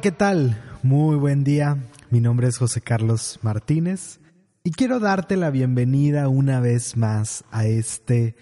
¿qué 0.00 0.12
tal? 0.12 0.58
Muy 0.82 1.16
buen 1.16 1.44
día. 1.44 1.76
Mi 2.08 2.20
nombre 2.20 2.48
es 2.48 2.56
José 2.56 2.80
Carlos 2.80 3.38
Martínez 3.42 4.18
y 4.64 4.70
quiero 4.70 4.98
darte 4.98 5.36
la 5.36 5.50
bienvenida 5.50 6.28
una 6.28 6.58
vez 6.58 6.96
más 6.96 7.44
a 7.50 7.66
este 7.66 8.34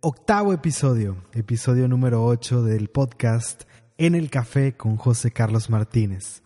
octavo 0.00 0.52
episodio, 0.52 1.22
episodio 1.32 1.86
número 1.86 2.24
8 2.24 2.64
del 2.64 2.88
podcast 2.88 3.64
En 3.98 4.16
el 4.16 4.30
Café 4.30 4.76
con 4.76 4.96
José 4.96 5.30
Carlos 5.30 5.70
Martínez. 5.70 6.42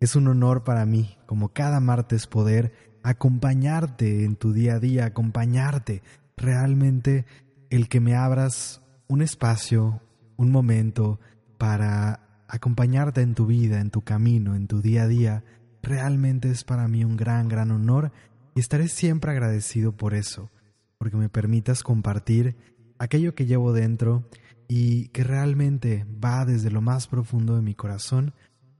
Es 0.00 0.16
un 0.16 0.26
honor 0.26 0.64
para 0.64 0.84
mí, 0.86 1.16
como 1.26 1.50
cada 1.50 1.78
martes, 1.78 2.26
poder 2.26 2.72
acompañarte 3.04 4.24
en 4.24 4.34
tu 4.34 4.52
día 4.52 4.74
a 4.74 4.80
día, 4.80 5.04
acompañarte 5.04 6.02
realmente 6.36 7.26
el 7.70 7.88
que 7.88 8.00
me 8.00 8.16
abras 8.16 8.82
un 9.06 9.22
espacio, 9.22 10.00
un 10.36 10.50
momento 10.50 11.20
para 11.58 12.23
acompañarte 12.54 13.20
en 13.20 13.34
tu 13.34 13.46
vida, 13.46 13.80
en 13.80 13.90
tu 13.90 14.02
camino, 14.02 14.54
en 14.54 14.68
tu 14.68 14.80
día 14.80 15.02
a 15.02 15.08
día, 15.08 15.44
realmente 15.82 16.50
es 16.50 16.62
para 16.62 16.86
mí 16.86 17.04
un 17.04 17.16
gran, 17.16 17.48
gran 17.48 17.72
honor 17.72 18.12
y 18.54 18.60
estaré 18.60 18.86
siempre 18.86 19.32
agradecido 19.32 19.96
por 19.96 20.14
eso, 20.14 20.50
porque 20.96 21.16
me 21.16 21.28
permitas 21.28 21.82
compartir 21.82 22.56
aquello 22.98 23.34
que 23.34 23.46
llevo 23.46 23.72
dentro 23.72 24.28
y 24.68 25.08
que 25.08 25.24
realmente 25.24 26.06
va 26.24 26.44
desde 26.44 26.70
lo 26.70 26.80
más 26.80 27.08
profundo 27.08 27.56
de 27.56 27.62
mi 27.62 27.74
corazón 27.74 28.34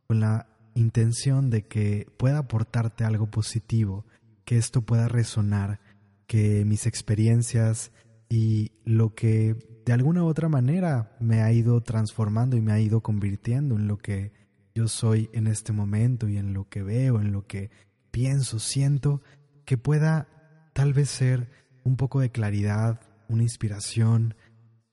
con 0.07 0.21
la 0.21 0.47
intención 0.75 1.51
de 1.51 1.67
que 1.67 2.07
pueda 2.17 2.39
aportarte 2.39 3.05
algo 3.05 3.29
positivo, 3.29 4.07
que 4.45 4.57
esto 4.57 4.83
pueda 4.83 5.09
resonar, 5.09 5.81
que 6.29 6.65
mis 6.65 6.87
experiencias 6.87 7.91
y 8.29 8.71
lo 8.85 9.15
que 9.15 9.57
de 9.85 9.93
alguna 9.93 10.23
u 10.23 10.27
otra 10.27 10.49
manera 10.49 11.15
me 11.21 11.43
ha 11.43 11.53
ido 11.53 11.81
transformando 11.83 12.57
y 12.57 12.63
me 12.63 12.73
ha 12.73 12.81
ido 12.81 13.03
convirtiendo 13.03 13.77
en 13.77 13.87
lo 13.87 13.99
que 13.99 14.33
yo 14.75 14.89
soy 14.89 15.31
en 15.33 15.47
este 15.47 15.73
momento 15.73 16.29
y 16.29 16.37
en 16.39 16.55
lo 16.55 16.69
que 16.69 16.83
veo, 16.83 17.21
en 17.21 17.33
lo 17.33 17.47
que 17.47 17.71
pienso, 18.11 18.59
siento, 18.59 19.23
que 19.65 19.77
pueda 19.77 20.29
tal 20.73 20.93
vez 20.93 21.11
ser 21.11 21.51
un 21.85 21.97
poco 21.97 22.21
de 22.21 22.31
claridad, 22.31 23.01
una 23.29 23.43
inspiración, 23.43 24.35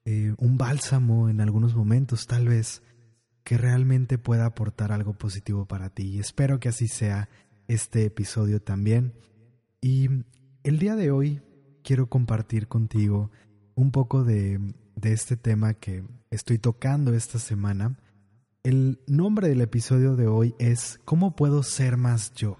eh, 0.05 0.33
un 0.37 0.57
bálsamo 0.57 1.29
en 1.29 1.41
algunos 1.41 1.73
momentos, 1.73 2.27
tal 2.27 2.47
vez, 2.47 2.83
que 3.43 3.57
realmente 3.57 4.17
pueda 4.17 4.45
aportar 4.45 4.91
algo 4.91 5.13
positivo 5.13 5.65
para 5.65 5.89
ti. 5.89 6.03
Y 6.03 6.19
espero 6.19 6.59
que 6.59 6.69
así 6.69 6.87
sea 6.87 7.29
este 7.67 8.05
episodio 8.05 8.61
también. 8.61 9.13
Y 9.79 10.09
el 10.63 10.79
día 10.79 10.95
de 10.95 11.11
hoy 11.11 11.41
quiero 11.83 12.07
compartir 12.07 12.67
contigo 12.67 13.31
un 13.73 13.91
poco 13.91 14.23
de, 14.23 14.59
de 15.01 15.13
este 15.13 15.35
tema 15.35 15.73
que 15.73 16.03
estoy 16.29 16.59
tocando 16.59 17.13
esta 17.13 17.39
semana. 17.39 17.97
El 18.63 18.99
nombre 19.07 19.49
del 19.49 19.61
episodio 19.61 20.15
de 20.15 20.27
hoy 20.27 20.55
es 20.59 20.99
¿Cómo 21.03 21.35
puedo 21.35 21.63
ser 21.63 21.97
más 21.97 22.33
yo? 22.35 22.57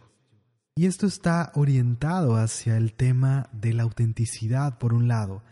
Y 0.75 0.87
esto 0.87 1.05
está 1.05 1.51
orientado 1.53 2.35
hacia 2.35 2.77
el 2.77 2.93
tema 2.93 3.47
de 3.53 3.73
la 3.73 3.83
autenticidad 3.83 4.79
por 4.79 4.93
un 4.93 5.07
lado, 5.07 5.43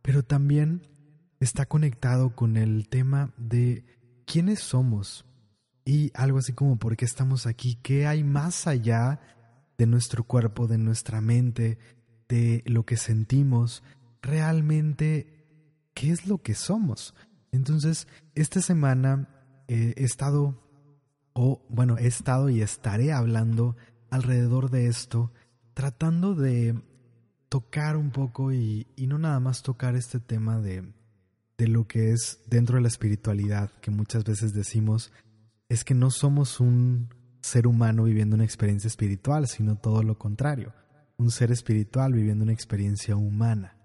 pero 0.00 0.22
también 0.22 0.88
está 1.38 1.66
conectado 1.66 2.34
con 2.34 2.56
el 2.56 2.88
tema 2.88 3.34
de 3.36 3.84
quiénes 4.24 4.60
somos 4.60 5.26
y 5.84 6.10
algo 6.14 6.38
así 6.38 6.54
como 6.54 6.78
por 6.78 6.96
qué 6.96 7.04
estamos 7.04 7.46
aquí, 7.46 7.78
qué 7.82 8.06
hay 8.06 8.24
más 8.24 8.66
allá 8.66 9.20
de 9.76 9.86
nuestro 9.86 10.24
cuerpo, 10.24 10.66
de 10.66 10.78
nuestra 10.78 11.20
mente, 11.20 11.78
de 12.28 12.62
lo 12.66 12.86
que 12.86 12.96
sentimos, 12.96 13.82
realmente 14.22 15.37
qué 15.98 16.12
es 16.12 16.28
lo 16.28 16.38
que 16.38 16.54
somos. 16.54 17.12
Entonces, 17.50 18.06
esta 18.36 18.60
semana 18.60 19.28
he 19.66 19.94
estado, 19.96 20.62
o 21.32 21.66
bueno, 21.68 21.98
he 21.98 22.06
estado 22.06 22.48
y 22.50 22.62
estaré 22.62 23.12
hablando 23.12 23.76
alrededor 24.08 24.70
de 24.70 24.86
esto, 24.86 25.32
tratando 25.74 26.36
de 26.36 26.80
tocar 27.48 27.96
un 27.96 28.12
poco 28.12 28.52
y, 28.52 28.86
y 28.94 29.08
no 29.08 29.18
nada 29.18 29.40
más 29.40 29.62
tocar 29.62 29.96
este 29.96 30.20
tema 30.20 30.60
de, 30.60 30.92
de 31.56 31.66
lo 31.66 31.88
que 31.88 32.12
es 32.12 32.42
dentro 32.46 32.76
de 32.76 32.82
la 32.82 32.88
espiritualidad, 32.88 33.72
que 33.80 33.90
muchas 33.90 34.22
veces 34.22 34.54
decimos, 34.54 35.10
es 35.68 35.82
que 35.82 35.94
no 35.94 36.12
somos 36.12 36.60
un 36.60 37.08
ser 37.40 37.66
humano 37.66 38.04
viviendo 38.04 38.36
una 38.36 38.44
experiencia 38.44 38.86
espiritual, 38.86 39.48
sino 39.48 39.76
todo 39.76 40.04
lo 40.04 40.16
contrario, 40.16 40.72
un 41.16 41.32
ser 41.32 41.50
espiritual 41.50 42.12
viviendo 42.12 42.44
una 42.44 42.52
experiencia 42.52 43.16
humana 43.16 43.77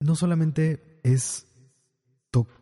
no 0.00 0.16
solamente 0.16 1.00
es 1.02 1.46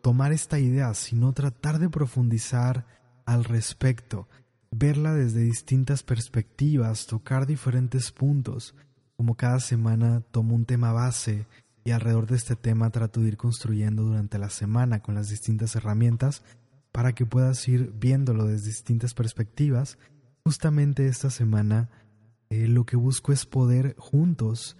tomar 0.01 0.33
esta 0.33 0.59
idea, 0.59 0.93
sino 0.93 1.33
tratar 1.33 1.79
de 1.79 1.89
profundizar 1.89 2.85
al 3.25 3.43
respecto, 3.43 4.27
verla 4.71 5.13
desde 5.13 5.41
distintas 5.41 6.03
perspectivas, 6.03 7.05
tocar 7.05 7.45
diferentes 7.45 8.11
puntos. 8.11 8.75
Como 9.15 9.35
cada 9.35 9.59
semana 9.59 10.21
tomo 10.31 10.55
un 10.55 10.65
tema 10.65 10.91
base 10.91 11.45
y 11.83 11.91
alrededor 11.91 12.27
de 12.27 12.35
este 12.35 12.55
tema 12.55 12.89
trato 12.89 13.21
de 13.21 13.29
ir 13.29 13.37
construyendo 13.37 14.03
durante 14.03 14.37
la 14.37 14.49
semana 14.49 15.01
con 15.01 15.15
las 15.15 15.29
distintas 15.29 15.75
herramientas 15.75 16.43
para 16.91 17.13
que 17.13 17.25
puedas 17.25 17.67
ir 17.67 17.93
viéndolo 17.93 18.45
desde 18.45 18.67
distintas 18.67 19.13
perspectivas. 19.13 19.97
Justamente 20.43 21.07
esta 21.07 21.29
semana 21.29 21.89
eh, 22.49 22.67
lo 22.67 22.85
que 22.85 22.95
busco 22.95 23.31
es 23.31 23.45
poder 23.45 23.95
juntos 23.97 24.77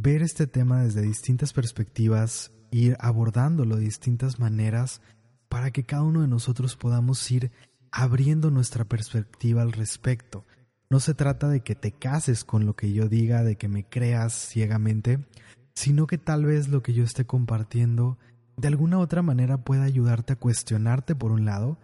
ver 0.00 0.22
este 0.22 0.46
tema 0.46 0.82
desde 0.82 1.02
distintas 1.02 1.52
perspectivas, 1.52 2.52
ir 2.70 2.96
abordándolo 3.00 3.76
de 3.76 3.84
distintas 3.84 4.38
maneras 4.38 5.00
para 5.48 5.70
que 5.70 5.84
cada 5.84 6.04
uno 6.04 6.20
de 6.20 6.28
nosotros 6.28 6.76
podamos 6.76 7.28
ir 7.30 7.50
abriendo 7.90 8.50
nuestra 8.50 8.84
perspectiva 8.84 9.62
al 9.62 9.72
respecto. 9.72 10.44
No 10.90 11.00
se 11.00 11.14
trata 11.14 11.48
de 11.48 11.60
que 11.60 11.74
te 11.74 11.92
cases 11.92 12.44
con 12.44 12.64
lo 12.64 12.76
que 12.76 12.92
yo 12.92 13.08
diga, 13.08 13.42
de 13.42 13.56
que 13.56 13.68
me 13.68 13.84
creas 13.84 14.32
ciegamente, 14.32 15.26
sino 15.74 16.06
que 16.06 16.18
tal 16.18 16.44
vez 16.44 16.68
lo 16.68 16.82
que 16.82 16.92
yo 16.92 17.02
esté 17.02 17.24
compartiendo 17.24 18.18
de 18.56 18.68
alguna 18.68 18.98
otra 18.98 19.22
manera 19.22 19.58
pueda 19.58 19.84
ayudarte 19.84 20.34
a 20.34 20.36
cuestionarte 20.36 21.14
por 21.14 21.32
un 21.32 21.44
lado, 21.44 21.78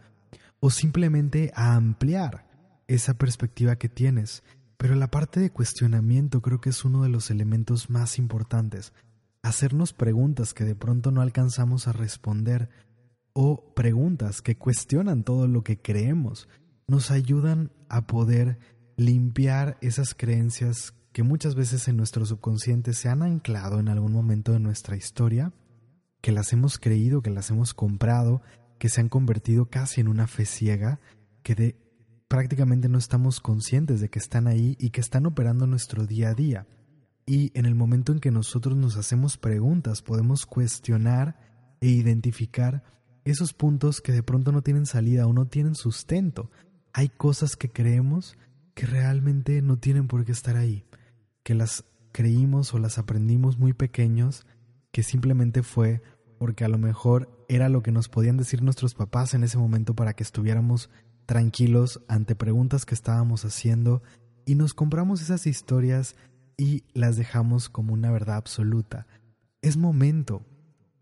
o 0.60 0.70
simplemente 0.70 1.53
a 1.54 1.74
ampliar 1.74 2.47
esa 2.86 3.14
perspectiva 3.14 3.76
que 3.76 3.88
tienes 3.88 4.42
pero 4.76 4.94
la 4.94 5.10
parte 5.10 5.40
de 5.40 5.50
cuestionamiento 5.50 6.42
creo 6.42 6.60
que 6.60 6.70
es 6.70 6.84
uno 6.84 7.02
de 7.02 7.08
los 7.08 7.30
elementos 7.30 7.90
más 7.90 8.18
importantes. 8.18 8.92
Hacernos 9.42 9.92
preguntas 9.92 10.54
que 10.54 10.64
de 10.64 10.74
pronto 10.74 11.10
no 11.10 11.20
alcanzamos 11.20 11.86
a 11.86 11.92
responder 11.92 12.70
o 13.32 13.74
preguntas 13.74 14.42
que 14.42 14.56
cuestionan 14.56 15.24
todo 15.24 15.48
lo 15.48 15.62
que 15.62 15.80
creemos 15.80 16.48
nos 16.86 17.10
ayudan 17.10 17.72
a 17.88 18.06
poder 18.06 18.58
limpiar 18.96 19.76
esas 19.80 20.14
creencias 20.14 20.94
que 21.12 21.22
muchas 21.22 21.54
veces 21.54 21.88
en 21.88 21.96
nuestro 21.96 22.26
subconsciente 22.26 22.92
se 22.92 23.08
han 23.08 23.22
anclado 23.22 23.78
en 23.80 23.88
algún 23.88 24.12
momento 24.12 24.52
de 24.52 24.60
nuestra 24.60 24.96
historia, 24.96 25.52
que 26.20 26.32
las 26.32 26.52
hemos 26.52 26.78
creído, 26.78 27.22
que 27.22 27.30
las 27.30 27.50
hemos 27.50 27.74
comprado, 27.74 28.42
que 28.78 28.88
se 28.88 29.00
han 29.00 29.08
convertido 29.08 29.66
casi 29.66 30.00
en 30.00 30.08
una 30.08 30.26
fe 30.26 30.44
ciega, 30.44 31.00
que 31.42 31.54
de 31.54 31.76
prácticamente 32.34 32.89
no 32.89 32.99
estamos 32.99 33.39
conscientes 33.39 34.00
de 34.00 34.09
que 34.09 34.19
están 34.19 34.49
ahí 34.49 34.77
y 34.81 34.91
que 34.91 35.00
están 35.00 35.25
operando 35.25 35.69
nuestro 35.69 36.05
día 36.05 36.31
a 36.31 36.34
día. 36.34 36.67
Y 37.27 37.56
en 37.56 37.65
el 37.65 37.77
momento 37.77 38.11
en 38.11 38.19
que 38.19 38.33
nosotros 38.33 38.77
nos 38.77 38.97
hacemos 38.97 39.39
preguntas, 39.39 40.03
podemos 40.03 40.45
cuestionar 40.45 41.39
e 41.81 41.87
identificar 41.87 42.83
esos 43.25 43.53
puntos 43.53 44.00
que 44.00 44.11
de 44.11 44.25
pronto 44.25 44.50
no 44.50 44.62
tienen 44.62 44.84
salida 44.84 45.28
o 45.28 45.33
no 45.33 45.47
tienen 45.47 45.77
sustento. 45.77 46.50
Hay 46.92 47.09
cosas 47.09 47.54
que 47.54 47.71
creemos 47.71 48.37
que 48.75 48.87
realmente 48.87 49.63
no 49.63 49.78
tienen 49.78 50.09
por 50.09 50.25
qué 50.25 50.33
estar 50.33 50.57
ahí, 50.57 50.84
que 51.45 51.54
las 51.54 51.84
creímos 52.10 52.75
o 52.75 52.80
las 52.80 52.98
aprendimos 52.98 53.60
muy 53.60 53.75
pequeños, 53.75 54.45
que 54.91 55.04
simplemente 55.04 55.63
fue 55.63 56.03
porque 56.41 56.65
a 56.65 56.69
lo 56.69 56.78
mejor 56.78 57.47
era 57.48 57.69
lo 57.69 57.84
que 57.84 57.92
nos 57.92 58.09
podían 58.09 58.39
decir 58.39 58.60
nuestros 58.60 58.95
papás 58.95 59.34
en 59.34 59.45
ese 59.45 59.57
momento 59.57 59.95
para 59.95 60.15
que 60.15 60.25
estuviéramos 60.25 60.91
tranquilos 61.26 62.03
ante 62.09 62.34
preguntas 62.34 62.86
que 62.86 62.94
estábamos 62.94 63.44
haciendo 63.44 64.03
y 64.47 64.54
nos 64.54 64.74
compramos 64.74 65.22
esas 65.22 65.47
historias 65.47 66.16
y 66.56 66.84
las 66.92 67.16
dejamos 67.16 67.68
como 67.68 67.94
una 67.94 68.10
verdad 68.10 68.36
absoluta. 68.36 69.06
Es 69.62 69.76
momento, 69.76 70.44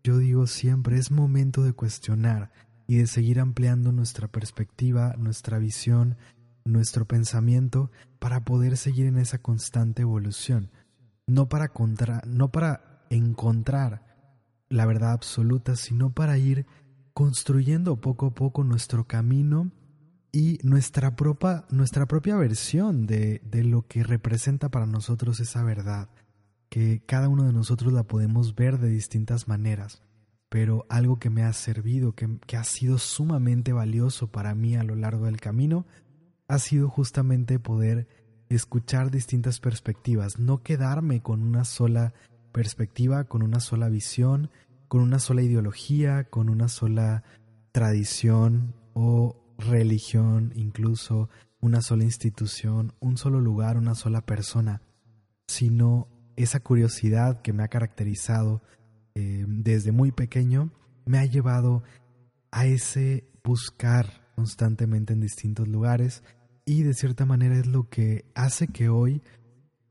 yo 0.03 0.17
digo 0.17 0.47
siempre, 0.47 0.97
es 0.97 1.11
momento 1.11 1.63
de 1.63 1.73
cuestionar 1.73 2.51
y 2.87 2.97
de 2.97 3.07
seguir 3.07 3.39
ampliando 3.39 3.91
nuestra 3.91 4.27
perspectiva, 4.27 5.15
nuestra 5.17 5.59
visión, 5.59 6.17
nuestro 6.65 7.05
pensamiento 7.05 7.91
para 8.19 8.45
poder 8.45 8.77
seguir 8.77 9.05
en 9.05 9.17
esa 9.17 9.39
constante 9.39 10.01
evolución, 10.01 10.71
no 11.27 11.49
para, 11.49 11.69
contra, 11.69 12.21
no 12.25 12.51
para 12.51 13.05
encontrar 13.09 14.05
la 14.69 14.85
verdad 14.85 15.11
absoluta, 15.11 15.75
sino 15.75 16.13
para 16.13 16.37
ir 16.37 16.65
construyendo 17.13 18.01
poco 18.01 18.27
a 18.27 18.33
poco 18.33 18.63
nuestro 18.63 19.05
camino 19.05 19.71
y 20.35 20.57
nuestra 20.63 21.15
propia, 21.15 21.63
nuestra 21.69 22.07
propia 22.07 22.35
versión 22.35 23.05
de, 23.05 23.39
de 23.45 23.63
lo 23.63 23.87
que 23.87 24.03
representa 24.03 24.69
para 24.69 24.87
nosotros 24.87 25.39
esa 25.39 25.63
verdad, 25.63 26.09
que 26.69 27.03
cada 27.05 27.29
uno 27.29 27.43
de 27.43 27.53
nosotros 27.53 27.93
la 27.93 28.03
podemos 28.03 28.55
ver 28.55 28.79
de 28.79 28.89
distintas 28.89 29.47
maneras, 29.47 30.01
pero 30.49 30.87
algo 30.89 31.19
que 31.19 31.29
me 31.29 31.43
ha 31.43 31.53
servido, 31.53 32.13
que, 32.15 32.39
que 32.47 32.57
ha 32.57 32.63
sido 32.63 32.97
sumamente 32.97 33.73
valioso 33.73 34.31
para 34.31 34.55
mí 34.55 34.75
a 34.75 34.83
lo 34.83 34.95
largo 34.95 35.25
del 35.25 35.39
camino, 35.39 35.85
ha 36.47 36.57
sido 36.57 36.89
justamente 36.89 37.59
poder 37.59 38.07
escuchar 38.49 39.11
distintas 39.11 39.59
perspectivas, 39.59 40.39
no 40.39 40.63
quedarme 40.63 41.21
con 41.21 41.43
una 41.43 41.63
sola 41.63 42.15
perspectiva, 42.51 43.25
con 43.25 43.43
una 43.43 43.59
sola 43.59 43.87
visión, 43.87 44.49
con 44.87 45.01
una 45.01 45.19
sola 45.19 45.43
ideología, 45.43 46.23
con 46.23 46.49
una 46.49 46.69
sola 46.69 47.23
tradición 47.71 48.73
o 48.93 49.42
religión, 49.63 50.51
incluso 50.55 51.29
una 51.59 51.81
sola 51.81 52.03
institución, 52.03 52.93
un 52.99 53.17
solo 53.17 53.39
lugar, 53.39 53.77
una 53.77 53.95
sola 53.95 54.25
persona, 54.25 54.81
sino 55.47 56.07
esa 56.35 56.59
curiosidad 56.59 57.41
que 57.41 57.53
me 57.53 57.63
ha 57.63 57.67
caracterizado 57.67 58.61
eh, 59.15 59.45
desde 59.47 59.91
muy 59.91 60.11
pequeño 60.11 60.71
me 61.05 61.19
ha 61.19 61.25
llevado 61.25 61.83
a 62.51 62.65
ese 62.65 63.29
buscar 63.43 64.31
constantemente 64.35 65.13
en 65.13 65.21
distintos 65.21 65.67
lugares 65.67 66.23
y 66.65 66.83
de 66.83 66.93
cierta 66.93 67.25
manera 67.25 67.55
es 67.57 67.67
lo 67.67 67.89
que 67.89 68.25
hace 68.35 68.67
que 68.67 68.89
hoy 68.89 69.21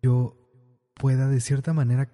yo 0.03 0.37
pueda 0.95 1.29
de 1.29 1.41
cierta 1.41 1.73
manera 1.73 2.11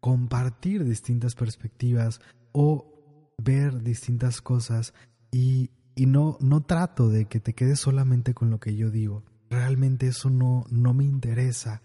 compartir 0.00 0.84
distintas 0.84 1.34
perspectivas 1.34 2.20
o 2.52 3.34
ver 3.38 3.82
distintas 3.82 4.40
cosas 4.40 4.94
y, 5.30 5.70
y 5.94 6.06
no, 6.06 6.38
no 6.40 6.62
trato 6.62 7.08
de 7.08 7.26
que 7.26 7.40
te 7.40 7.54
quedes 7.54 7.80
solamente 7.80 8.34
con 8.34 8.50
lo 8.50 8.58
que 8.60 8.76
yo 8.76 8.90
digo. 8.90 9.24
Realmente 9.50 10.08
eso 10.08 10.30
no, 10.30 10.64
no 10.70 10.94
me 10.94 11.04
interesa. 11.04 11.82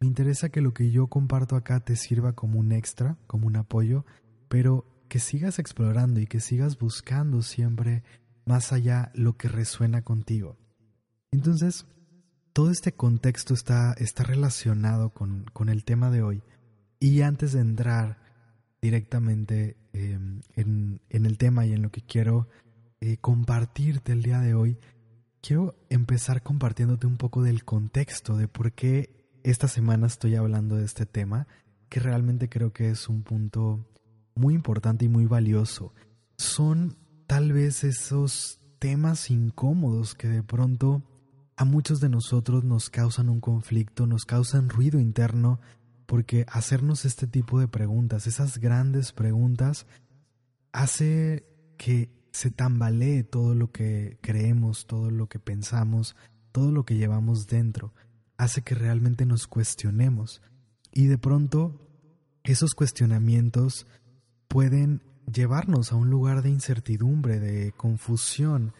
Me 0.00 0.06
interesa 0.06 0.48
que 0.48 0.60
lo 0.60 0.74
que 0.74 0.90
yo 0.90 1.06
comparto 1.06 1.56
acá 1.56 1.80
te 1.80 1.96
sirva 1.96 2.32
como 2.32 2.58
un 2.58 2.72
extra, 2.72 3.16
como 3.26 3.46
un 3.46 3.56
apoyo, 3.56 4.04
pero 4.48 4.86
que 5.08 5.20
sigas 5.20 5.58
explorando 5.58 6.20
y 6.20 6.26
que 6.26 6.40
sigas 6.40 6.78
buscando 6.78 7.42
siempre 7.42 8.02
más 8.44 8.72
allá 8.72 9.10
lo 9.14 9.36
que 9.36 9.48
resuena 9.48 10.02
contigo. 10.02 10.56
Entonces, 11.30 11.86
todo 12.52 12.70
este 12.70 12.92
contexto 12.92 13.54
está, 13.54 13.94
está 13.98 14.22
relacionado 14.22 15.10
con, 15.10 15.44
con, 15.52 15.68
el 15.68 15.84
tema 15.84 16.10
de 16.10 16.22
hoy. 16.22 16.42
Y 17.00 17.22
antes 17.22 17.52
de 17.52 17.60
entrar 17.60 18.18
directamente 18.80 19.76
em, 19.92 20.40
en, 20.54 21.00
en, 21.08 21.26
el 21.26 21.38
tema 21.38 21.66
y 21.66 21.72
en 21.72 21.82
lo 21.82 21.90
que 21.90 22.02
quiero 22.02 22.48
eh, 23.06 23.18
compartirte 23.18 24.12
el 24.12 24.22
día 24.22 24.40
de 24.40 24.54
hoy, 24.54 24.78
quiero 25.42 25.76
empezar 25.90 26.42
compartiéndote 26.42 27.06
un 27.06 27.18
poco 27.18 27.42
del 27.42 27.62
contexto 27.62 28.38
de 28.38 28.48
por 28.48 28.72
qué 28.72 29.28
esta 29.42 29.68
semana 29.68 30.06
estoy 30.06 30.36
hablando 30.36 30.76
de 30.76 30.86
este 30.86 31.04
tema, 31.04 31.46
que 31.90 32.00
realmente 32.00 32.48
creo 32.48 32.72
que 32.72 32.88
es 32.88 33.10
un 33.10 33.22
punto 33.22 33.86
muy 34.34 34.54
importante 34.54 35.04
y 35.04 35.10
muy 35.10 35.26
valioso. 35.26 35.92
Son 36.38 36.96
tal 37.26 37.52
vez 37.52 37.84
esos 37.84 38.62
temas 38.78 39.30
incómodos 39.30 40.14
que 40.14 40.28
de 40.28 40.42
pronto 40.42 41.02
a 41.56 41.66
muchos 41.66 42.00
de 42.00 42.08
nosotros 42.08 42.64
nos 42.64 42.88
causan 42.88 43.28
un 43.28 43.40
conflicto, 43.40 44.06
nos 44.06 44.24
causan 44.24 44.70
ruido 44.70 44.98
interno, 44.98 45.60
porque 46.06 46.46
hacernos 46.48 47.04
este 47.04 47.26
tipo 47.26 47.60
de 47.60 47.68
preguntas, 47.68 48.26
esas 48.26 48.56
grandes 48.56 49.12
preguntas, 49.12 49.86
hace 50.72 51.44
que 51.76 52.23
se 52.34 52.50
tambalee 52.50 53.22
todo 53.22 53.54
lo 53.54 53.70
que 53.70 54.18
creemos, 54.20 54.86
todo 54.86 55.08
lo 55.08 55.28
que 55.28 55.38
pensamos, 55.38 56.16
todo 56.50 56.72
lo 56.72 56.84
que 56.84 56.96
llevamos 56.96 57.46
dentro 57.46 57.94
hace 58.36 58.62
que 58.62 58.74
realmente 58.74 59.24
nos 59.24 59.46
cuestionemos. 59.46 60.42
Y 60.92 61.06
de 61.06 61.16
pronto 61.16 61.80
esos 62.42 62.74
cuestionamientos 62.74 63.86
pueden 64.48 65.00
llevarnos 65.32 65.92
a 65.92 65.96
un 65.96 66.10
lugar 66.10 66.42
de 66.42 66.50
incertidumbre, 66.50 67.38
de 67.38 67.70
confusión, 67.70 68.72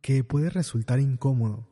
que 0.00 0.22
puede 0.22 0.48
resultar 0.48 1.00
incómodo. 1.00 1.66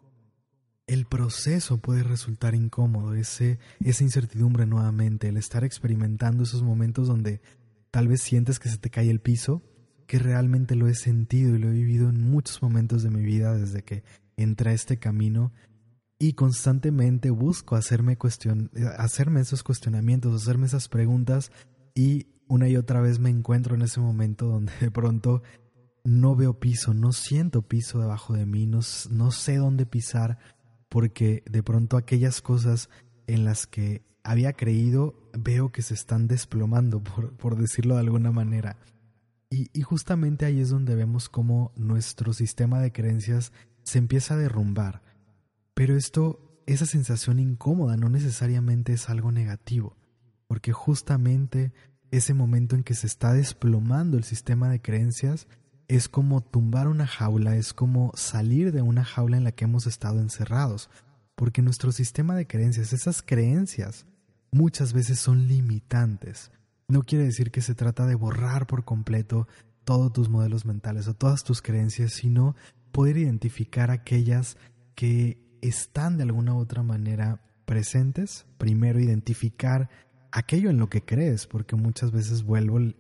El 0.88 1.06
proceso 1.06 1.78
puede 1.78 2.02
resultar 2.02 2.56
incómodo, 2.56 3.14
ese, 3.14 3.60
esa 3.78 4.02
incertidumbre 4.02 4.66
nuevamente, 4.66 5.28
el 5.28 5.36
estar 5.36 5.62
experimentando 5.62 6.42
esos 6.42 6.64
momentos 6.64 7.06
donde 7.06 7.40
tal 7.92 8.08
vez 8.08 8.22
sientes 8.22 8.58
que 8.58 8.68
se 8.68 8.78
te 8.78 8.90
cae 8.90 9.08
el 9.08 9.20
piso, 9.20 9.62
que 10.12 10.18
realmente 10.18 10.76
lo 10.76 10.88
he 10.88 10.94
sentido 10.94 11.56
y 11.56 11.58
lo 11.58 11.70
he 11.70 11.72
vivido 11.72 12.10
en 12.10 12.20
muchos 12.20 12.60
momentos 12.60 13.02
de 13.02 13.08
mi 13.08 13.22
vida 13.22 13.56
desde 13.56 13.82
que 13.82 14.04
entré 14.36 14.72
a 14.72 14.74
este 14.74 14.98
camino 14.98 15.54
y 16.18 16.34
constantemente 16.34 17.30
busco 17.30 17.76
hacerme, 17.76 18.18
cuestion 18.18 18.70
hacerme 18.98 19.40
esos 19.40 19.62
cuestionamientos, 19.62 20.34
hacerme 20.34 20.66
esas 20.66 20.90
preguntas 20.90 21.50
y 21.94 22.26
una 22.46 22.68
y 22.68 22.76
otra 22.76 23.00
vez 23.00 23.20
me 23.20 23.30
encuentro 23.30 23.74
en 23.74 23.80
ese 23.80 24.00
momento 24.00 24.48
donde 24.48 24.74
de 24.82 24.90
pronto 24.90 25.42
no 26.04 26.36
veo 26.36 26.60
piso, 26.60 26.92
no 26.92 27.12
siento 27.12 27.62
piso 27.62 27.98
debajo 27.98 28.34
de 28.34 28.44
mí, 28.44 28.66
no, 28.66 28.80
no 29.08 29.30
sé 29.30 29.56
dónde 29.56 29.86
pisar 29.86 30.36
porque 30.90 31.42
de 31.50 31.62
pronto 31.62 31.96
aquellas 31.96 32.42
cosas 32.42 32.90
en 33.26 33.46
las 33.46 33.66
que 33.66 34.04
había 34.24 34.52
creído 34.52 35.14
veo 35.32 35.72
que 35.72 35.80
se 35.80 35.94
están 35.94 36.28
desplomando, 36.28 37.02
por, 37.02 37.34
por 37.38 37.56
decirlo 37.56 37.94
de 37.94 38.00
alguna 38.00 38.30
manera. 38.30 38.76
Y, 39.52 39.82
justamente 39.82 40.46
ahí 40.46 40.60
es 40.60 40.70
donde 40.70 40.94
vemos 40.94 41.28
cómo 41.28 41.72
nuestro 41.76 42.32
sistema 42.32 42.80
de 42.80 42.90
creencias 42.90 43.52
se 43.82 43.98
empieza 43.98 44.32
a 44.32 44.38
derrumbar. 44.38 45.02
Pero 45.74 45.94
esto, 45.94 46.62
esa 46.64 46.86
sensación 46.86 47.38
incómoda 47.38 47.98
no 47.98 48.08
necesariamente 48.08 48.94
es 48.94 49.10
algo 49.10 49.30
negativo, 49.30 49.94
porque 50.46 50.72
justamente 50.72 51.74
ese 52.10 52.32
momento 52.32 52.76
en 52.76 52.82
que 52.82 52.94
se 52.94 53.06
está 53.06 53.34
desplomando 53.34 54.16
el 54.16 54.24
sistema 54.24 54.70
de 54.70 54.80
creencias 54.80 55.46
es 55.86 56.08
como 56.08 56.40
tumbar 56.40 56.88
una 56.88 57.06
jaula, 57.06 57.54
es 57.56 57.74
como 57.74 58.10
salir 58.14 58.72
de 58.72 58.80
una 58.80 59.04
jaula 59.04 59.36
en 59.36 59.44
la 59.44 59.52
que 59.52 59.64
hemos 59.64 59.86
estado 59.86 60.20
encerrados, 60.20 60.88
porque 61.34 61.60
nuestro 61.60 61.92
sistema 61.92 62.34
de 62.36 62.46
creencias, 62.46 62.94
esas 62.94 63.20
creencias, 63.20 64.06
muchas 64.50 64.94
veces 64.94 65.18
son 65.18 65.46
limitantes. 65.46 66.50
No 66.88 67.02
quiere 67.02 67.24
decir 67.24 67.50
que 67.50 67.62
se 67.62 67.74
trata 67.74 68.06
de 68.06 68.14
borrar 68.14 68.66
por 68.66 68.84
completo 68.84 69.48
todos 69.84 70.12
tus 70.12 70.28
modelos 70.28 70.64
mentales 70.64 71.08
o 71.08 71.14
todas 71.14 71.42
tus 71.42 71.62
creencias, 71.62 72.12
sino 72.12 72.54
poder 72.92 73.16
identificar 73.16 73.90
aquellas 73.90 74.56
que 74.94 75.38
están 75.60 76.16
de 76.16 76.24
alguna 76.24 76.54
u 76.54 76.58
otra 76.58 76.82
manera 76.82 77.40
presentes. 77.64 78.46
Primero, 78.58 79.00
identificar 79.00 79.88
aquello 80.30 80.70
en 80.70 80.78
lo 80.78 80.88
que 80.88 81.04
crees, 81.04 81.46
porque 81.46 81.76
muchas 81.76 82.10
veces 82.10 82.42
vuelvo 82.42 82.78
el, 82.78 82.96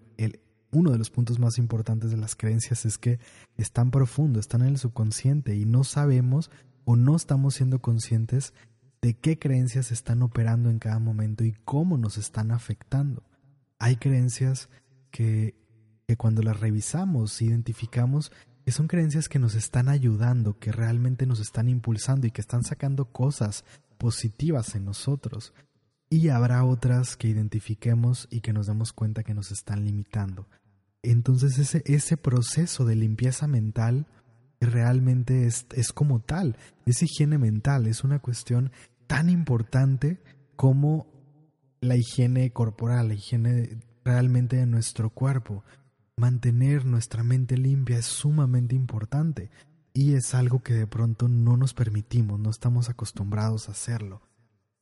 uno 0.72 0.90
de 0.90 0.98
los 0.98 1.10
puntos 1.10 1.38
más 1.38 1.58
importantes 1.58 2.10
de 2.10 2.16
las 2.16 2.34
creencias 2.34 2.86
es 2.86 2.96
que 2.96 3.18
están 3.56 3.90
profundo, 3.90 4.40
están 4.40 4.62
en 4.62 4.68
el 4.68 4.78
subconsciente 4.78 5.54
y 5.54 5.66
no 5.66 5.84
sabemos 5.84 6.50
o 6.84 6.96
no 6.96 7.14
estamos 7.14 7.54
siendo 7.54 7.80
conscientes 7.80 8.54
de 9.02 9.14
qué 9.14 9.38
creencias 9.38 9.92
están 9.92 10.22
operando 10.22 10.70
en 10.70 10.78
cada 10.78 10.98
momento 10.98 11.44
y 11.44 11.52
cómo 11.64 11.98
nos 11.98 12.16
están 12.16 12.52
afectando. 12.52 13.22
Hay 13.82 13.96
creencias 13.96 14.68
que, 15.10 15.56
que 16.06 16.16
cuando 16.16 16.40
las 16.40 16.60
revisamos, 16.60 17.42
identificamos 17.42 18.30
que 18.64 18.70
son 18.70 18.86
creencias 18.86 19.28
que 19.28 19.40
nos 19.40 19.56
están 19.56 19.88
ayudando, 19.88 20.56
que 20.56 20.70
realmente 20.70 21.26
nos 21.26 21.40
están 21.40 21.68
impulsando 21.68 22.28
y 22.28 22.30
que 22.30 22.40
están 22.40 22.62
sacando 22.62 23.06
cosas 23.06 23.64
positivas 23.98 24.76
en 24.76 24.84
nosotros. 24.84 25.52
Y 26.08 26.28
habrá 26.28 26.64
otras 26.64 27.16
que 27.16 27.26
identifiquemos 27.26 28.28
y 28.30 28.40
que 28.40 28.52
nos 28.52 28.68
demos 28.68 28.92
cuenta 28.92 29.24
que 29.24 29.34
nos 29.34 29.50
están 29.50 29.84
limitando. 29.84 30.46
Entonces 31.02 31.58
ese, 31.58 31.82
ese 31.86 32.16
proceso 32.16 32.84
de 32.84 32.94
limpieza 32.94 33.48
mental 33.48 34.06
realmente 34.60 35.46
es, 35.46 35.66
es 35.74 35.92
como 35.92 36.20
tal, 36.20 36.56
es 36.86 37.02
higiene 37.02 37.38
mental, 37.38 37.88
es 37.88 38.04
una 38.04 38.20
cuestión 38.20 38.70
tan 39.08 39.28
importante 39.28 40.22
como 40.54 41.11
la 41.82 41.96
higiene 41.96 42.52
corporal, 42.52 43.08
la 43.08 43.14
higiene 43.14 43.76
realmente 44.04 44.56
de 44.56 44.66
nuestro 44.66 45.10
cuerpo. 45.10 45.64
Mantener 46.16 46.86
nuestra 46.86 47.22
mente 47.24 47.58
limpia 47.58 47.98
es 47.98 48.06
sumamente 48.06 48.74
importante 48.74 49.50
y 49.92 50.14
es 50.14 50.34
algo 50.34 50.62
que 50.62 50.74
de 50.74 50.86
pronto 50.86 51.28
no 51.28 51.56
nos 51.56 51.74
permitimos, 51.74 52.38
no 52.38 52.50
estamos 52.50 52.88
acostumbrados 52.88 53.68
a 53.68 53.72
hacerlo. 53.72 54.22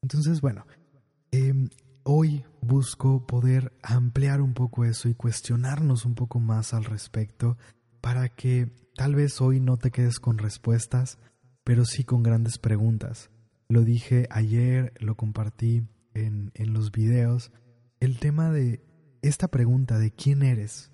Entonces, 0.02 0.40
bueno, 0.40 0.66
em, 1.30 1.68
hoy 2.04 2.44
busco 2.60 3.26
poder 3.26 3.72
ampliar 3.82 4.42
un 4.42 4.52
poco 4.52 4.84
eso 4.84 5.08
y 5.08 5.14
cuestionarnos 5.14 6.04
un 6.04 6.14
poco 6.14 6.38
más 6.38 6.74
al 6.74 6.84
respecto 6.84 7.56
para 8.02 8.28
que 8.28 8.70
tal 8.94 9.14
vez 9.14 9.40
hoy 9.40 9.58
no 9.58 9.78
te 9.78 9.90
quedes 9.90 10.20
con 10.20 10.36
respuestas, 10.36 11.18
pero 11.64 11.86
sí 11.86 12.04
con 12.04 12.22
grandes 12.22 12.58
preguntas. 12.58 13.30
Lo 13.68 13.84
dije 13.84 14.26
ayer, 14.30 14.92
lo 14.98 15.16
compartí 15.16 15.86
en, 16.14 16.52
en 16.54 16.72
los 16.72 16.92
videos, 16.92 17.52
el 18.00 18.18
tema 18.18 18.50
de 18.50 18.82
esta 19.22 19.48
pregunta 19.48 19.98
de 19.98 20.10
quién 20.10 20.42
eres, 20.42 20.90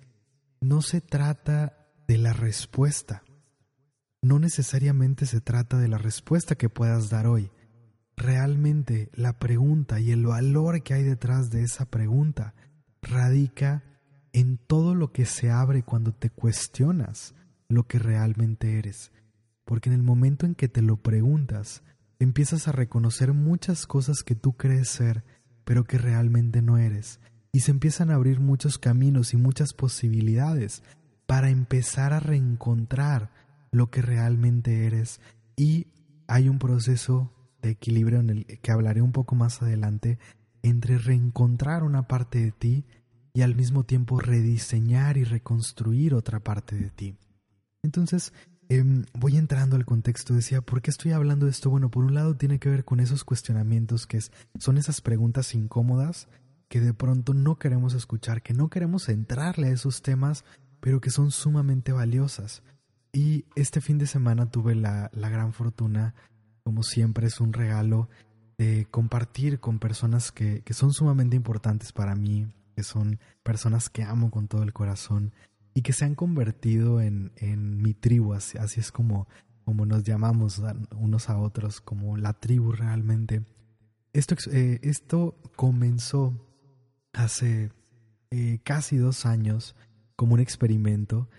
no 0.59 0.81
se 0.81 1.01
trata 1.01 1.87
de 2.07 2.17
la 2.17 2.33
respuesta. 2.33 3.23
No 4.21 4.39
necesariamente 4.39 5.25
se 5.25 5.41
trata 5.41 5.77
de 5.77 5.87
la 5.87 5.97
respuesta 5.97 6.55
que 6.55 6.69
puedas 6.69 7.09
dar 7.09 7.27
hoy. 7.27 7.51
Realmente 8.15 9.09
la 9.13 9.37
pregunta 9.37 9.99
y 9.99 10.11
el 10.11 10.25
valor 10.25 10.81
que 10.81 10.95
hay 10.95 11.03
detrás 11.03 11.51
de 11.51 11.63
esa 11.63 11.85
pregunta 11.85 12.55
radica 13.01 13.83
en 14.33 14.57
todo 14.57 14.95
lo 14.95 15.11
que 15.11 15.25
se 15.25 15.51
abre 15.51 15.83
cuando 15.83 16.13
te 16.13 16.29
cuestionas 16.29 17.35
lo 17.69 17.87
que 17.87 17.99
realmente 17.99 18.79
eres. 18.79 19.11
Porque 19.65 19.89
en 19.89 19.95
el 19.95 20.03
momento 20.03 20.45
en 20.45 20.55
que 20.55 20.67
te 20.67 20.81
lo 20.81 20.97
preguntas, 20.97 21.83
empiezas 22.19 22.67
a 22.67 22.71
reconocer 22.71 23.33
muchas 23.33 23.85
cosas 23.87 24.23
que 24.23 24.35
tú 24.35 24.53
crees 24.53 24.89
ser, 24.89 25.23
pero 25.63 25.83
que 25.83 25.97
realmente 25.97 26.61
no 26.61 26.77
eres. 26.77 27.19
Y 27.51 27.61
se 27.61 27.71
empiezan 27.71 28.09
a 28.09 28.15
abrir 28.15 28.39
muchos 28.39 28.77
caminos 28.77 29.33
y 29.33 29.37
muchas 29.37 29.73
posibilidades 29.73 30.83
para 31.25 31.49
empezar 31.49 32.13
a 32.13 32.19
reencontrar 32.19 33.31
lo 33.71 33.89
que 33.89 34.01
realmente 34.01 34.85
eres. 34.85 35.19
Y 35.55 35.87
hay 36.27 36.49
un 36.49 36.59
proceso 36.59 37.33
de 37.61 37.71
equilibrio 37.71 38.19
en 38.19 38.29
el 38.29 38.45
que 38.45 38.71
hablaré 38.71 39.01
un 39.01 39.11
poco 39.11 39.35
más 39.35 39.61
adelante 39.61 40.19
entre 40.61 40.97
reencontrar 40.97 41.83
una 41.83 42.07
parte 42.07 42.39
de 42.39 42.51
ti 42.51 42.85
y 43.33 43.41
al 43.41 43.55
mismo 43.55 43.83
tiempo 43.83 44.19
rediseñar 44.19 45.17
y 45.17 45.23
reconstruir 45.23 46.13
otra 46.13 46.39
parte 46.39 46.75
de 46.75 46.89
ti. 46.89 47.15
Entonces, 47.83 48.33
em, 48.69 49.05
voy 49.13 49.37
entrando 49.37 49.75
al 49.75 49.85
contexto, 49.85 50.33
decía, 50.33 50.61
¿por 50.61 50.81
qué 50.81 50.91
estoy 50.91 51.11
hablando 51.11 51.45
de 51.45 51.51
esto? 51.51 51.69
Bueno, 51.69 51.89
por 51.89 52.03
un 52.03 52.13
lado 52.13 52.35
tiene 52.35 52.59
que 52.59 52.69
ver 52.69 52.85
con 52.85 52.99
esos 52.99 53.23
cuestionamientos 53.23 54.07
que 54.07 54.19
son 54.59 54.77
esas 54.77 55.01
preguntas 55.01 55.53
incómodas 55.55 56.27
que 56.67 56.81
de 56.81 56.93
pronto 56.93 57.33
no 57.33 57.57
queremos 57.57 57.93
escuchar, 57.93 58.41
que 58.41 58.53
no 58.53 58.69
queremos 58.69 59.09
entrarle 59.09 59.67
a 59.67 59.71
esos 59.71 60.01
temas, 60.01 60.43
pero 60.79 60.99
que 60.99 61.09
son 61.09 61.31
sumamente 61.31 61.91
valiosas. 61.91 62.61
Y 63.13 63.45
este 63.55 63.81
fin 63.81 63.97
de 63.97 64.07
semana 64.07 64.51
tuve 64.51 64.75
la, 64.75 65.09
la 65.13 65.29
gran 65.29 65.53
fortuna, 65.53 66.13
como 66.63 66.83
siempre 66.83 67.27
es 67.27 67.39
un 67.39 67.53
regalo, 67.53 68.09
de 68.57 68.87
compartir 68.89 69.59
con 69.59 69.79
personas 69.79 70.31
que, 70.31 70.61
que 70.61 70.73
son 70.73 70.91
sumamente 70.91 71.35
importantes 71.35 71.91
para 71.93 72.15
mí, 72.15 72.47
que 72.75 72.83
son 72.83 73.19
personas 73.43 73.89
que 73.89 74.03
amo 74.03 74.29
con 74.29 74.47
todo 74.47 74.63
el 74.63 74.73
corazón 74.73 75.31
y 75.77 75.83
que 75.83 75.93
se 75.93 76.05
han 76.05 76.15
convertido 76.15 77.01
en, 77.01 77.31
en 77.35 77.83
mi 77.83 77.93
tribu, 77.93 78.33
así, 78.33 78.57
es 78.79 78.91
como, 78.91 79.27
como 79.63 79.85
nos 79.85 80.03
llamamos 80.03 80.59
unos 80.95 81.29
a 81.29 81.37
otros, 81.37 81.81
como 81.81 82.17
la 82.17 82.33
tribu 82.33 82.71
realmente. 82.71 83.43
Esto, 84.11 84.33
eh, 84.51 84.79
esto 84.81 85.39
comenzó 85.55 86.33
hace 87.13 87.71
eh, 88.31 88.57
casi 88.63 88.97
dos 88.97 89.27
años 89.27 89.75
como 90.15 90.33
un 90.33 90.39
experimento, 90.39 91.29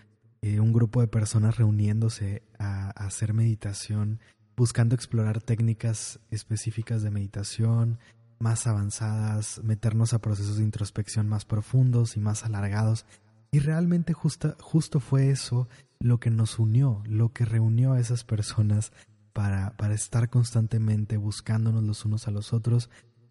eh, 0.41 0.61
un 0.61 0.71
grupo 0.71 1.01
de 1.01 1.09
personas 1.09 1.57
reuniéndose 1.57 2.41
a 2.57 2.91
hacer 2.91 3.33
meditación, 3.33 4.21
buscando 4.55 4.95
explorar 4.95 5.41
técnicas 5.41 6.21
específicas 6.31 7.01
de 7.01 7.11
meditación, 7.11 7.99
más 8.39 8.67
avanzadas, 8.67 9.59
meternos 9.65 10.13
a 10.13 10.21
procesos 10.21 10.59
de 10.59 10.63
introspección 10.63 11.27
más 11.27 11.43
profundos 11.43 12.15
y 12.15 12.21
más 12.21 12.45
alargados 12.45 13.05
y 13.51 13.59
realmente 13.59 14.13
justo, 14.13 14.55
justo 14.59 14.99
fue 14.99 15.29
eso 15.29 15.67
lo 15.99 16.19
que 16.19 16.29
nos 16.29 16.59
unió, 16.59 17.01
lo 17.05 17.33
que 17.33 17.45
reunió 17.45 17.93
a 17.93 17.99
esas 17.99 18.23
personas 18.23 18.91
para, 19.33 19.75
para 19.77 19.93
estar 19.93 20.29
constantemente 20.29 21.17
buscándonos 21.17 21.83
los 21.83 22.05
unos 22.05 22.27
a 22.27 22.31
los 22.31 22.53
otros, 22.53 22.89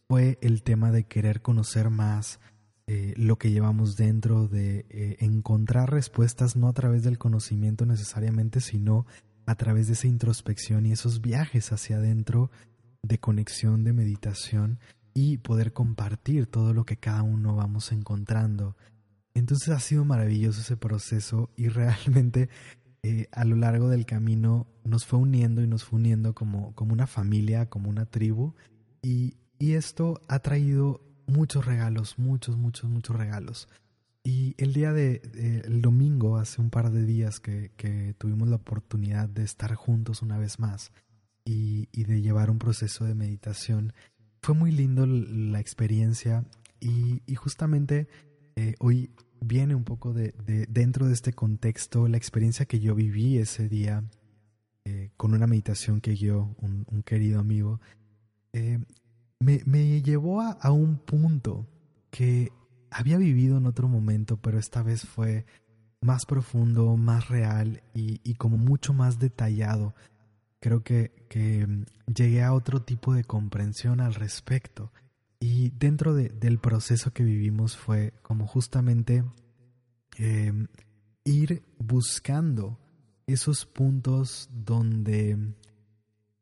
fue 0.08 0.38
el 0.40 0.62
tema 0.62 0.90
de 0.90 1.04
querer 1.04 1.42
conocer 1.42 1.90
más 1.90 2.40
eh, 2.86 3.12
lo 3.18 3.36
que 3.36 3.50
llevamos 3.50 3.96
dentro, 3.96 4.48
de 4.48 4.86
eh, 4.88 5.16
encontrar 5.20 5.90
respuestas 5.90 6.56
no 6.56 6.68
a 6.68 6.72
través 6.72 7.02
del 7.02 7.18
conocimiento 7.18 7.84
necesariamente, 7.84 8.60
sino 8.60 9.04
a 9.44 9.56
través 9.56 9.88
de 9.88 9.92
esa 9.92 10.06
introspección 10.06 10.86
y 10.86 10.92
esos 10.92 11.20
viajes 11.20 11.70
hacia 11.70 11.96
adentro 11.96 12.50
de 13.02 13.18
conexión, 13.18 13.84
de 13.84 13.92
meditación 13.92 14.78
y 15.12 15.36
poder 15.36 15.74
compartir 15.74 16.46
todo 16.46 16.72
lo 16.72 16.86
que 16.86 16.96
cada 16.96 17.22
uno 17.22 17.56
vamos 17.56 17.92
encontrando 17.92 18.74
entonces 19.38 19.68
ha 19.70 19.80
sido 19.80 20.04
maravilloso 20.04 20.60
ese 20.60 20.76
proceso 20.76 21.50
y 21.56 21.68
realmente 21.68 22.48
eh, 23.02 23.28
a 23.32 23.44
lo 23.44 23.56
largo 23.56 23.88
del 23.88 24.06
camino 24.06 24.66
nos 24.84 25.06
fue 25.06 25.18
uniendo 25.18 25.62
y 25.62 25.66
nos 25.66 25.84
fue 25.84 25.98
uniendo 25.98 26.34
como, 26.34 26.74
como 26.74 26.92
una 26.92 27.06
familia, 27.06 27.68
como 27.70 27.88
una 27.88 28.06
tribu 28.06 28.54
y, 29.02 29.36
y 29.58 29.72
esto 29.74 30.20
ha 30.28 30.40
traído 30.40 31.00
muchos 31.26 31.66
regalos, 31.66 32.18
muchos, 32.18 32.56
muchos, 32.56 32.90
muchos 32.90 33.16
regalos. 33.16 33.68
Y 34.24 34.54
el 34.58 34.72
día 34.72 34.92
de, 34.92 35.62
el 35.64 35.80
domingo, 35.80 36.36
hace 36.36 36.60
un 36.60 36.70
par 36.70 36.90
de 36.90 37.04
días 37.04 37.40
que, 37.40 37.70
que, 37.76 38.14
tuvimos 38.18 38.48
la 38.48 38.56
oportunidad 38.56 39.28
de 39.28 39.42
estar 39.42 39.74
juntos 39.74 40.20
una 40.22 40.36
vez 40.38 40.58
más 40.58 40.92
y, 41.44 41.88
y, 41.92 42.04
de 42.04 42.20
llevar 42.20 42.50
un 42.50 42.58
proceso 42.58 43.04
de 43.04 43.14
meditación, 43.14 43.94
fue 44.42 44.54
muy 44.54 44.70
lindo 44.70 45.06
la 45.06 45.60
experiencia 45.60 46.44
y, 46.80 47.22
y 47.26 47.34
justamente 47.36 48.08
eh, 48.56 48.74
hoy 48.80 49.10
viene 49.40 49.74
un 49.74 49.84
poco 49.84 50.12
de, 50.12 50.34
dentro 50.68 51.06
de 51.06 51.14
este 51.14 51.32
contexto 51.32 52.08
la 52.08 52.16
experiencia 52.16 52.66
que 52.66 52.80
yo 52.80 52.94
viví 52.94 53.38
ese 53.38 53.68
día 53.68 54.04
eh, 54.84 55.10
con 55.16 55.34
una 55.34 55.46
meditación 55.46 56.00
que 56.00 56.12
guió 56.12 56.56
un, 56.62 57.02
querido 57.04 57.40
amigo, 57.40 57.78
eh, 58.54 58.78
me, 59.38 60.00
llevó 60.00 60.40
a, 60.40 60.70
un 60.72 60.96
punto 60.96 61.66
que 62.10 62.52
había 62.90 63.18
vivido 63.18 63.58
en 63.58 63.66
otro 63.66 63.86
momento, 63.86 64.38
pero 64.38 64.58
esta 64.58 64.82
vez 64.82 65.02
fue 65.02 65.44
más 66.00 66.24
profundo, 66.24 66.96
más 66.96 67.28
real 67.28 67.82
y, 67.92 68.34
como 68.36 68.56
mucho 68.56 68.94
más 68.94 69.18
detallado. 69.18 69.94
Creo 70.58 70.82
que, 70.82 71.12
que 71.28 71.84
llegué 72.06 72.42
a 72.42 72.54
otro 72.54 72.80
tipo 72.80 73.12
de 73.12 73.24
comprensión 73.24 74.00
al 74.00 74.14
respecto. 74.14 74.90
Y 75.40 75.70
dentro 75.70 76.14
del 76.14 76.58
proceso 76.58 77.12
que 77.12 77.22
vivimos 77.22 77.76
fue 77.76 78.12
como 78.22 78.46
justamente 78.46 79.24
em, 80.16 80.66
ir 81.24 81.62
buscando 81.78 82.78
esos 83.26 83.66
puntos 83.66 84.48
donde 84.52 85.54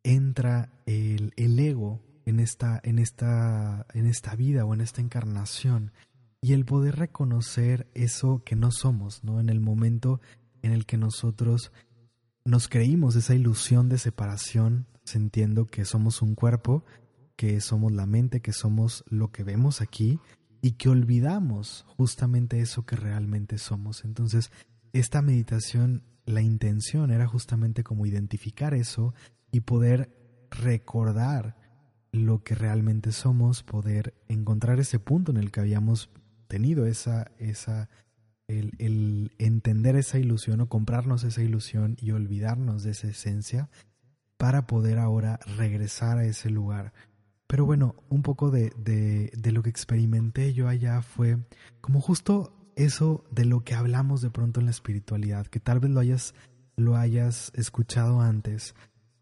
entra 0.03 0.73
el, 0.87 1.33
el 1.37 1.59
ego 1.59 2.01
en 2.25 2.41
esta, 2.41 2.81
en, 2.83 2.99
esta, 2.99 3.87
en 3.93 4.07
esta 4.07 4.35
vida 4.35 4.65
o 4.65 4.73
en 4.73 4.81
esta 4.81 5.01
encarnación 5.01 5.93
y 6.41 6.53
el 6.53 6.65
poder 6.65 6.97
reconocer 6.97 7.89
eso 7.95 8.43
que 8.45 8.57
no 8.57 8.71
somos, 8.71 9.25
¿no? 9.25 9.41
En 9.41 9.49
el 9.49 9.61
momento 9.61 10.21
en 10.63 10.73
el 10.73 10.87
que 10.87 10.97
nosotros 10.97 11.73
nos 12.45 12.69
creímos 12.69 13.17
esa 13.17 13.35
ilusión 13.35 13.89
de 13.89 13.99
separación, 13.99 14.87
sintiendo 15.05 15.67
que 15.67 15.85
somos 15.85 16.23
un 16.23 16.35
cuerpo 16.35 16.85
que 17.37 17.61
somos 17.61 17.93
la 17.93 18.07
mente, 18.07 18.41
que 18.41 18.53
somos 18.53 19.05
lo 19.09 19.31
que 19.31 19.45
vemos 19.45 19.81
aquí 19.81 20.19
y 20.63 20.73
que 20.73 20.89
olvidamos 20.89 21.85
justamente 21.97 22.61
eso 22.61 22.85
que 22.85 22.97
realmente 22.97 23.59
somos. 23.59 24.05
Entonces, 24.05 24.51
esta 24.93 25.23
meditación, 25.23 26.03
la 26.25 26.41
intención 26.41 27.11
era 27.11 27.27
justamente 27.27 27.85
como 27.85 28.07
identificar 28.07 28.75
eso 28.75 29.15
y 29.53 29.61
poder 29.61 30.11
recordar 30.51 31.57
lo 32.11 32.43
que 32.43 32.55
realmente 32.55 33.13
somos, 33.13 33.63
poder 33.63 34.15
encontrar 34.29 34.81
ese 34.81 34.99
punto 34.99 35.31
en 35.31 35.37
el 35.37 35.51
que 35.51 35.61
habíamos 35.61 36.11
tenido 36.49 36.87
esa, 36.87 37.31
esa, 37.39 37.91
el, 38.49 38.73
el 38.79 39.33
entender 39.39 39.97
esa 39.97 40.19
ilusión 40.19 40.63
o 40.63 40.69
comprarnos 40.69 41.25
esa 41.25 41.43
ilusión 41.43 41.97
y 42.01 42.13
olvidarnos 42.13 42.83
de 42.83 42.93
esa 42.93 43.09
esencia 43.09 43.69
para 44.39 44.67
poder 44.67 44.99
ahora 44.99 45.39
regresar 45.57 46.19
a 46.19 46.25
ese 46.25 46.51
lugar 46.51 46.93
pero 47.47 47.65
bueno, 47.65 47.95
un 48.09 48.23
poco 48.23 48.51
de, 48.51 48.71
de, 48.77 49.53
lo 49.53 49.63
que 49.63 49.71
experimenté 49.71 50.53
yo 50.53 50.69
allá 50.69 51.01
fue 51.03 51.39
como 51.81 52.01
justo 52.01 52.53
eso 52.75 53.25
de 53.31 53.45
lo 53.45 53.61
que 53.61 53.75
hablamos 53.75 54.21
de 54.21 54.31
pronto 54.31 54.61
en 54.61 54.67
la 54.67 54.73
espiritualidad, 54.73 55.47
que 55.47 55.61
tal 55.61 55.81
vez 55.81 55.91
lo 55.91 56.01
hayas, 56.01 56.35
lo 56.77 56.97
hayas 56.97 57.53
escuchado 57.55 58.21
antes, 58.21 58.75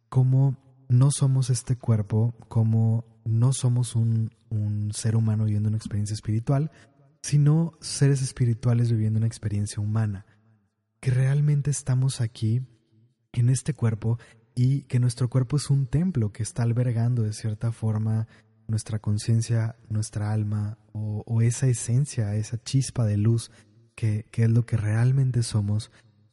como 0.08 0.56
no 0.88 1.10
somos 1.10 1.50
este 1.50 1.76
cuerpo, 1.76 2.34
como 2.48 3.04
no 3.24 3.52
somos 3.52 3.94
un, 3.94 4.30
un 4.48 4.92
ser 4.92 5.16
humano 5.16 5.44
viviendo 5.44 5.68
una 5.68 5.78
experiencia 5.78 6.14
espiritual, 6.14 6.70
sino 7.22 7.72
seres 7.80 8.22
espirituales 8.22 8.90
viviendo 8.90 9.18
una 9.18 9.26
experiencia 9.26 9.82
humana, 9.82 10.26
que 11.00 11.10
realmente 11.10 11.70
estamos 11.70 12.20
aquí 12.20 12.62
en 13.32 13.50
este 13.50 13.74
cuerpo 13.74 14.18
y 14.54 14.82
que 14.82 15.00
nuestro 15.00 15.28
cuerpo 15.28 15.56
es 15.56 15.70
un 15.70 15.86
templo 15.86 16.32
que 16.32 16.42
está 16.42 16.62
albergando 16.62 17.22
de 17.22 17.32
cierta 17.32 17.72
forma 17.72 18.28
nuestra 18.66 18.98
conciencia, 18.98 19.76
nuestra 19.88 20.32
alma 20.32 20.78
o, 20.92 21.42
esa 21.42 21.66
esencia, 21.66 22.34
esa 22.34 22.62
chispa 22.62 23.04
de 23.04 23.16
luz 23.16 23.50
que, 23.94 24.26
que, 24.30 24.44
es 24.44 24.50
lo 24.50 24.64
que 24.64 24.76
realmente 24.76 25.42
somos, 25.42 25.90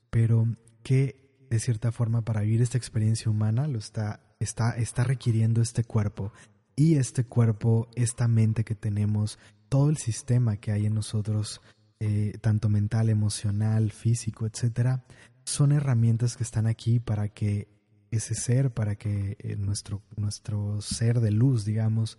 pero 0.10 0.48
que 0.84 1.22
de 1.50 1.60
cierta 1.60 1.92
forma 1.92 2.24
para 2.24 2.42
vivir 2.42 2.62
esta 2.62 2.78
experiencia 2.78 3.30
humana 3.30 3.68
lo 3.68 3.80
está, 3.80 4.22
está, 4.40 4.72
está 4.72 5.04
requiriendo 5.04 5.62
este 5.62 5.84
cuerpo. 5.84 6.32
Y 6.76 6.96
este 6.96 7.26
cuerpo, 7.26 7.90
esta 7.96 8.28
mente 8.28 8.64
que 8.64 8.76
tenemos, 8.76 9.38
todo 9.68 9.90
el 9.90 9.98
sistema 9.98 10.58
que 10.58 10.72
hay 10.72 10.86
en 10.86 10.94
nosotros, 10.94 11.62
eh, 12.00 12.38
tanto 12.42 12.70
mental, 12.70 13.10
emocional, 13.10 13.92
físico, 13.92 14.46
etcétera, 14.46 15.04
son 15.44 15.72
herramientas 15.74 16.38
que 16.38 16.44
están 16.44 16.68
aquí 16.68 17.00
para 17.00 17.28
que 17.30 17.68
ese 18.12 18.36
ser, 18.36 18.72
para 18.72 18.96
que 18.96 19.38
eh, 19.40 19.56
nuestro, 19.56 20.04
nuestro 20.18 20.82
ser 20.82 21.22
de 21.22 21.32
luz, 21.32 21.66
digamos, 21.66 22.18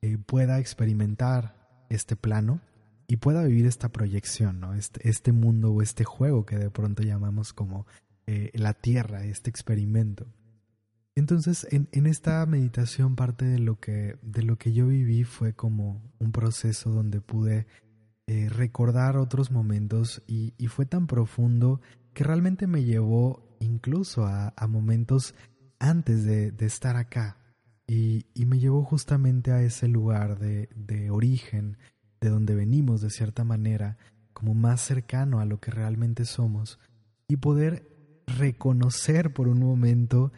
eh, 0.00 0.18
pueda 0.18 0.58
experimentar 0.58 1.86
este 1.90 2.16
plano 2.16 2.60
y 3.06 3.18
pueda 3.18 3.44
vivir 3.44 3.66
esta 3.66 3.90
proyección, 3.90 4.60
¿no? 4.60 4.74
Este, 4.74 5.08
este 5.08 5.32
mundo 5.32 5.70
o 5.72 5.82
este 5.82 6.04
juego 6.04 6.46
que 6.46 6.56
de 6.56 6.70
pronto 6.70 7.02
llamamos 7.02 7.52
como 7.52 7.86
eh, 8.26 8.50
la 8.54 8.72
Tierra, 8.72 9.24
este 9.24 9.50
experimento. 9.50 10.26
Entonces, 11.14 11.66
en, 11.70 11.88
en, 11.92 12.06
esta 12.06 12.44
meditación, 12.46 13.14
parte 13.14 13.44
de 13.44 13.58
lo, 13.58 13.78
que, 13.78 14.16
de 14.22 14.42
lo 14.42 14.56
que 14.56 14.72
yo 14.72 14.88
viví 14.88 15.24
fue 15.24 15.52
como 15.52 16.02
un 16.18 16.32
proceso 16.32 16.90
donde 16.90 17.20
pude 17.20 17.66
recordar 18.26 19.18
otros 19.18 19.50
momentos 19.50 20.22
y, 20.26 20.54
fue 20.68 20.86
tan 20.86 21.06
profundo 21.06 21.82
que 22.14 22.24
realmente 22.24 22.66
me 22.66 22.82
llevó 22.82 23.53
incluso 23.64 24.26
a, 24.26 24.52
momentos 24.68 25.34
antes 25.78 26.24
de, 26.24 26.54
estar 26.60 26.96
acá. 26.96 27.38
Y, 27.86 28.24
me 28.46 28.58
llevó 28.58 28.84
justamente 28.84 29.52
a 29.52 29.62
ese 29.62 29.88
lugar 29.88 30.38
de, 30.38 30.68
de 30.74 31.10
origen, 31.10 31.78
de 32.20 32.28
donde 32.30 32.54
venimos 32.54 33.00
de 33.00 33.10
cierta 33.10 33.44
manera, 33.44 33.98
como 34.32 34.54
más 34.54 34.80
cercano 34.80 35.40
a 35.40 35.44
lo 35.44 35.60
que 35.60 35.70
realmente 35.70 36.24
somos, 36.24 36.78
y 37.28 37.36
poder 37.36 37.88
reconocer 38.26 39.32
por 39.32 39.48
un 39.48 39.60
momento 39.60 40.32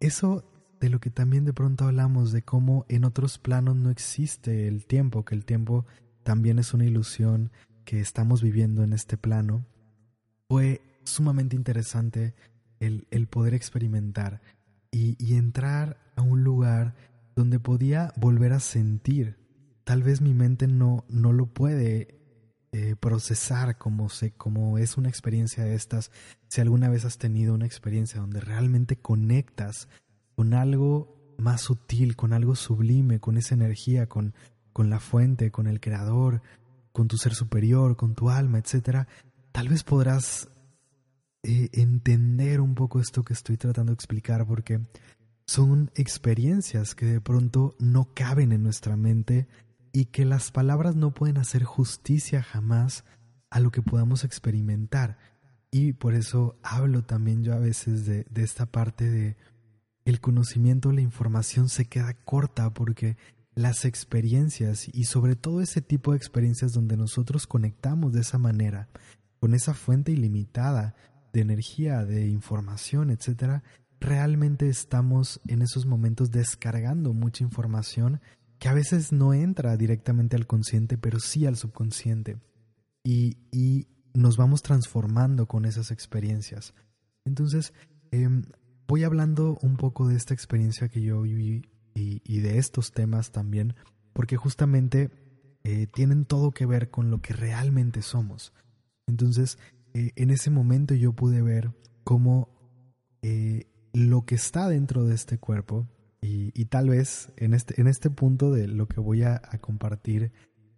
eso 0.00 0.44
de 0.80 0.88
lo 0.88 1.00
que 1.00 1.10
también 1.10 1.44
de 1.44 1.52
pronto 1.52 1.84
hablamos, 1.84 2.32
de 2.32 2.42
cómo 2.42 2.84
en 2.88 3.04
otros 3.04 3.38
planos 3.38 3.76
no 3.76 3.90
existe 3.90 4.66
el 4.66 4.86
tiempo, 4.86 5.24
que 5.24 5.34
el 5.34 5.44
tiempo 5.44 5.86
también 6.24 6.58
es 6.58 6.74
una 6.74 6.84
ilusión 6.84 7.52
que 7.84 8.00
estamos 8.00 8.42
viviendo 8.42 8.82
en 8.82 8.92
este 8.92 9.16
plano, 9.16 9.64
fue 10.48 10.80
sumamente 11.04 11.56
interesante 11.56 12.34
el, 12.86 13.26
poder 13.28 13.54
experimentar 13.54 14.40
y, 14.90 15.16
y, 15.18 15.36
entrar 15.36 15.98
a 16.16 16.22
un 16.22 16.44
lugar 16.44 16.94
donde 17.34 17.58
podía 17.58 18.12
volver 18.16 18.52
a 18.52 18.60
sentir. 18.60 19.36
Tal 19.84 20.02
vez 20.02 20.20
mi 20.20 20.34
mente 20.34 20.66
no, 20.66 21.04
no 21.08 21.32
lo 21.32 21.46
puede 21.46 22.22
eh, 22.72 22.96
procesar 22.98 23.76
como, 23.78 24.08
se, 24.08 24.32
como 24.32 24.78
es 24.78 24.96
una 24.96 25.08
experiencia 25.08 25.64
de 25.64 25.74
estas, 25.74 26.10
si 26.48 26.60
alguna 26.60 26.88
vez 26.88 27.04
has 27.04 27.18
tenido 27.18 27.54
una 27.54 27.66
experiencia 27.66 28.20
donde 28.20 28.40
realmente 28.40 28.96
conectas 28.96 29.88
con 30.34 30.54
algo 30.54 31.34
más 31.38 31.60
sutil, 31.60 32.16
con 32.16 32.32
algo 32.32 32.54
sublime, 32.54 33.20
con 33.20 33.36
esa 33.36 33.54
energía, 33.54 34.06
con, 34.06 34.34
con 34.72 34.90
la 34.90 35.00
fuente, 35.00 35.50
con 35.50 35.66
el 35.66 35.80
creador, 35.80 36.42
con 36.92 37.08
tu 37.08 37.16
ser 37.16 37.34
superior, 37.34 37.96
con 37.96 38.14
tu 38.14 38.30
alma, 38.30 38.58
etc., 38.58 39.06
tal 39.52 39.68
vez 39.68 39.84
podrás 39.84 40.48
eh, 41.44 41.70
entender 41.72 42.60
un 42.60 42.74
poco 42.74 43.00
esto 43.00 43.24
que 43.24 43.32
estoy 43.32 43.56
tratando 43.56 43.90
de 43.90 43.94
explicar 43.94 44.46
porque 44.46 44.80
son 45.44 45.90
experiencias 45.96 46.94
que 46.94 47.06
de 47.06 47.20
pronto 47.20 47.74
no 47.78 48.08
caben 48.14 48.52
en 48.52 48.62
nuestra 48.62 48.96
mente 48.96 49.48
y 49.92 50.06
que 50.06 50.24
las 50.24 50.52
palabras 50.52 50.94
no 50.94 51.12
pueden 51.12 51.38
hacer 51.38 51.64
justicia 51.64 52.42
jamás 52.42 53.04
a 53.50 53.60
lo 53.60 53.70
que 53.70 53.82
podamos 53.82 54.24
experimentar. 54.24 55.18
Y 55.70 55.94
por 55.94 56.14
eso 56.14 56.58
hablo 56.62 57.02
también 57.02 57.42
yo 57.42 57.54
a 57.54 57.58
veces 57.58 58.06
de, 58.06 58.24
de 58.30 58.42
esta 58.42 58.66
parte 58.66 59.10
de 59.10 59.36
el 60.04 60.20
conocimiento, 60.20 60.92
la 60.92 61.00
información 61.00 61.68
se 61.68 61.86
queda 61.86 62.14
corta 62.14 62.72
porque 62.72 63.16
las 63.54 63.84
experiencias 63.84 64.88
y 64.92 65.04
sobre 65.04 65.36
todo 65.36 65.60
ese 65.60 65.82
tipo 65.82 66.12
de 66.12 66.18
experiencias 66.18 66.72
donde 66.72 66.96
nosotros 66.96 67.46
conectamos 67.46 68.12
de 68.12 68.20
esa 68.20 68.38
manera, 68.38 68.88
con 69.40 69.54
esa 69.54 69.74
fuente 69.74 70.12
ilimitada 70.12 70.94
de 71.32 71.40
energía, 71.40 72.04
de 72.04 72.28
información, 72.28 73.10
etcétera, 73.10 73.62
realmente 74.00 74.68
estamos 74.68 75.40
en 75.46 75.62
esos 75.62 75.86
momentos 75.86 76.30
descargando 76.30 77.12
mucha 77.12 77.44
información 77.44 78.20
que 78.58 78.68
a 78.68 78.74
veces 78.74 79.12
no 79.12 79.34
entra 79.34 79.76
directamente 79.76 80.36
al 80.36 80.46
consciente, 80.46 80.98
pero 80.98 81.18
sí 81.18 81.46
al 81.46 81.56
subconsciente. 81.56 82.38
Y, 83.04 83.38
y 83.50 83.88
nos 84.14 84.36
vamos 84.36 84.62
transformando 84.62 85.46
con 85.46 85.64
esas 85.64 85.90
experiencias. 85.90 86.74
Entonces, 87.24 87.72
em, 88.10 88.44
voy 88.86 89.04
hablando 89.04 89.58
un 89.62 89.76
poco 89.76 90.06
de 90.06 90.16
esta 90.16 90.34
experiencia 90.34 90.88
que 90.88 91.00
yo 91.00 91.22
viví 91.22 91.62
y, 91.94 92.22
y 92.24 92.40
de 92.40 92.58
estos 92.58 92.92
temas 92.92 93.32
también, 93.32 93.74
porque 94.12 94.36
justamente 94.36 95.10
eh, 95.64 95.86
tienen 95.86 96.24
todo 96.24 96.52
que 96.52 96.66
ver 96.66 96.90
con 96.90 97.10
lo 97.10 97.20
que 97.20 97.34
realmente 97.34 98.02
somos. 98.02 98.52
Entonces, 99.06 99.58
eh, 99.94 100.12
en 100.16 100.30
ese 100.30 100.50
momento 100.50 100.94
yo 100.94 101.12
pude 101.12 101.42
ver 101.42 101.72
cómo 102.04 102.48
eh, 103.22 103.66
lo 103.92 104.24
que 104.24 104.34
está 104.34 104.68
dentro 104.68 105.04
de 105.04 105.14
este 105.14 105.38
cuerpo 105.38 105.86
y, 106.24 106.64
tal 106.66 106.88
vez 106.88 107.32
en 107.36 107.52
este, 107.52 107.80
en 107.80 107.88
este 107.88 108.08
punto 108.08 108.52
de 108.52 108.68
lo 108.68 108.86
que 108.86 109.00
voy 109.00 109.24
a, 109.24 109.40
compartir 109.60 110.32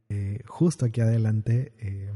eh, 0.08 0.40
justo 0.46 0.86
aquí 0.86 1.02
adelante, 1.02 1.74
eh, 1.78 2.10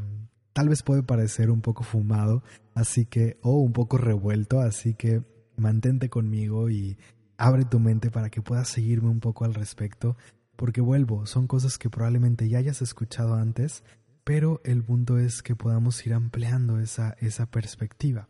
tal 0.54 0.70
vez 0.70 0.82
puede 0.82 1.02
parecer 1.02 1.50
un 1.50 1.60
poco 1.60 1.84
fumado, 1.84 2.42
así 2.74 3.04
que, 3.04 3.38
o 3.42 3.58
un 3.58 3.72
poco 3.72 3.98
revuelto, 3.98 4.60
así 4.60 4.94
que 4.94 5.22
mantente 5.56 6.08
conmigo 6.08 6.70
y 6.70 6.96
abre 7.36 7.64
tu 7.66 7.78
mente 7.80 8.10
para 8.10 8.30
que 8.30 8.40
puedas 8.40 8.68
seguirme 8.68 9.10
un 9.10 9.20
poco 9.20 9.44
al 9.44 9.54
respecto, 9.54 10.16
porque 10.56 10.80
vuelvo, 10.80 11.26
son 11.26 11.46
cosas 11.46 11.76
que 11.76 11.90
probablemente 11.90 12.48
ya 12.48 12.58
hayas 12.58 12.80
escuchado 12.80 13.34
antes, 13.34 13.84
pero 14.28 14.60
el 14.62 14.84
punto 14.84 15.16
es 15.16 15.42
que 15.42 15.56
podamos 15.56 16.04
ir 16.04 16.12
ampliando 16.12 16.78
esa, 16.80 17.16
esa 17.18 17.46
perspectiva. 17.46 18.28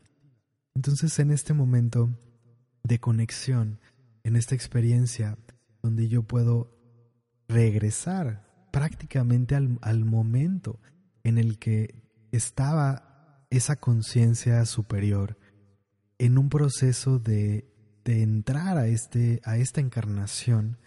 Entonces 0.77 1.19
en 1.19 1.33
este 1.33 1.55
momento 1.55 2.17
de 2.85 3.01
conexión, 3.01 3.81
en 4.23 4.37
esta 4.37 4.55
experiencia 4.55 5.37
donde 5.83 6.07
yo 6.07 6.23
puedo 6.23 6.71
regresar 7.49 8.47
prácticamente 8.71 9.57
al, 9.57 10.05
momento 10.05 10.79
en 11.25 11.37
el 11.37 11.59
que 11.59 12.01
estaba 12.31 13.45
esa 13.51 13.75
conciencia 13.75 14.65
superior 14.67 15.37
en 16.19 16.39
un 16.39 16.49
proceso 16.49 17.19
de, 17.19 17.75
entrar 18.05 18.79
a, 18.79 18.87
este, 18.87 19.41
a 19.43 19.57
esta 19.57 19.81
encarnación, 19.81 20.79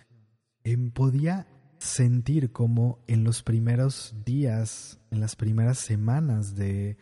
em, 0.64 0.90
podía 0.90 1.48
sentir 1.82 2.52
como 2.52 3.00
en 3.08 3.24
los 3.24 3.42
primeros 3.44 4.16
días, 4.24 5.00
en 5.10 5.20
las 5.20 5.36
primeras 5.36 5.80
semanas 5.80 6.56
de, 6.56 6.98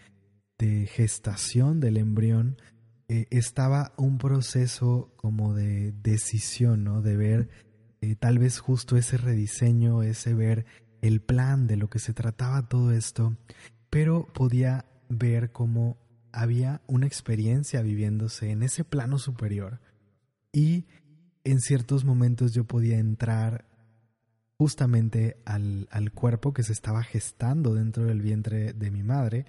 gestación 0.88 1.80
del 1.80 1.98
embrión, 1.98 2.58
eh, 3.08 3.28
estaba 3.30 3.94
un 3.98 4.18
proceso 4.18 5.14
como 5.16 5.54
de 5.54 5.94
decisión, 6.04 6.84
¿no? 6.84 7.02
De 7.02 7.16
ver 7.16 7.50
eh, 8.02 8.16
tal 8.16 8.40
vez 8.40 8.60
justo 8.60 8.98
ese 8.98 9.18
rediseño, 9.18 10.04
ese 10.04 10.34
ver 10.34 10.66
el 11.02 11.22
plan 11.22 11.66
de 11.68 11.78
lo 11.78 11.90
que 11.90 12.00
se 12.00 12.14
trataba 12.14 12.68
todo 12.68 12.92
esto, 12.92 13.38
pero 13.90 14.28
podía 14.34 14.86
ver 15.08 15.52
cómo 15.52 15.98
había 16.32 16.82
una 16.88 17.08
experiencia 17.08 17.82
viviéndose 17.82 18.52
en 18.52 18.64
ese 18.64 18.84
plano 18.84 19.18
superior 19.18 19.80
y 20.52 20.86
en 21.44 21.60
ciertos 21.60 22.04
momentos 22.06 22.54
yo 22.54 22.66
podía 22.66 23.00
entrar 23.00 23.69
justamente 24.60 25.38
al, 25.46 25.88
al 25.90 26.12
cuerpo 26.12 26.54
que 26.54 26.64
se 26.64 26.74
estaba 26.74 27.02
gestando 27.02 27.74
dentro 27.74 28.04
del 28.06 28.22
vientre 28.22 28.74
de 28.74 28.92
mi 28.92 29.04
madre 29.04 29.46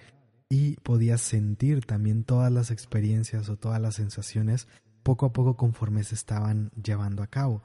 y 0.49 0.77
podía 0.77 1.19
sentir 1.19 1.85
también 1.85 2.23
todas 2.23 2.53
las 2.53 2.71
experiencias 2.71 3.49
o 3.49 3.57
todas 3.57 3.81
las 3.81 3.97
sensaciones 3.97 4.69
poco 5.03 5.27
a 5.27 5.33
poco 5.33 5.57
conforme 5.57 6.05
se 6.05 6.15
estaban 6.15 6.71
llevando 6.81 7.25
a 7.25 7.27
cabo, 7.27 7.63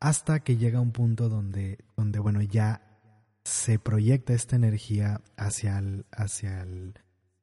hasta 0.00 0.40
que 0.40 0.56
llega 0.56 0.80
un 0.80 0.92
punto 0.92 1.28
donde, 1.28 1.78
donde 1.96 2.18
bueno, 2.20 2.40
ya 2.40 2.82
se 3.44 3.78
proyecta 3.78 4.32
esta 4.32 4.56
energía 4.56 5.20
hacia 5.36 5.78
el, 5.78 6.06
hacia 6.10 6.62
el, 6.62 6.94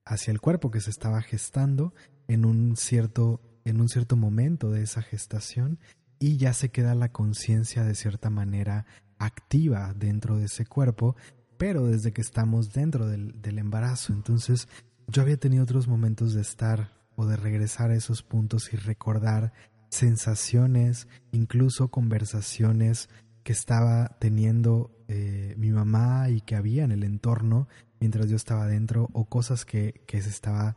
hacia 0.06 0.32
el 0.32 0.42
cuerpo 0.42 0.72
que 0.72 0.82
se 0.82 0.90
estaba 0.90 1.22
gestando 1.22 1.94
en 2.28 2.46
un 2.46 2.78
cierto, 2.78 3.42
en 3.66 3.80
un 3.80 3.90
cierto 3.90 4.16
momento 4.16 4.72
de 4.72 4.82
esa 4.82 5.04
gestación 5.04 5.80
y 6.18 6.38
ya 6.38 6.54
se 6.54 6.70
queda 6.70 6.96
la 6.96 7.12
conciencia 7.12 7.84
de 7.84 7.94
cierta 7.94 8.30
manera 8.30 8.86
activa 9.18 9.94
dentro 9.96 10.38
de 10.38 10.46
ese 10.46 10.66
cuerpo 10.66 11.16
pero 11.58 11.86
desde 11.88 12.12
que 12.12 12.22
estamos 12.22 12.74
dentro 12.74 13.08
del, 13.08 13.42
del 13.42 13.60
embarazo. 13.60 14.14
Entonces 14.14 14.68
yo 15.08 15.22
había 15.22 15.38
tenido 15.38 15.64
otros 15.64 15.88
momentos 15.88 16.34
de 16.34 16.42
estar 16.42 16.92
o 17.16 17.26
de 17.26 17.38
regresar 17.38 17.92
a 17.92 17.96
esos 17.96 18.24
puntos 18.24 18.74
y 18.74 18.78
recordar 18.78 19.54
sensaciones, 19.90 21.08
incluso 21.32 21.90
conversaciones 21.90 23.10
que 23.44 23.54
estaba 23.54 24.18
teniendo 24.20 24.92
eh, 25.08 25.54
mi 25.58 25.72
mamá 25.72 26.30
y 26.30 26.42
que 26.42 26.56
había 26.56 26.84
en 26.84 26.92
el 26.92 27.04
entorno 27.04 27.68
mientras 28.00 28.28
yo 28.30 28.36
estaba 28.36 28.68
dentro 28.68 29.10
o 29.14 29.26
cosas 29.26 29.66
que, 29.66 30.04
que 30.08 30.22
se 30.22 30.30
estaba 30.30 30.76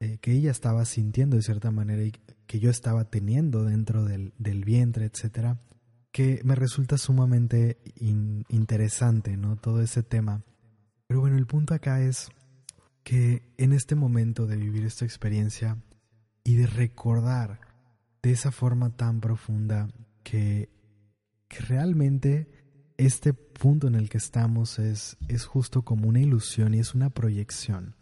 eh, 0.00 0.18
que 0.20 0.32
ella 0.32 0.50
estaba 0.50 0.84
sintiendo 0.84 1.36
de 1.36 1.42
cierta 1.42 1.70
manera 1.70 2.02
y 2.02 2.12
que 2.46 2.58
yo 2.58 2.70
estaba 2.70 3.04
teniendo 3.04 3.64
dentro 3.64 4.04
del, 4.04 4.32
del 4.38 4.64
vientre, 4.64 5.06
etcétera 5.06 5.58
que 6.16 6.40
me 6.44 6.54
resulta 6.54 6.96
sumamente 6.96 7.76
interesante, 8.48 9.36
¿no? 9.36 9.56
Todo 9.56 9.82
ese 9.82 10.02
tema. 10.02 10.42
Pero 11.06 11.20
bueno, 11.20 11.36
el 11.36 11.46
punto 11.46 11.74
acá 11.74 12.00
es 12.00 12.30
que 13.02 13.42
en 13.58 13.74
este 13.74 13.96
momento 13.96 14.46
de 14.46 14.56
vivir 14.56 14.86
esta 14.86 15.04
experiencia 15.04 15.76
y 16.42 16.56
de 16.56 16.68
recordar 16.68 17.60
de 18.22 18.30
esa 18.30 18.50
forma 18.50 18.96
tan 18.96 19.20
profunda 19.20 19.90
que, 20.22 20.70
que 21.48 21.58
realmente 21.58 22.48
este 22.96 23.34
punto 23.34 23.86
en 23.86 23.94
el 23.94 24.08
que 24.08 24.16
estamos 24.16 24.78
es, 24.78 25.18
es 25.28 25.44
justo 25.44 25.82
como 25.82 26.08
una 26.08 26.20
ilusión 26.20 26.72
y 26.72 26.78
es 26.78 26.94
una 26.94 27.10
proyección 27.10 27.94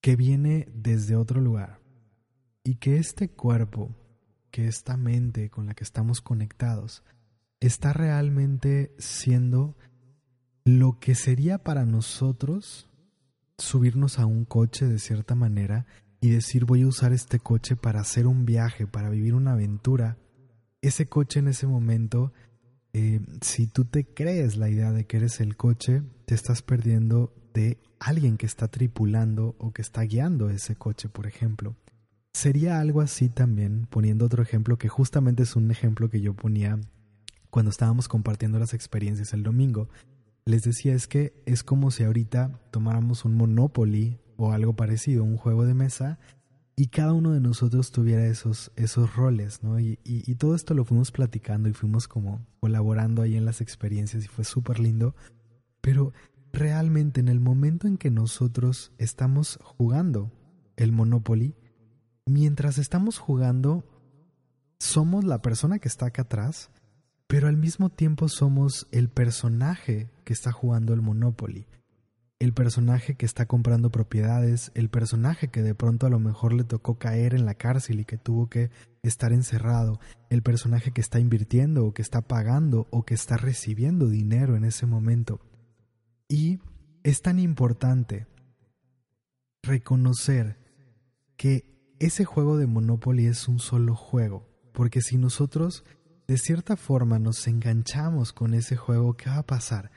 que 0.00 0.16
viene 0.16 0.66
desde 0.72 1.14
otro 1.16 1.42
lugar 1.42 1.78
y 2.64 2.76
que 2.76 2.96
este 2.96 3.28
cuerpo, 3.28 3.94
que 4.52 4.68
esta 4.68 4.96
mente 4.96 5.50
con 5.50 5.66
la 5.66 5.74
que 5.74 5.82
estamos 5.82 6.20
conectados, 6.20 7.02
está 7.58 7.92
realmente 7.92 8.94
siendo 8.98 9.76
lo 10.64 11.00
que 11.00 11.16
sería 11.16 11.58
para 11.58 11.84
nosotros 11.84 12.88
subirnos 13.58 14.20
a 14.20 14.26
un 14.26 14.44
coche 14.44 14.86
de 14.86 14.98
cierta 14.98 15.34
manera 15.34 15.86
y 16.20 16.30
decir 16.30 16.66
voy 16.66 16.82
a 16.82 16.86
usar 16.86 17.12
este 17.12 17.40
coche 17.40 17.74
para 17.74 18.00
hacer 18.00 18.28
un 18.28 18.44
viaje, 18.44 18.86
para 18.86 19.08
vivir 19.08 19.34
una 19.34 19.52
aventura, 19.52 20.18
ese 20.82 21.06
coche 21.06 21.40
en 21.40 21.48
ese 21.48 21.66
momento, 21.66 22.32
eh, 22.92 23.20
si 23.40 23.66
tú 23.66 23.84
te 23.84 24.04
crees 24.04 24.56
la 24.56 24.68
idea 24.68 24.92
de 24.92 25.06
que 25.06 25.16
eres 25.16 25.40
el 25.40 25.56
coche, 25.56 26.02
te 26.26 26.34
estás 26.34 26.62
perdiendo 26.62 27.32
de 27.54 27.78
alguien 27.98 28.36
que 28.36 28.46
está 28.46 28.68
tripulando 28.68 29.56
o 29.58 29.72
que 29.72 29.82
está 29.82 30.02
guiando 30.02 30.50
ese 30.50 30.76
coche, 30.76 31.08
por 31.08 31.26
ejemplo. 31.26 31.74
Sería 32.32 32.80
algo 32.80 33.00
así 33.00 33.28
también, 33.28 33.86
poniendo 33.90 34.24
otro 34.24 34.42
ejemplo 34.42 34.78
que 34.78 34.88
justamente 34.88 35.42
es 35.42 35.54
un 35.54 35.70
ejemplo 35.70 36.08
que 36.08 36.20
yo 36.20 36.34
ponía 36.34 36.80
cuando 37.50 37.70
estábamos 37.70 38.08
compartiendo 38.08 38.58
las 38.58 38.72
experiencias 38.72 39.34
el 39.34 39.42
domingo. 39.42 39.88
Les 40.46 40.62
decía 40.62 40.94
es 40.94 41.06
que 41.06 41.42
es 41.44 41.62
como 41.62 41.90
si 41.90 42.04
ahorita 42.04 42.58
tomáramos 42.70 43.24
un 43.24 43.36
Monopoly 43.36 44.18
o 44.36 44.52
algo 44.52 44.74
parecido, 44.74 45.22
un 45.22 45.36
juego 45.36 45.66
de 45.66 45.74
mesa, 45.74 46.18
y 46.74 46.86
cada 46.86 47.12
uno 47.12 47.32
de 47.32 47.40
nosotros 47.40 47.92
tuviera 47.92 48.26
esos, 48.26 48.72
esos 48.76 49.14
roles, 49.14 49.62
¿no? 49.62 49.78
Y, 49.78 49.98
y, 50.04 50.34
todo 50.36 50.54
esto 50.54 50.72
lo 50.72 50.86
fuimos 50.86 51.12
platicando 51.12 51.68
y 51.68 51.74
fuimos 51.74 52.08
como 52.08 52.46
colaborando 52.60 53.20
ahí 53.20 53.36
en 53.36 53.44
las 53.44 53.60
experiencias 53.60 54.24
y 54.24 54.28
fue 54.28 54.44
súper 54.44 54.80
lindo, 54.80 55.14
pero 55.82 56.14
realmente 56.52 57.20
en 57.20 57.28
el 57.28 57.40
momento 57.40 57.86
en 57.86 57.98
que 57.98 58.10
nosotros 58.10 58.92
estamos 58.96 59.58
jugando 59.62 60.32
el 60.76 60.92
Monopoly, 60.92 61.54
mientras 62.26 62.78
estamos 62.78 63.18
jugando, 63.18 63.84
somos 64.78 65.24
la 65.24 65.42
persona 65.42 65.78
que 65.78 65.88
está 65.88 66.06
acá 66.06 66.22
atrás, 66.22 66.70
pero 67.26 67.48
al 67.48 67.56
mismo 67.56 67.88
tiempo 67.88 68.28
somos 68.28 68.86
el 68.90 69.08
personaje 69.08 70.10
que 70.24 70.32
está 70.32 70.52
jugando 70.52 70.92
el 70.92 71.02
Monopoly 71.02 71.66
el 72.42 72.52
personaje 72.54 73.14
que 73.14 73.24
está 73.24 73.46
comprando 73.46 73.90
propiedades, 73.90 74.72
el 74.74 74.88
personaje 74.88 75.46
que 75.46 75.62
de 75.62 75.76
pronto 75.76 76.08
a 76.08 76.10
lo 76.10 76.18
mejor 76.18 76.52
le 76.52 76.64
tocó 76.64 76.98
caer 76.98 77.34
en 77.34 77.46
la 77.46 77.54
cárcel 77.54 78.00
y 78.00 78.04
que 78.04 78.18
tuvo 78.18 78.48
que 78.48 78.72
estar 79.04 79.32
encerrado, 79.32 80.00
el 80.28 80.42
personaje 80.42 80.90
que 80.90 81.00
está 81.00 81.20
invirtiendo 81.20 81.86
o 81.86 81.94
que 81.94 82.02
está 82.02 82.20
pagando 82.20 82.88
o 82.90 83.04
que 83.04 83.14
está 83.14 83.36
recibiendo 83.36 84.08
dinero 84.08 84.56
en 84.56 84.64
ese 84.64 84.86
momento. 84.86 85.40
Y 86.26 86.58
es 87.04 87.22
tan 87.22 87.38
importante 87.38 88.26
reconocer 89.62 90.58
que 91.36 91.71
ese 92.06 92.24
juego 92.24 92.56
de 92.56 92.66
Monopoly 92.66 93.26
es 93.26 93.46
un 93.46 93.60
solo 93.60 93.94
juego, 93.94 94.48
porque 94.72 95.00
si 95.02 95.16
nosotros 95.16 95.84
de 96.26 96.36
cierta 96.36 96.76
forma 96.76 97.20
nos 97.20 97.46
enganchamos 97.46 98.32
con 98.32 98.54
ese 98.54 98.76
juego, 98.76 99.16
¿qué 99.16 99.30
va 99.30 99.38
a 99.38 99.46
pasar? 99.46 99.92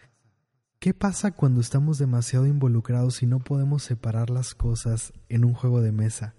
¿Qué 0.78 0.94
pasa 0.94 1.32
cuando 1.32 1.62
estamos 1.62 1.98
demasiado 1.98 2.46
involucrados 2.46 3.24
y 3.24 3.26
no 3.26 3.40
podemos 3.40 3.82
separar 3.82 4.30
las 4.30 4.54
cosas 4.54 5.14
en 5.30 5.46
un 5.46 5.56
juego 5.56 5.82
de 5.82 5.92
mesa? 5.92 6.36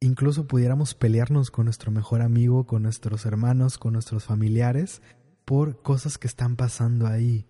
Incluso 0.00 0.48
pudiéramos 0.48 0.96
pelearnos 0.96 1.52
con 1.52 1.66
nuestro 1.66 1.92
mejor 1.92 2.20
amigo, 2.20 2.66
con 2.66 2.82
nuestros 2.82 3.26
hermanos, 3.26 3.78
con 3.78 3.92
nuestros 3.92 4.24
familiares, 4.24 5.02
por 5.44 5.82
cosas 5.82 6.18
que 6.18 6.26
están 6.26 6.56
pasando 6.56 7.06
ahí. 7.06 7.46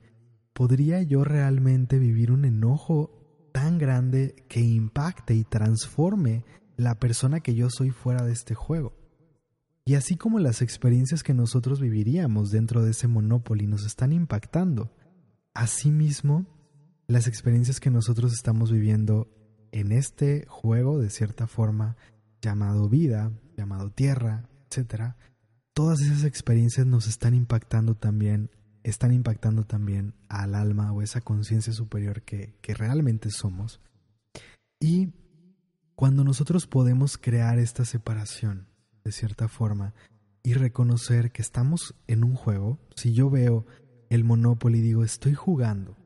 ¿Podría 0.52 1.00
yo 1.00 1.24
realmente 1.24 1.98
vivir 1.98 2.30
un 2.30 2.44
enojo 2.44 3.48
tan 3.52 3.78
grande 3.78 4.34
que 4.46 4.60
impacte 4.60 5.34
y 5.34 5.44
transforme 5.44 6.44
la 6.76 6.98
persona 6.98 7.40
que 7.40 7.54
yo 7.54 7.68
soy 7.70 7.90
fuera 7.90 8.24
de 8.24 8.32
este 8.32 8.54
juego? 8.54 8.94
Y 9.84 9.96
así 9.96 10.16
como 10.16 10.38
las 10.38 10.62
experiencias 10.62 11.22
que 11.22 11.34
nosotros 11.34 11.80
viviríamos 11.80 12.50
dentro 12.50 12.82
de 12.82 12.92
ese 12.92 13.06
Monopoly 13.06 13.66
nos 13.66 13.84
están 13.84 14.12
impactando, 14.12 14.90
Asimismo, 15.54 16.46
las 17.06 17.28
experiencias 17.28 17.78
que 17.78 17.88
nosotros 17.88 18.32
estamos 18.32 18.72
viviendo 18.72 19.28
en 19.70 19.92
este 19.92 20.46
juego, 20.48 20.98
de 20.98 21.10
cierta 21.10 21.46
forma, 21.46 21.96
llamado 22.42 22.88
vida, 22.88 23.30
llamado 23.56 23.90
tierra, 23.90 24.48
etc., 24.68 25.14
todas 25.72 26.00
esas 26.00 26.24
experiencias 26.24 26.87
nos 26.88 27.06
están 27.06 27.34
impactando 27.34 27.94
también, 27.94 28.50
están 28.82 29.12
impactando 29.12 29.64
también 29.64 30.14
al 30.28 30.56
alma 30.56 30.92
o 30.92 31.02
esa 31.02 31.20
conciencia 31.20 31.72
superior 31.72 32.22
que, 32.22 32.56
que 32.60 32.74
realmente 32.74 33.30
somos. 33.30 33.80
Y 34.80 35.12
cuando 35.94 36.24
nosotros 36.24 36.66
podemos 36.66 37.18
crear 37.18 37.59
esta 37.59 37.85
separación, 37.85 38.66
de 39.04 39.12
cierta 39.12 39.48
forma, 39.48 39.94
y 40.42 40.54
reconocer 40.54 41.33
que 41.33 41.42
estamos 41.42 41.94
en 42.07 42.24
un 42.24 42.35
juego, 42.35 42.78
si 42.96 43.12
yo 43.14 43.30
veo 43.30 43.66
el 44.11 44.24
Monopoly, 44.24 44.80
digo, 44.80 45.04
estoy 45.04 45.35
jugando. 45.35 45.96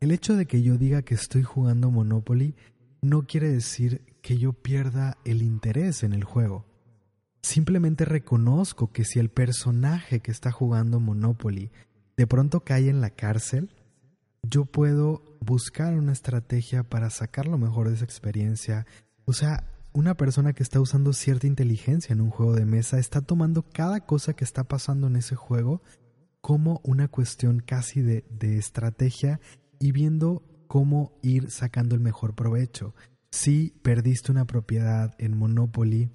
El 0.00 0.10
hecho 0.10 0.36
de 0.36 0.46
que 0.46 0.62
yo 0.62 0.78
diga 0.78 1.02
que 1.02 1.14
estoy 1.14 1.42
jugando 1.42 1.90
Monopoly 1.90 2.54
no 3.00 3.26
quiere 3.26 3.48
decir 3.48 4.02
que 4.20 4.38
yo 4.38 4.52
pierda 4.52 5.18
el 5.24 5.42
interés 5.42 6.02
en 6.02 6.12
el 6.12 6.24
juego. 6.24 6.64
Simplemente 7.42 8.04
reconozco 8.04 8.92
que 8.92 9.04
si 9.04 9.18
el 9.18 9.28
personaje 9.28 10.20
que 10.20 10.30
está 10.30 10.52
jugando 10.52 11.00
Monopoly 11.00 11.70
de 12.16 12.26
pronto 12.26 12.60
cae 12.60 12.88
en 12.88 13.00
la 13.00 13.10
cárcel, 13.10 13.70
yo 14.42 14.64
puedo 14.64 15.22
buscar 15.40 15.94
una 15.94 16.12
estrategia 16.12 16.84
para 16.84 17.10
sacar 17.10 17.46
lo 17.46 17.58
mejor 17.58 17.88
de 17.88 17.94
esa 17.94 18.04
experiencia. 18.04 18.86
O 19.24 19.32
sea, 19.32 19.64
una 19.92 20.16
persona 20.16 20.52
que 20.52 20.62
está 20.62 20.80
usando 20.80 21.12
cierta 21.12 21.46
inteligencia 21.46 22.12
en 22.12 22.20
un 22.20 22.30
juego 22.30 22.54
de 22.54 22.64
mesa 22.64 22.98
está 22.98 23.20
tomando 23.20 23.62
cada 23.62 24.00
cosa 24.00 24.34
que 24.34 24.44
está 24.44 24.64
pasando 24.64 25.06
en 25.06 25.16
ese 25.16 25.36
juego 25.36 25.82
como 26.40 26.80
una 26.82 27.08
cuestión 27.08 27.60
casi 27.60 28.02
de, 28.02 28.24
estrategia 28.58 29.40
y 29.78 29.92
viendo 29.92 30.42
cómo 30.66 31.18
ir 31.22 31.50
sacando 31.50 31.94
el 31.94 32.00
mejor 32.00 32.34
provecho. 32.34 32.94
Si 33.30 33.74
perdiste 33.82 34.32
una 34.32 34.46
propiedad 34.46 35.14
en 35.18 35.36
Monopoly, 35.36 36.10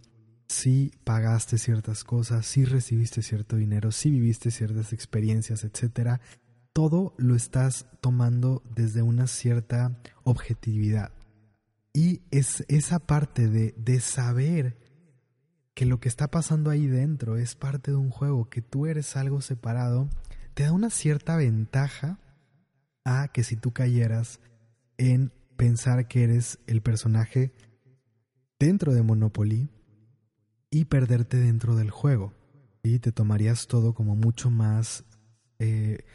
si 0.47 0.91
pagaste 1.03 1.57
ciertas 1.57 2.03
cosas, 2.03 2.45
si 2.45 2.65
recibiste 2.65 3.21
cierto 3.21 3.55
dinero, 3.55 3.91
si 3.91 4.11
viviste 4.11 4.51
ciertas 4.51 4.91
experiencias, 4.91 5.63
etcétera, 5.63 6.19
todo 6.73 7.15
lo 7.17 7.35
estás 7.35 7.87
tomando 8.01 8.63
desde 8.75 9.01
una 9.01 9.27
cierta 9.27 9.97
objetividad. 10.23 11.16
Y 11.93 12.21
es 12.31 12.63
esa 12.67 12.99
parte 12.99 13.47
de, 13.47 13.73
de 13.77 13.99
saber 13.99 14.77
que 15.73 15.85
lo 15.85 15.99
que 15.99 16.09
está 16.09 16.29
pasando 16.29 16.69
ahí 16.69 16.87
dentro 16.87 17.37
es 17.37 17.55
parte 17.55 17.91
de 17.91 17.97
un 17.97 18.09
juego, 18.09 18.49
que 18.49 18.61
tú 18.61 18.87
eres 18.87 19.15
algo 19.15 19.41
separado, 19.41 20.09
te 20.53 20.63
da 20.63 20.71
una 20.71 20.89
cierta 20.89 21.35
ventaja 21.37 22.19
a 23.05 23.27
que 23.29 23.43
si 23.43 23.55
tú 23.55 23.73
cayeras 23.73 24.39
en 24.97 25.31
pensar 25.55 26.07
que 26.07 26.23
eres 26.23 26.59
el 26.67 26.81
personaje 26.81 27.53
dentro 28.59 28.93
de 28.93 29.03
Monopoly 29.03 29.69
y 30.69 30.85
perderte 30.85 31.37
dentro 31.37 31.75
del 31.75 31.91
juego. 31.91 32.33
Y 32.83 32.99
te 32.99 33.11
tomarías 33.11 33.67
todo 33.67 33.93
como 33.93 34.15
mucho 34.15 34.49
más 34.49 35.03
eh, 35.59 36.05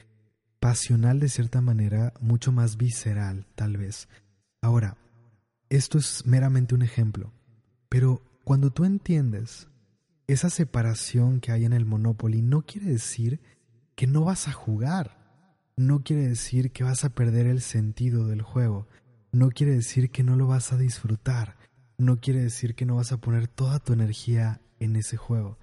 pasional 0.60 1.20
de 1.20 1.28
cierta 1.28 1.60
manera, 1.60 2.14
mucho 2.20 2.52
más 2.52 2.76
visceral 2.76 3.46
tal 3.54 3.76
vez. 3.76 4.08
Ahora, 4.60 4.96
esto 5.76 5.96
es 5.96 6.26
meramente 6.26 6.74
un 6.74 6.82
ejemplo, 6.82 7.32
pero 7.88 8.22
cuando 8.44 8.70
tú 8.70 8.84
entiendes 8.84 9.68
esa 10.26 10.50
separación 10.50 11.40
que 11.40 11.50
hay 11.50 11.64
en 11.64 11.72
el 11.72 11.86
Monopoly, 11.86 12.42
no 12.42 12.60
quiere 12.62 12.88
decir 12.88 13.40
que 13.94 14.06
no 14.06 14.24
vas 14.24 14.48
a 14.48 14.52
jugar. 14.52 15.18
No 15.76 16.02
quiere 16.02 16.28
decir 16.28 16.72
que 16.72 16.84
vas 16.84 17.04
a 17.04 17.14
perder 17.14 17.46
el 17.46 17.62
sentido 17.62 18.26
del 18.26 18.42
juego. 18.42 18.86
No 19.32 19.48
quiere 19.48 19.72
decir 19.72 20.10
que 20.10 20.22
no 20.22 20.36
lo 20.36 20.46
vas 20.46 20.74
a 20.74 20.76
disfrutar. 20.76 21.56
No 21.96 22.20
quiere 22.20 22.42
decir 22.42 22.74
que 22.74 22.84
no 22.84 22.96
vas 22.96 23.12
a 23.12 23.16
poner 23.16 23.48
toda 23.48 23.78
tu 23.78 23.94
energía 23.94 24.60
en 24.78 24.96
ese 24.96 25.16
juego. 25.16 25.58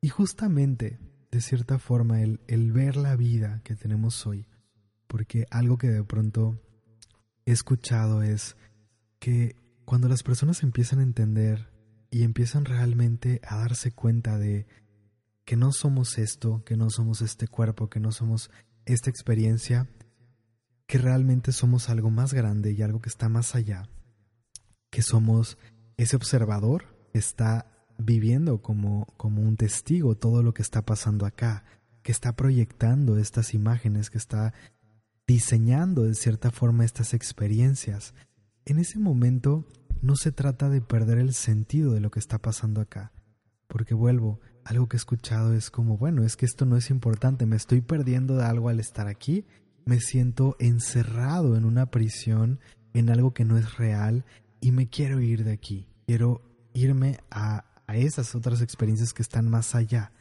Y 0.00 0.08
justamente, 0.08 1.00
de 1.32 1.40
cierta 1.40 1.80
forma, 1.80 2.22
el, 2.22 2.40
el 2.46 2.70
ver 2.70 2.96
la 2.96 3.16
vida 3.16 3.60
que 3.64 3.74
tenemos 3.74 4.24
hoy, 4.24 4.46
porque 5.08 5.46
algo 5.50 5.78
que 5.78 5.88
de 5.88 6.04
pronto 6.04 6.60
he 7.44 7.50
escuchado 7.50 8.22
es 8.22 8.56
que 9.18 9.56
cuando 9.84 10.08
las 10.08 10.22
personas 10.22 10.62
empiezan 10.62 11.00
a 11.00 11.04
entender 11.04 11.70
y 12.10 12.22
empiezan 12.22 12.64
realmente 12.64 13.40
a 13.46 13.56
darse 13.56 13.92
cuenta 13.92 14.38
de 14.38 14.66
que 15.44 15.56
no 15.56 15.72
somos 15.72 16.18
esto, 16.18 16.62
que 16.64 16.76
no 16.76 16.90
somos 16.90 17.22
este 17.22 17.48
cuerpo, 17.48 17.88
que 17.88 18.00
no 18.00 18.12
somos 18.12 18.50
esta 18.84 19.10
experiencia, 19.10 19.88
que 20.86 20.98
realmente 20.98 21.52
somos 21.52 21.88
algo 21.88 22.10
más 22.10 22.34
grande 22.34 22.72
y 22.72 22.82
algo 22.82 23.00
que 23.00 23.08
está 23.08 23.28
más 23.28 23.54
allá, 23.54 23.88
que 24.90 25.02
somos 25.02 25.58
ese 25.96 26.16
observador 26.16 26.84
que 27.12 27.18
está 27.18 27.66
viviendo 27.98 28.62
como, 28.62 29.06
como 29.16 29.42
un 29.42 29.56
testigo 29.56 30.16
todo 30.16 30.42
lo 30.42 30.54
que 30.54 30.62
está 30.62 30.82
pasando 30.82 31.26
acá, 31.26 31.64
que 32.02 32.12
está 32.12 32.34
proyectando 32.34 33.18
estas 33.18 33.54
imágenes, 33.54 34.08
que 34.08 34.18
está 34.18 34.54
diseñando 35.26 36.04
de 36.04 36.14
cierta 36.14 36.50
forma 36.50 36.84
estas 36.84 37.12
experiencias. 37.12 38.14
En 38.68 38.78
ese 38.78 38.98
momento 38.98 39.66
no 40.02 40.14
se 40.14 40.30
trata 40.30 40.68
de 40.68 40.82
perder 40.82 41.16
el 41.16 41.32
sentido 41.32 41.94
de 41.94 42.00
lo 42.00 42.10
que 42.10 42.18
está 42.18 42.36
pasando 42.36 42.82
acá, 42.82 43.12
porque 43.66 43.94
vuelvo, 43.94 44.40
algo 44.62 44.90
que 44.90 44.96
he 44.96 44.98
escuchado 44.98 45.54
es 45.54 45.70
como, 45.70 45.96
bueno, 45.96 46.22
es 46.22 46.36
que 46.36 46.44
esto 46.44 46.66
no 46.66 46.76
es 46.76 46.90
importante, 46.90 47.46
me 47.46 47.56
estoy 47.56 47.80
perdiendo 47.80 48.36
de 48.36 48.44
algo 48.44 48.68
al 48.68 48.78
estar 48.78 49.08
aquí, 49.08 49.46
me 49.86 50.00
siento 50.00 50.54
encerrado 50.58 51.56
en 51.56 51.64
una 51.64 51.90
prisión, 51.90 52.60
en 52.92 53.08
algo 53.08 53.32
que 53.32 53.46
no 53.46 53.56
es 53.56 53.78
real, 53.78 54.26
y 54.60 54.70
me 54.70 54.90
quiero 54.90 55.22
ir 55.22 55.44
de 55.44 55.52
aquí, 55.52 55.88
quiero 56.06 56.42
irme 56.74 57.20
a, 57.30 57.64
a 57.86 57.96
esas 57.96 58.34
otras 58.34 58.60
experiencias 58.60 59.14
que 59.14 59.22
están 59.22 59.48
más 59.48 59.74
allá. 59.74 60.12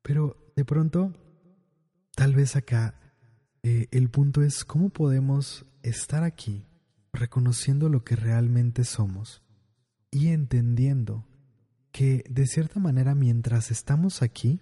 Pero 0.00 0.50
de 0.56 0.64
pronto, 0.64 1.12
tal 2.16 2.34
vez 2.34 2.56
acá, 2.56 2.94
eh, 3.62 3.86
el 3.90 4.08
punto 4.08 4.40
es 4.40 4.64
cómo 4.64 4.88
podemos 4.88 5.66
estar 5.82 6.24
aquí 6.24 6.64
reconociendo 7.12 7.88
lo 7.88 8.04
que 8.04 8.16
realmente 8.16 8.84
somos 8.84 9.42
y 10.10 10.28
entendiendo 10.28 11.26
que 11.92 12.24
de 12.28 12.46
cierta 12.46 12.80
manera 12.80 13.14
mientras 13.14 13.70
estamos 13.70 14.22
aquí, 14.22 14.60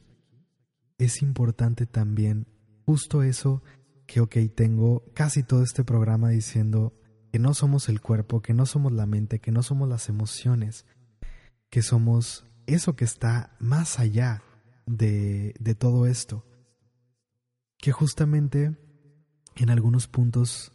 es 0.99 1.23
importante 1.23 1.87
también 1.87 2.47
justo 2.85 3.23
eso 3.23 3.63
que, 4.07 4.21
ok, 4.21 4.37
tengo 4.55 5.05
casi 5.15 5.43
todo 5.43 5.63
este 5.63 5.85
programa 5.85 6.31
diciendo 6.31 6.95
que 7.31 7.39
no 7.39 7.53
somos 7.53 7.91
el 7.91 8.01
cuerpo, 8.01 8.41
que 8.41 8.55
no 8.55 8.65
somos 8.65 8.93
la 8.93 9.05
mente, 9.05 9.41
que 9.41 9.53
no 9.53 9.63
somos 9.63 9.89
las 9.89 10.09
emociones, 10.09 10.87
que 11.69 11.83
somos 11.83 12.47
eso 12.67 12.97
que 12.97 13.05
está 13.05 13.55
más 13.61 13.99
allá 13.99 14.43
de, 14.87 15.55
de 15.61 15.75
todo 15.75 16.07
esto. 16.07 16.47
Que 17.77 17.93
justamente 17.93 18.77
en 19.57 19.71
algunos 19.71 20.09
puntos 20.09 20.73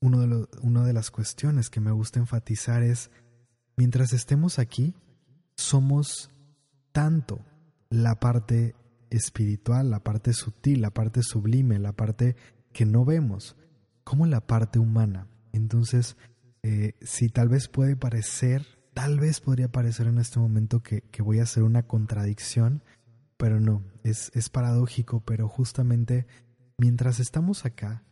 uno 0.00 0.20
de 0.20 0.46
una 0.62 0.84
de 0.84 0.92
las 0.92 1.10
cuestiones 1.10 1.70
que 1.70 1.80
me 1.80 1.92
gusta 1.92 2.18
enfatizar 2.18 2.82
es, 2.82 3.10
mientras 3.76 4.12
estemos 4.12 4.58
aquí, 4.58 4.94
somos 5.56 6.30
tanto 6.92 7.44
la 7.90 8.18
parte 8.18 8.74
espiritual, 9.10 9.90
la 9.90 10.02
parte 10.02 10.32
sutil, 10.32 10.80
la 10.80 10.90
parte 10.90 11.22
sublime, 11.22 11.78
la 11.78 11.92
parte 11.92 12.36
que 12.72 12.86
no 12.86 13.04
vemos, 13.04 13.56
como 14.04 14.26
la 14.26 14.46
parte 14.46 14.78
humana. 14.78 15.28
Entonces, 15.52 16.16
eh, 16.62 16.94
si 17.02 17.28
tal 17.28 17.48
vez 17.48 17.68
puede 17.68 17.96
parecer, 17.96 18.66
tal 18.94 19.18
vez 19.18 19.40
podría 19.40 19.70
parecer 19.70 20.06
en 20.06 20.18
este 20.18 20.38
momento 20.38 20.82
que, 20.82 21.02
que 21.02 21.22
voy 21.22 21.40
a 21.40 21.44
hacer 21.44 21.62
una 21.62 21.82
contradicción, 21.82 22.82
pero 23.36 23.60
no, 23.60 23.82
es, 24.04 24.30
es 24.34 24.48
paradójico, 24.48 25.20
pero 25.20 25.48
justamente 25.48 26.26
mientras 26.78 27.20
estamos 27.20 27.64
acá, 27.64 28.04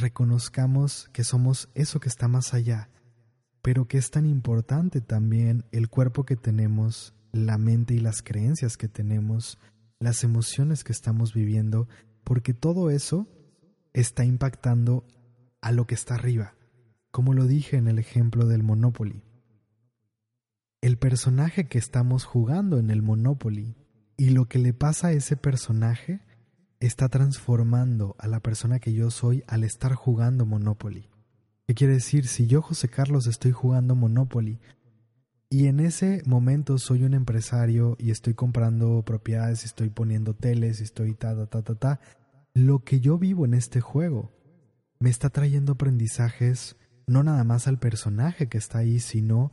reconozcamos 0.00 1.08
que 1.12 1.24
somos 1.24 1.68
eso 1.74 2.00
que 2.00 2.08
está 2.08 2.28
más 2.28 2.54
allá, 2.54 2.90
pero 3.62 3.86
que 3.86 3.98
es 3.98 4.10
tan 4.10 4.26
importante 4.26 5.00
también 5.00 5.64
el 5.72 5.88
cuerpo 5.88 6.24
que 6.24 6.36
tenemos, 6.36 7.14
la 7.32 7.58
mente 7.58 7.94
y 7.94 7.98
las 7.98 8.22
creencias 8.22 8.76
que 8.76 8.88
tenemos, 8.88 9.58
las 9.98 10.24
emociones 10.24 10.84
que 10.84 10.92
estamos 10.92 11.34
viviendo, 11.34 11.88
porque 12.24 12.54
todo 12.54 12.90
eso 12.90 13.26
está 13.92 14.24
impactando 14.24 15.04
a 15.60 15.72
lo 15.72 15.86
que 15.86 15.94
está 15.94 16.14
arriba, 16.14 16.54
como 17.10 17.34
lo 17.34 17.46
dije 17.46 17.76
en 17.76 17.88
el 17.88 17.98
ejemplo 17.98 18.46
del 18.46 18.62
Monopoly. 18.62 19.22
El 20.80 20.96
personaje 20.96 21.66
que 21.66 21.78
estamos 21.78 22.24
jugando 22.24 22.78
en 22.78 22.90
el 22.90 23.02
Monopoly 23.02 23.74
y 24.16 24.30
lo 24.30 24.46
que 24.46 24.58
le 24.58 24.72
pasa 24.72 25.08
a 25.08 25.12
ese 25.12 25.36
personaje 25.36 26.20
está 26.80 27.08
transformando 27.08 28.14
a 28.18 28.28
la 28.28 28.40
persona 28.40 28.78
que 28.78 28.92
yo 28.92 29.10
soy 29.10 29.44
al 29.46 29.64
estar 29.64 29.94
jugando 29.94 30.46
Monopoly. 30.46 31.08
¿Qué 31.66 31.74
quiere 31.74 31.94
decir? 31.94 32.26
Si 32.26 32.46
yo, 32.46 32.62
José 32.62 32.88
Carlos, 32.88 33.26
estoy 33.26 33.52
jugando 33.52 33.94
Monopoly 33.94 34.58
y 35.50 35.66
en 35.66 35.80
ese 35.80 36.22
momento 36.26 36.78
soy 36.78 37.04
un 37.04 37.14
empresario 37.14 37.96
y 37.98 38.10
estoy 38.10 38.34
comprando 38.34 39.02
propiedades, 39.02 39.64
estoy 39.64 39.90
poniendo 39.90 40.34
teles, 40.34 40.80
estoy 40.80 41.14
ta, 41.14 41.34
ta, 41.34 41.46
ta, 41.46 41.62
ta, 41.62 41.74
ta, 41.74 42.00
lo 42.54 42.84
que 42.84 43.00
yo 43.00 43.18
vivo 43.18 43.44
en 43.44 43.54
este 43.54 43.80
juego 43.80 44.32
me 44.98 45.10
está 45.10 45.30
trayendo 45.30 45.72
aprendizajes 45.72 46.76
no 47.06 47.22
nada 47.22 47.42
más 47.44 47.66
al 47.66 47.78
personaje 47.78 48.48
que 48.48 48.58
está 48.58 48.78
ahí, 48.78 49.00
sino 49.00 49.52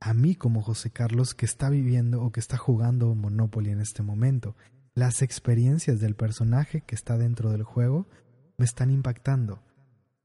a 0.00 0.14
mí 0.14 0.34
como 0.34 0.62
José 0.62 0.90
Carlos 0.90 1.34
que 1.34 1.44
está 1.44 1.68
viviendo 1.68 2.22
o 2.22 2.32
que 2.32 2.40
está 2.40 2.56
jugando 2.56 3.14
Monopoly 3.14 3.70
en 3.70 3.80
este 3.80 4.02
momento. 4.02 4.56
Las 4.98 5.22
experiencias 5.22 6.00
del 6.00 6.16
personaje 6.16 6.80
que 6.80 6.96
está 6.96 7.16
dentro 7.16 7.52
del 7.52 7.62
juego 7.62 8.08
me 8.56 8.64
están 8.64 8.90
impactando. 8.90 9.62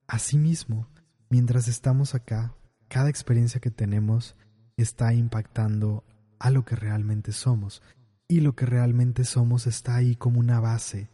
Asimismo, 0.07 0.89
mientras 1.29 1.67
estamos 1.67 2.15
acá, 2.15 2.55
cada 2.87 3.07
experiencia 3.07 3.61
que 3.61 3.69
tenemos 3.69 4.35
está 4.75 5.13
impactando 5.13 6.03
a 6.39 6.49
lo 6.49 6.65
que 6.65 6.75
realmente 6.75 7.33
somos. 7.33 7.83
Y 8.27 8.39
lo 8.39 8.55
que 8.55 8.65
realmente 8.65 9.25
somos 9.25 9.67
está 9.67 9.95
ahí 9.95 10.15
como 10.15 10.39
una 10.39 10.59
base 10.59 11.11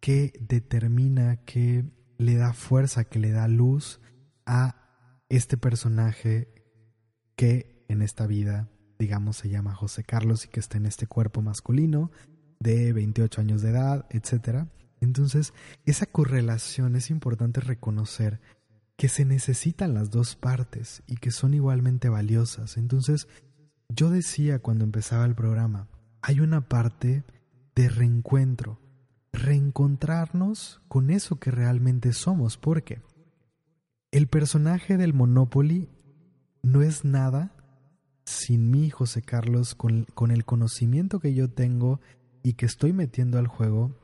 que 0.00 0.32
determina, 0.40 1.36
que 1.44 1.84
le 2.16 2.36
da 2.36 2.54
fuerza, 2.54 3.04
que 3.04 3.18
le 3.18 3.30
da 3.30 3.46
luz 3.46 4.00
a 4.46 4.88
este 5.28 5.58
personaje 5.58 6.48
que 7.36 7.84
en 7.88 8.00
esta 8.00 8.26
vida, 8.26 8.70
digamos, 8.98 9.36
se 9.36 9.50
llama 9.50 9.74
José 9.74 10.02
Carlos 10.02 10.46
y 10.46 10.48
que 10.48 10.60
está 10.60 10.78
en 10.78 10.86
este 10.86 11.06
cuerpo 11.06 11.42
masculino 11.42 12.10
de 12.62 12.92
28 12.92 13.40
años 13.40 13.62
de 13.62 13.70
edad, 13.70 14.06
etc. 14.10 14.66
Entonces, 15.00 15.52
esa 15.84 16.06
correlación 16.06 16.96
es 16.96 17.10
importante 17.10 17.60
reconocer 17.60 18.40
que 18.96 19.08
se 19.08 19.24
necesitan 19.24 19.94
las 19.94 20.10
dos 20.10 20.36
partes 20.36 21.02
y 21.06 21.16
que 21.16 21.30
son 21.30 21.54
igualmente 21.54 22.08
valiosas. 22.08 22.76
Entonces, 22.76 23.26
yo 23.88 24.10
decía 24.10 24.60
cuando 24.60 24.84
empezaba 24.84 25.24
el 25.24 25.34
programa, 25.34 25.88
hay 26.20 26.40
una 26.40 26.68
parte 26.68 27.24
de 27.74 27.88
reencuentro, 27.88 28.78
reencontrarnos 29.32 30.80
con 30.88 31.10
eso 31.10 31.36
que 31.36 31.50
realmente 31.50 32.12
somos, 32.12 32.56
porque 32.56 33.02
el 34.12 34.28
personaje 34.28 34.96
del 34.96 35.14
Monopoly 35.14 35.88
no 36.62 36.82
es 36.82 37.04
nada 37.04 37.56
sin 38.24 38.70
mí, 38.70 38.88
José 38.90 39.22
Carlos, 39.22 39.74
con, 39.74 40.06
con 40.14 40.30
el 40.30 40.44
conocimiento 40.44 41.18
que 41.18 41.34
yo 41.34 41.50
tengo 41.50 42.00
y 42.42 42.54
que 42.54 42.66
estoy 42.66 42.92
metiendo 42.92 43.38
al 43.38 43.46
juego, 43.46 43.96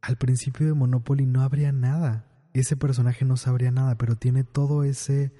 al 0.00 0.16
principio 0.16 0.66
de 0.66 0.74
Monopoly 0.74 1.26
no 1.26 1.42
habría 1.42 1.72
nada. 1.72 2.26
Ese 2.52 2.76
personaje 2.76 3.24
no 3.24 3.36
sabría 3.36 3.70
nada, 3.70 3.96
pero 3.96 4.16
tiene 4.16 4.44
todo 4.44 4.84
ese 4.84 5.32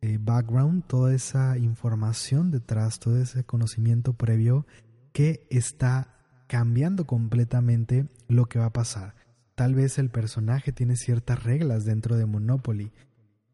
eh, 0.00 0.18
background, 0.20 0.84
toda 0.86 1.14
esa 1.14 1.58
información 1.58 2.50
detrás, 2.50 2.98
todo 2.98 3.18
ese 3.18 3.44
conocimiento 3.44 4.14
previo 4.14 4.66
que 5.12 5.46
está 5.50 6.16
cambiando 6.48 7.06
completamente 7.06 8.08
lo 8.28 8.46
que 8.46 8.58
va 8.58 8.66
a 8.66 8.72
pasar. 8.72 9.14
Tal 9.54 9.74
vez 9.74 9.98
el 9.98 10.10
personaje 10.10 10.72
tiene 10.72 10.96
ciertas 10.96 11.42
reglas 11.42 11.84
dentro 11.84 12.16
de 12.16 12.26
Monopoly, 12.26 12.92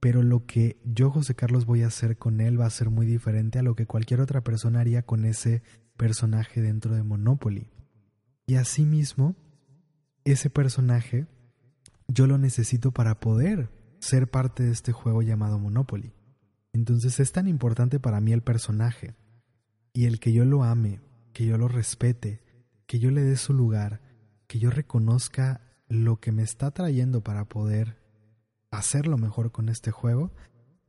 pero 0.00 0.22
lo 0.22 0.46
que 0.46 0.80
yo, 0.84 1.10
José 1.10 1.36
Carlos, 1.36 1.64
voy 1.64 1.84
a 1.84 1.86
hacer 1.86 2.16
con 2.16 2.40
él 2.40 2.60
va 2.60 2.66
a 2.66 2.70
ser 2.70 2.90
muy 2.90 3.06
diferente 3.06 3.60
a 3.60 3.62
lo 3.62 3.76
que 3.76 3.86
cualquier 3.86 4.20
otra 4.20 4.40
persona 4.40 4.80
haría 4.80 5.02
con 5.02 5.24
ese 5.24 5.62
personaje 5.96 6.60
dentro 6.60 6.94
de 6.94 7.04
Monopoly. 7.04 7.70
Y 8.46 8.56
asimismo, 8.56 9.36
ese 10.24 10.50
personaje 10.50 11.26
yo 12.08 12.26
lo 12.26 12.38
necesito 12.38 12.92
para 12.92 13.18
poder 13.20 13.70
ser 14.00 14.30
parte 14.30 14.64
de 14.64 14.72
este 14.72 14.92
juego 14.92 15.22
llamado 15.22 15.58
Monopoly. 15.58 16.12
Entonces 16.72 17.20
es 17.20 17.32
tan 17.32 17.48
importante 17.48 18.00
para 18.00 18.20
mí 18.20 18.32
el 18.32 18.42
personaje 18.42 19.14
y 19.92 20.06
el 20.06 20.20
que 20.20 20.32
yo 20.32 20.44
lo 20.44 20.64
ame, 20.64 21.00
que 21.32 21.46
yo 21.46 21.58
lo 21.58 21.68
respete, 21.68 22.40
que 22.86 22.98
yo 22.98 23.10
le 23.10 23.22
dé 23.22 23.36
su 23.36 23.52
lugar, 23.52 24.00
que 24.46 24.58
yo 24.58 24.70
reconozca 24.70 25.60
lo 25.88 26.18
que 26.20 26.32
me 26.32 26.42
está 26.42 26.70
trayendo 26.70 27.22
para 27.22 27.44
poder 27.44 27.98
hacerlo 28.70 29.18
mejor 29.18 29.52
con 29.52 29.68
este 29.68 29.90
juego. 29.90 30.32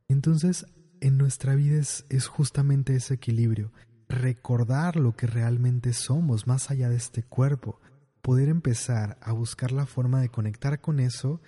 Entonces 0.08 0.66
en 1.02 1.18
nuestra 1.18 1.56
vida 1.56 1.80
es, 1.80 2.06
es 2.10 2.28
justamente 2.28 2.96
ese 2.96 3.16
equilibrio 3.16 3.72
recordar 4.14 4.96
lo 4.96 5.16
que 5.16 5.28
realmente 5.28 5.94
somos 5.94 6.48
más 6.48 6.72
allá 6.72 6.90
de 6.90 6.96
este 6.96 7.24
cuerpo, 7.24 7.80
poder 8.22 8.50
empezar 8.50 9.18
a 9.22 9.34
buscar 9.34 9.72
la 9.72 9.86
forma 9.86 10.22
de 10.22 10.30
conectar 10.30 10.80
con 10.80 11.00
eso 11.00 11.42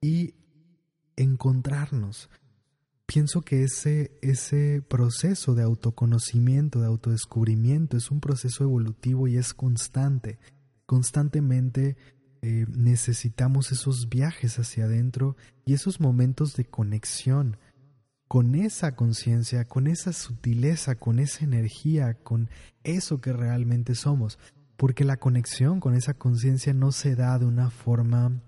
y 0.00 0.34
encontrarnos. 1.16 2.30
Pienso 3.06 3.42
que 3.42 3.64
ese, 3.64 4.18
ese 4.22 4.82
proceso 4.82 5.54
de 5.54 5.62
autoconocimiento, 5.62 6.80
de 6.80 6.86
autodescubrimiento, 6.86 7.96
es 7.96 8.10
un 8.10 8.20
proceso 8.20 8.64
evolutivo 8.64 9.28
y 9.28 9.36
es 9.36 9.52
constante. 9.52 10.38
Constantemente 10.86 11.96
eh, 12.40 12.66
necesitamos 12.70 13.70
esos 13.70 14.08
viajes 14.08 14.58
hacia 14.58 14.84
adentro 14.84 15.36
y 15.66 15.74
esos 15.74 16.00
momentos 16.00 16.54
de 16.54 16.64
conexión 16.64 17.58
con 18.32 18.54
esa 18.54 18.96
conciencia, 18.96 19.66
con 19.66 19.86
esa 19.86 20.14
sutileza, 20.14 20.94
con 20.94 21.18
esa 21.18 21.44
energía, 21.44 22.14
con 22.14 22.48
eso 22.82 23.20
que 23.20 23.30
realmente 23.30 23.94
somos. 23.94 24.38
porque 24.78 25.04
la 25.04 25.18
conexión 25.18 25.80
con 25.80 25.94
esa 25.94 26.14
conciencia 26.14 26.72
no 26.72 26.92
se 26.92 27.14
da 27.14 27.38
de 27.38 27.44
una 27.44 27.68
forma 27.68 28.40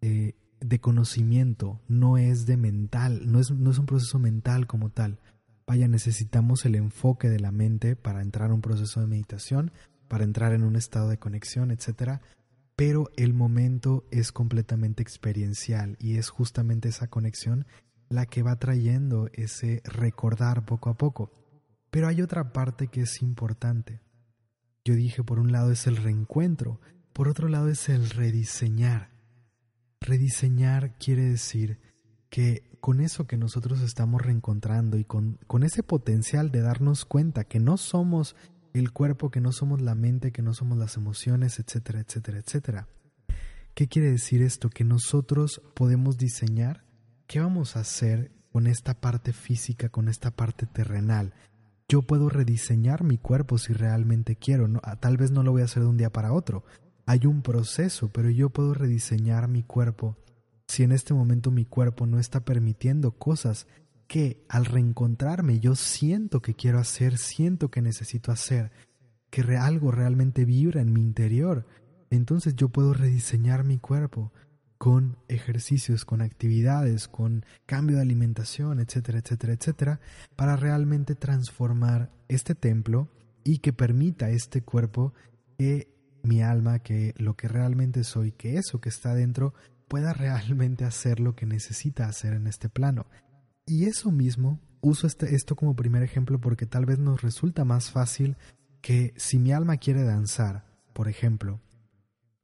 eh, 0.00 0.34
de 0.60 0.78
conocimiento, 0.78 1.80
no 1.88 2.18
es 2.18 2.46
de 2.46 2.56
mental, 2.56 3.22
no 3.32 3.40
es, 3.40 3.50
no 3.50 3.72
es 3.72 3.78
un 3.80 3.86
proceso 3.86 4.20
mental 4.20 4.68
como 4.68 4.90
tal. 4.90 5.18
Vaya, 5.66 5.88
necesitamos 5.88 6.64
el 6.64 6.76
enfoque 6.76 7.28
de 7.28 7.40
la 7.40 7.50
mente 7.50 7.96
para 7.96 8.22
entrar 8.22 8.52
a 8.52 8.54
un 8.54 8.62
proceso 8.62 9.00
de 9.00 9.08
meditación, 9.08 9.72
para 10.06 10.22
entrar 10.22 10.52
en 10.52 10.62
un 10.62 10.76
estado 10.76 11.08
de 11.08 11.18
conexión, 11.18 11.72
etc. 11.72 12.20
Pero 12.76 13.10
el 13.16 13.34
momento 13.34 14.04
es 14.12 14.30
completamente 14.30 15.02
experiencial 15.02 15.96
y 15.98 16.16
es 16.16 16.28
justamente 16.28 16.90
esa 16.90 17.08
conexión 17.08 17.66
la 18.08 18.26
que 18.26 18.42
va 18.42 18.56
trayendo 18.56 19.28
ese 19.32 19.82
recordar 19.84 20.64
poco 20.64 20.90
a 20.90 20.94
poco. 20.94 21.32
Pero 21.90 22.08
hay 22.08 22.22
otra 22.22 22.52
parte 22.52 22.88
que 22.88 23.02
es 23.02 23.22
importante. 23.22 24.00
Yo 24.84 24.94
dije, 24.94 25.24
por 25.24 25.38
un 25.38 25.52
lado 25.52 25.72
es 25.72 25.86
el 25.86 25.96
reencuentro, 25.96 26.80
por 27.12 27.28
otro 27.28 27.48
lado 27.48 27.68
es 27.68 27.88
el 27.88 28.10
rediseñar. 28.10 29.10
Rediseñar 30.00 30.96
quiere 30.98 31.22
decir 31.22 31.80
que 32.28 32.76
con 32.80 33.00
eso 33.00 33.26
que 33.26 33.36
nosotros 33.36 33.80
estamos 33.80 34.22
reencontrando 34.22 34.96
y 34.96 35.04
con, 35.04 35.38
con 35.46 35.64
ese 35.64 35.82
potencial 35.82 36.50
de 36.50 36.60
darnos 36.60 37.04
cuenta 37.04 37.44
que 37.44 37.58
no 37.58 37.76
somos 37.76 38.36
el 38.74 38.92
cuerpo, 38.92 39.30
que 39.30 39.40
no 39.40 39.52
somos 39.52 39.80
la 39.80 39.94
mente, 39.94 40.32
que 40.32 40.42
no 40.42 40.54
somos 40.54 40.78
las 40.78 40.96
emociones, 40.96 41.58
etcétera, 41.58 42.00
etcétera, 42.00 42.38
etcétera. 42.38 42.88
¿Qué 43.74 43.88
quiere 43.88 44.10
decir 44.10 44.42
esto? 44.42 44.70
Que 44.70 44.84
nosotros 44.84 45.60
podemos 45.74 46.16
diseñar 46.16 46.85
qué 47.26 47.40
vamos 47.40 47.76
a 47.76 47.80
hacer 47.80 48.32
con 48.52 48.66
esta 48.66 48.94
parte 48.94 49.32
física, 49.32 49.88
con 49.88 50.08
esta 50.08 50.30
parte 50.30 50.66
terrenal. 50.66 51.34
Yo 51.88 52.02
puedo 52.02 52.28
rediseñar 52.28 53.04
mi 53.04 53.18
cuerpo 53.18 53.58
si 53.58 53.72
realmente 53.72 54.36
quiero, 54.36 54.66
no, 54.66 54.80
tal 55.00 55.16
vez 55.16 55.30
no 55.30 55.42
lo 55.42 55.52
voy 55.52 55.62
a 55.62 55.66
hacer 55.66 55.82
de 55.82 55.88
un 55.88 55.96
día 55.96 56.10
para 56.10 56.32
otro. 56.32 56.64
Hay 57.04 57.26
un 57.26 57.42
proceso, 57.42 58.10
pero 58.10 58.30
yo 58.30 58.50
puedo 58.50 58.74
rediseñar 58.74 59.46
mi 59.46 59.62
cuerpo 59.62 60.16
si 60.66 60.82
en 60.82 60.92
este 60.92 61.14
momento 61.14 61.50
mi 61.50 61.64
cuerpo 61.64 62.06
no 62.06 62.18
está 62.18 62.44
permitiendo 62.44 63.12
cosas 63.12 63.66
que 64.08 64.44
al 64.48 64.64
reencontrarme 64.64 65.60
yo 65.60 65.74
siento 65.74 66.40
que 66.42 66.54
quiero 66.54 66.78
hacer, 66.78 67.18
siento 67.18 67.70
que 67.70 67.82
necesito 67.82 68.32
hacer, 68.32 68.72
que 69.30 69.42
algo 69.56 69.90
realmente 69.90 70.44
vibra 70.44 70.80
en 70.80 70.92
mi 70.92 71.00
interior, 71.00 71.66
entonces 72.10 72.54
yo 72.56 72.68
puedo 72.68 72.94
rediseñar 72.94 73.64
mi 73.64 73.78
cuerpo 73.78 74.32
con 74.78 75.16
ejercicios, 75.28 76.04
con 76.04 76.20
actividades, 76.20 77.08
con 77.08 77.44
cambio 77.64 77.96
de 77.96 78.02
alimentación, 78.02 78.80
etcétera, 78.80 79.18
etcétera, 79.18 79.52
etcétera, 79.54 80.00
para 80.36 80.56
realmente 80.56 81.14
transformar 81.14 82.10
este 82.28 82.54
templo 82.54 83.08
y 83.44 83.58
que 83.58 83.72
permita 83.72 84.30
este 84.30 84.62
cuerpo 84.62 85.14
que 85.58 85.88
mi 86.22 86.42
alma, 86.42 86.80
que 86.80 87.14
lo 87.16 87.36
que 87.36 87.48
realmente 87.48 88.04
soy, 88.04 88.32
que 88.32 88.58
eso 88.58 88.80
que 88.80 88.88
está 88.88 89.14
dentro 89.14 89.54
pueda 89.88 90.12
realmente 90.12 90.84
hacer 90.84 91.20
lo 91.20 91.34
que 91.34 91.46
necesita 91.46 92.06
hacer 92.06 92.34
en 92.34 92.46
este 92.46 92.68
plano. 92.68 93.06
Y 93.66 93.84
eso 93.84 94.10
mismo, 94.10 94.60
uso 94.80 95.06
este, 95.06 95.34
esto 95.34 95.56
como 95.56 95.76
primer 95.76 96.02
ejemplo 96.02 96.40
porque 96.40 96.66
tal 96.66 96.86
vez 96.86 96.98
nos 96.98 97.22
resulta 97.22 97.64
más 97.64 97.90
fácil 97.90 98.36
que 98.80 99.14
si 99.16 99.38
mi 99.38 99.52
alma 99.52 99.76
quiere 99.78 100.02
danzar, 100.02 100.66
por 100.92 101.08
ejemplo, 101.08 101.60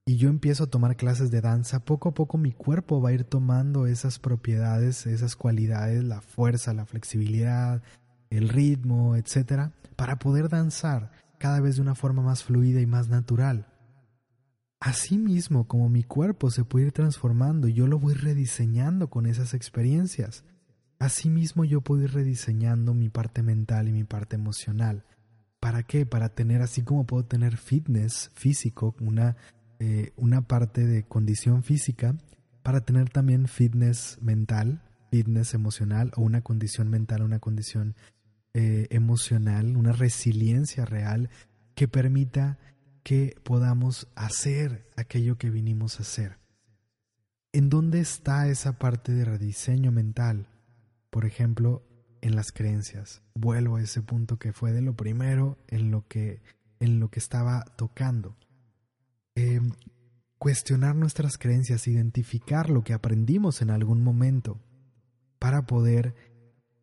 y 0.05 0.17
yo 0.17 0.29
empiezo 0.29 0.65
a 0.65 0.71
tomar 0.71 0.97
clases 0.97 1.31
de 1.31 1.41
danza, 1.41 1.85
poco 1.85 2.09
a 2.09 2.15
poco 2.15 2.37
mi 2.37 2.53
cuerpo 2.53 3.01
va 3.01 3.11
a 3.11 3.12
ir 3.12 3.25
tomando 3.25 3.87
esas 3.87 4.19
propiedades, 4.19 5.07
esas 5.07 5.37
cualidades, 5.37 6.03
la 6.03 6.21
fuerza, 6.21 6.75
la 6.75 6.87
flexibilidad, 6.87 7.83
el 8.31 8.49
ritmo, 8.49 9.15
etcétera, 9.15 9.73
para 9.95 10.19
poder 10.19 10.49
danzar 10.49 11.12
cada 11.38 11.61
vez 11.61 11.77
de 11.77 11.83
una 11.83 11.95
forma 11.95 12.23
más 12.23 12.43
fluida 12.43 12.81
y 12.81 12.87
más 12.87 13.09
natural. 13.09 13.67
Asimismo, 14.81 15.69
como 15.69 15.88
mi 15.88 16.03
cuerpo 16.03 16.51
se 16.51 16.65
puede 16.65 16.87
ir 16.87 16.93
transformando 16.93 17.69
yo 17.69 17.87
lo 17.87 18.01
voy 18.01 18.15
rediseñando 18.15 19.09
con 19.09 19.27
esas 19.27 19.55
experiencias, 19.55 20.45
asimismo 20.99 21.65
yo 21.65 21.81
puedo 21.81 22.03
ir 22.03 22.12
rediseñando 22.12 22.93
mi 22.93 23.09
parte 23.09 23.45
mental 23.45 23.87
y 23.88 23.93
mi 23.93 24.03
parte 24.03 24.35
emocional. 24.35 25.05
¿Para 25.61 25.85
qué? 25.85 26.07
Para 26.07 26.31
tener, 26.31 26.61
así 26.61 26.83
como 26.83 27.07
puedo 27.07 27.25
tener 27.25 27.57
fitness 27.57 28.33
físico, 28.35 28.97
una, 28.99 29.37
eh, 29.85 30.12
una 30.14 30.47
parte 30.47 30.87
de 30.87 31.03
condición 31.03 31.64
física, 31.64 32.14
para 32.62 32.83
tener 32.83 33.11
también 33.11 33.49
fitness 33.49 34.16
mental, 34.21 34.81
fitness 35.11 35.55
emocional 35.55 36.12
o 36.14 36.23
una 36.23 36.40
condición 36.40 36.88
mental, 36.88 37.23
una 37.23 37.40
condición 37.40 37.97
eh, 38.55 38.87
emocional, 38.90 39.77
una 39.77 39.90
resiliencia 39.90 40.85
real 40.85 41.31
que 41.75 41.88
permita 41.88 42.61
que 43.03 43.35
podamos 43.42 44.07
hacer 44.14 44.88
aquello 44.95 45.37
que 45.37 45.51
vinimos 45.51 45.99
a 45.99 46.05
hacer. 46.05 46.38
¿En 47.53 47.68
dónde 47.68 47.99
está 47.99 48.47
esa 48.47 48.79
parte 48.79 49.11
de 49.11 49.25
rediseño 49.25 49.90
mental? 49.90 50.47
Por 51.11 51.25
ejemplo, 51.25 51.83
en 52.21 52.37
las 52.37 52.53
creencias. 52.53 53.21
Vuelvo 53.35 53.79
a 53.79 53.83
ese 53.83 54.01
punto 54.01 54.38
que 54.38 54.53
fue 54.53 54.71
de 54.71 54.81
lo 54.81 54.95
primero 54.95 55.59
en 55.66 55.90
lo 55.90 56.07
que, 56.07 56.40
en 56.79 57.01
lo 57.01 57.11
que 57.11 57.18
estaba 57.18 57.64
tocando. 57.75 58.37
Em, 59.35 59.73
cuestionar 60.38 60.95
nuestras 60.95 61.38
creencias, 61.38 61.87
identificar 61.88 62.68
lo 62.71 62.83
que 62.83 62.92
aprendimos 62.92 63.62
en 63.62 63.71
algún 63.71 64.03
momento 64.03 64.61
para 65.38 65.66
poder 65.66 66.14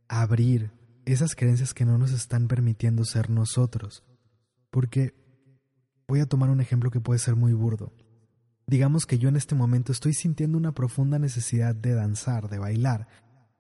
abrir 0.07 0.71
esas 1.05 1.35
creencias 1.35 1.73
que 1.73 1.85
no 1.85 1.97
nos 1.97 2.11
están 2.11 2.47
permitiendo 2.47 3.03
ser 3.05 3.29
nosotros. 3.29 4.03
Porque 4.69 5.13
Voy 6.09 6.21
a 6.21 6.25
tomar 6.25 6.49
un 6.49 6.59
ejemplo 6.59 6.89
que 6.89 6.99
puede 6.99 7.19
ser 7.19 7.35
muy 7.35 7.53
burdo. 7.53 7.93
Digamos 8.65 9.05
que 9.05 9.19
yo 9.19 9.29
en 9.29 9.35
este 9.35 9.53
momento 9.53 9.91
estoy 9.91 10.15
sintiendo 10.15 10.57
una 10.57 10.71
profunda 10.71 11.19
necesidad 11.19 11.75
de 11.75 11.93
danzar, 11.93 12.49
de 12.49 12.57
bailar, 12.57 13.07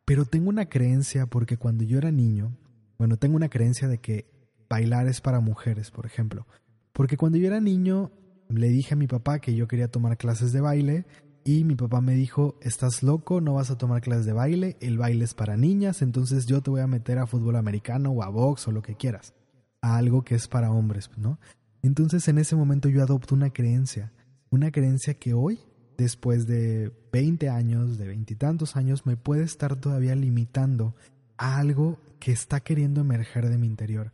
pero 0.03 0.25
tengo 0.25 0.49
una 0.49 0.67
creencia 0.67 1.27
porque 1.27 1.57
cuando 1.57 1.83
yo 1.83 1.99
era 1.99 2.09
niño, 2.09 2.57
bueno, 2.97 3.17
tengo 3.17 3.35
una 3.35 3.49
creencia 3.49 3.87
de 3.87 3.99
que 3.99 4.25
bailar 4.67 5.07
es 5.07 5.21
para 5.21 5.41
mujeres, 5.41 5.91
por 5.91 6.07
ejemplo, 6.07 6.47
porque 6.91 7.17
cuando 7.17 7.37
yo 7.37 7.45
era 7.45 7.59
niño 7.59 8.11
le 8.49 8.69
dije 8.69 8.95
a 8.95 8.97
mi 8.97 9.07
papá 9.07 9.39
que 9.39 9.55
yo 9.55 9.67
quería 9.67 9.89
tomar 9.89 10.17
clases 10.17 10.51
de 10.51 10.61
baile 10.61 11.05
y 11.45 11.63
mi 11.63 11.75
papá 11.75 12.01
me 12.01 12.13
dijo, 12.15 12.57
estás 12.61 13.03
loco, 13.03 13.41
no 13.41 13.53
vas 13.53 13.71
a 13.71 13.77
tomar 13.77 14.01
clases 14.01 14.25
de 14.25 14.33
baile, 14.33 14.77
el 14.81 14.97
baile 14.97 15.25
es 15.25 15.33
para 15.33 15.55
niñas, 15.55 16.01
entonces 16.01 16.45
yo 16.45 16.61
te 16.61 16.69
voy 16.69 16.81
a 16.81 16.87
meter 16.87 17.19
a 17.19 17.27
fútbol 17.27 17.55
americano 17.55 18.11
o 18.11 18.23
a 18.23 18.29
box 18.29 18.67
o 18.67 18.71
lo 18.71 18.81
que 18.81 18.95
quieras, 18.95 19.33
a 19.81 19.97
algo 19.97 20.23
que 20.23 20.35
es 20.35 20.47
para 20.47 20.71
hombres, 20.71 21.09
¿no? 21.17 21.39
Entonces 21.81 22.27
en 22.27 22.39
ese 22.39 22.55
momento 22.55 22.89
yo 22.89 23.01
adopto 23.01 23.35
una 23.35 23.51
creencia, 23.51 24.11
una 24.49 24.71
creencia 24.71 25.13
que 25.13 25.33
hoy, 25.33 25.59
después 25.97 26.45
de 26.47 26.91
20 27.13 27.49
años, 27.49 27.97
de 27.97 28.07
veintitantos 28.07 28.75
años, 28.75 29.05
me 29.05 29.15
puede 29.15 29.43
estar 29.43 29.75
todavía 29.75 30.15
limitando 30.15 30.95
a 31.37 31.57
algo 31.57 31.99
que 32.19 32.31
está 32.31 32.59
queriendo 32.59 33.01
emerger 33.01 33.47
de 33.47 33.57
mi 33.57 33.67
interior. 33.67 34.11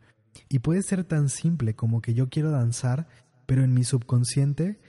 Y 0.48 0.60
puede 0.60 0.82
ser 0.82 1.04
tan 1.04 1.28
simple 1.28 1.74
como 1.74 2.00
que 2.00 2.14
yo 2.14 2.28
quiero 2.28 2.50
danzar, 2.50 3.08
pero 3.46 3.64
en 3.64 3.74
mi 3.74 3.84
subconsciente 3.84 4.80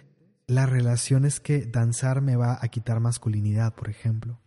la 0.48 0.66
relación 0.66 1.26
es 1.26 1.40
que 1.40 1.66
danzar 1.66 2.22
me 2.22 2.36
va 2.36 2.58
a 2.62 2.68
quitar 2.70 3.00
masculinidad, 3.00 3.76
por 3.76 3.90
ejemplo. 3.90 4.40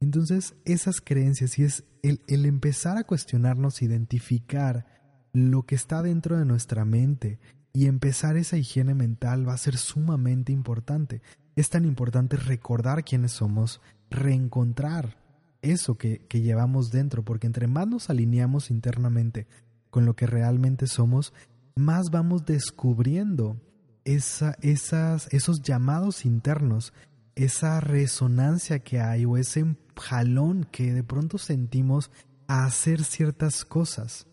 Entonces, 0.00 0.54
esas 0.64 1.00
creencias 1.00 1.58
y 1.58 1.64
es 1.64 1.84
el, 2.02 2.22
el 2.26 2.44
empezar 2.46 2.96
a 2.96 3.04
cuestionarnos, 3.04 3.82
identificar 3.82 4.86
lo 5.32 5.62
que 5.64 5.74
está 5.74 6.02
dentro 6.02 6.36
de 6.38 6.44
nuestra 6.44 6.84
mente, 6.84 7.38
y 7.72 7.86
empezar 7.86 8.36
esa 8.36 8.56
higiene 8.56 8.94
mental 8.94 9.48
va 9.48 9.54
a 9.54 9.58
ser 9.58 9.76
sumamente 9.76 10.52
importante. 10.52 11.22
Es 11.54 11.70
tan 11.70 11.84
importante 11.84 12.36
recordar 12.36 13.04
quiénes 13.04 13.30
somos, 13.30 13.80
reencontrar 14.10 15.16
eso 15.62 15.96
que, 15.96 16.26
que 16.26 16.40
llevamos 16.40 16.90
dentro, 16.90 17.24
porque 17.24 17.46
entre 17.46 17.68
más 17.68 17.86
nos 17.86 18.10
alineamos 18.10 18.72
internamente 18.72 19.46
con 19.90 20.06
lo 20.06 20.16
que 20.16 20.26
realmente 20.26 20.86
somos, 20.88 21.32
más 21.78 22.10
vamos 22.10 22.44
descubriendo 22.44 23.60
esa, 24.04 24.56
esas, 24.60 25.28
esos 25.32 25.62
llamados 25.62 26.24
internos, 26.24 26.92
esa 27.34 27.80
resonancia 27.80 28.80
que 28.80 29.00
hay 29.00 29.24
o 29.24 29.36
ese 29.36 29.76
jalón 29.96 30.64
que 30.70 30.92
de 30.92 31.04
pronto 31.04 31.38
sentimos 31.38 32.10
a 32.46 32.64
hacer 32.64 33.04
ciertas 33.04 33.64
cosas. 33.64 34.26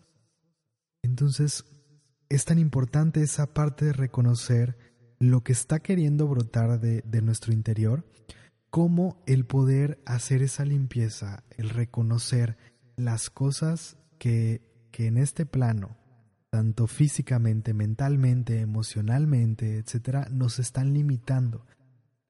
Entonces, 1.02 1.64
es 2.28 2.44
tan 2.44 2.58
importante 2.58 3.22
esa 3.22 3.52
parte 3.54 3.86
de 3.86 3.92
reconocer 3.92 4.76
lo 5.18 5.42
que 5.42 5.52
está 5.52 5.80
queriendo 5.80 6.26
brotar 6.26 6.80
de, 6.80 7.22
nuestro 7.22 7.52
interior, 7.52 8.04
como 8.70 9.22
el 9.26 9.46
poder 9.46 10.02
hacer 10.04 10.42
esa 10.42 10.64
limpieza, 10.64 11.44
el 11.56 11.70
reconocer 11.70 12.56
las 12.96 13.30
cosas 13.30 13.96
que, 14.18 14.62
que 14.90 15.06
en 15.06 15.16
este 15.16 15.46
plano, 15.46 15.96
tanto 16.56 16.86
físicamente, 16.86 17.74
mentalmente, 17.74 18.62
emocionalmente, 18.62 19.76
etcétera, 19.76 20.26
nos 20.30 20.58
están 20.58 20.94
limitando 20.94 21.66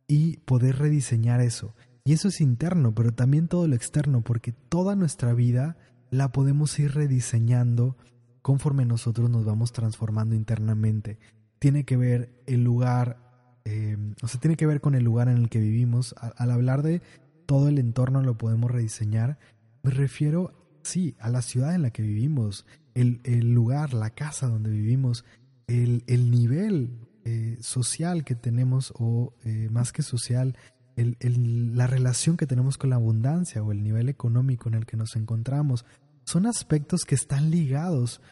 y 0.09 0.39
poder 0.39 0.79
rediseñar 0.79 1.41
eso. 1.41 1.77
Y 2.03 2.13
eso 2.13 2.27
es 2.27 2.41
interno, 2.41 2.93
pero 2.93 3.13
también 3.13 3.47
todo 3.47 3.69
lo 3.69 3.77
externo, 3.77 4.23
porque 4.23 4.51
toda 4.51 4.97
nuestra 4.97 5.33
vida 5.33 5.77
la 6.11 6.33
podemos 6.33 6.77
ir 6.81 6.93
rediseñando 6.93 7.97
conforme 8.43 8.85
nosotros 8.85 9.31
nos 9.31 9.45
vamos 9.45 9.71
transformando 9.71 10.35
internamente. 10.35 11.21
tiene 11.61 11.85
que 11.85 11.97
ver 11.97 12.43
el 12.47 12.65
lugar, 12.65 13.19
eh, 13.65 13.97
o 14.23 14.27
sea, 14.27 14.41
tiene 14.41 14.57
que 14.57 14.67
ver 14.67 14.81
con 14.81 14.97
el 14.97 15.05
lugar 15.05 15.29
en 15.29 15.37
el 15.37 15.49
que 15.49 15.61
vivimos. 15.61 16.17
Al, 16.19 16.51
hablar 16.51 16.83
de 16.83 17.01
todo 17.47 17.69
el 17.69 17.79
entorno 17.79 18.23
lo 18.23 18.37
podemos 18.37 18.73
rediseñar, 18.73 19.39
me 19.85 19.93
refiero, 19.93 20.66
sí, 20.87 21.17
a 21.19 21.29
la 21.31 21.43
ciudad 21.43 21.75
en 21.75 21.83
la 21.83 21.91
que 21.91 22.03
vivimos, 22.03 22.67
el, 22.95 23.21
lugar, 23.53 23.93
la 23.93 24.11
casa 24.11 24.47
donde 24.47 24.71
vivimos, 24.71 25.25
el, 25.67 26.05
el 26.07 26.31
nivel 26.31 26.91
eh, 27.25 27.59
social 27.61 28.25
que 28.25 28.35
tenemos 28.35 28.93
o 28.97 29.35
eh, 29.45 29.69
más 29.71 29.93
que 29.93 30.03
social, 30.03 30.57
el, 30.97 31.77
la 31.77 31.87
relación 31.87 32.37
que 32.37 32.47
tenemos 32.47 32.79
con 32.79 32.91
la 32.91 32.97
abundancia 32.97 33.63
o 33.63 33.73
el 33.73 33.83
nivel 33.83 34.09
económico 34.09 34.69
en 34.69 34.77
el 34.77 34.87
que 34.87 34.97
nos 34.97 35.17
encontramos, 35.17 35.85
son 36.25 36.47
aspectos 36.47 37.05
que 37.05 37.15
están 37.15 37.51
ligados 37.51 38.23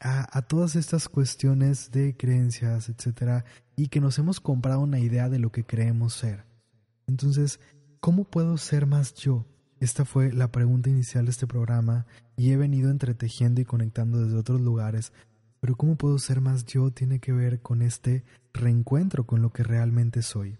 a, 0.00 0.36
a, 0.36 0.42
todas 0.42 0.76
estas 0.76 1.08
cuestiones 1.08 1.90
de 1.90 2.16
creencias, 2.16 2.88
etcétera, 2.88 3.44
y 3.76 3.88
que 3.88 4.00
nos 4.00 4.18
hemos 4.18 4.40
comprado 4.40 4.80
una 4.80 5.00
idea 5.00 5.28
de 5.28 5.38
lo 5.38 5.50
que 5.50 5.64
creemos 5.64 6.14
ser. 6.14 6.44
Entonces, 7.06 7.58
¿cómo 8.00 8.24
puedo 8.24 8.56
ser 8.56 8.86
más 8.86 9.14
yo? 9.14 9.46
Esta 9.82 10.04
fue 10.04 10.32
la 10.32 10.52
pregunta 10.52 10.90
inicial 10.90 11.24
de 11.24 11.32
este 11.32 11.48
programa 11.48 12.06
y 12.36 12.52
he 12.52 12.56
venido 12.56 12.88
entretejiendo 12.88 13.60
y 13.60 13.64
conectando 13.64 14.22
desde 14.22 14.38
otros 14.38 14.60
lugares. 14.60 15.12
Pero 15.58 15.74
¿cómo 15.74 15.96
puedo 15.96 16.20
ser 16.20 16.40
más 16.40 16.64
yo? 16.66 16.92
Tiene 16.92 17.18
que 17.18 17.32
ver 17.32 17.62
con 17.62 17.82
este 17.82 18.24
reencuentro 18.54 19.26
con 19.26 19.42
lo 19.42 19.50
que 19.50 19.64
realmente 19.64 20.22
soy 20.22 20.56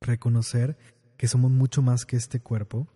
reconocer 0.00 0.78
que 1.18 1.28
somos 1.28 1.50
mucho 1.50 1.82
más 1.82 2.06
que 2.06 2.16
este 2.16 2.40
cuerpo, 2.40 2.88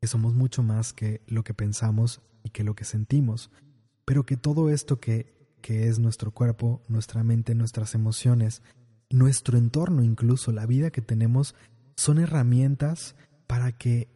que 0.00 0.06
somos 0.06 0.32
mucho 0.32 0.62
más 0.62 0.94
que 0.94 1.20
lo 1.26 1.44
que 1.44 1.52
pensamos 1.52 2.22
y 2.42 2.48
que 2.48 2.64
lo 2.64 2.74
que 2.74 2.84
sentimos, 2.84 3.50
pero 4.06 4.24
que 4.24 4.38
todo 4.38 4.70
esto 4.70 5.00
que, 5.00 5.34
que 5.60 5.88
es 5.88 5.98
nuestro 5.98 6.30
cuerpo, 6.30 6.80
nuestra 6.88 7.22
mente, 7.22 7.54
nuestras 7.54 7.94
emociones, 7.94 8.62
nuestro 9.10 9.58
entorno, 9.58 10.02
incluso 10.02 10.50
la 10.50 10.64
vida 10.64 10.90
que 10.90 11.02
tenemos, 11.02 11.54
son 11.94 12.18
herramientas 12.18 13.16
para 13.46 13.72
que 13.72 14.08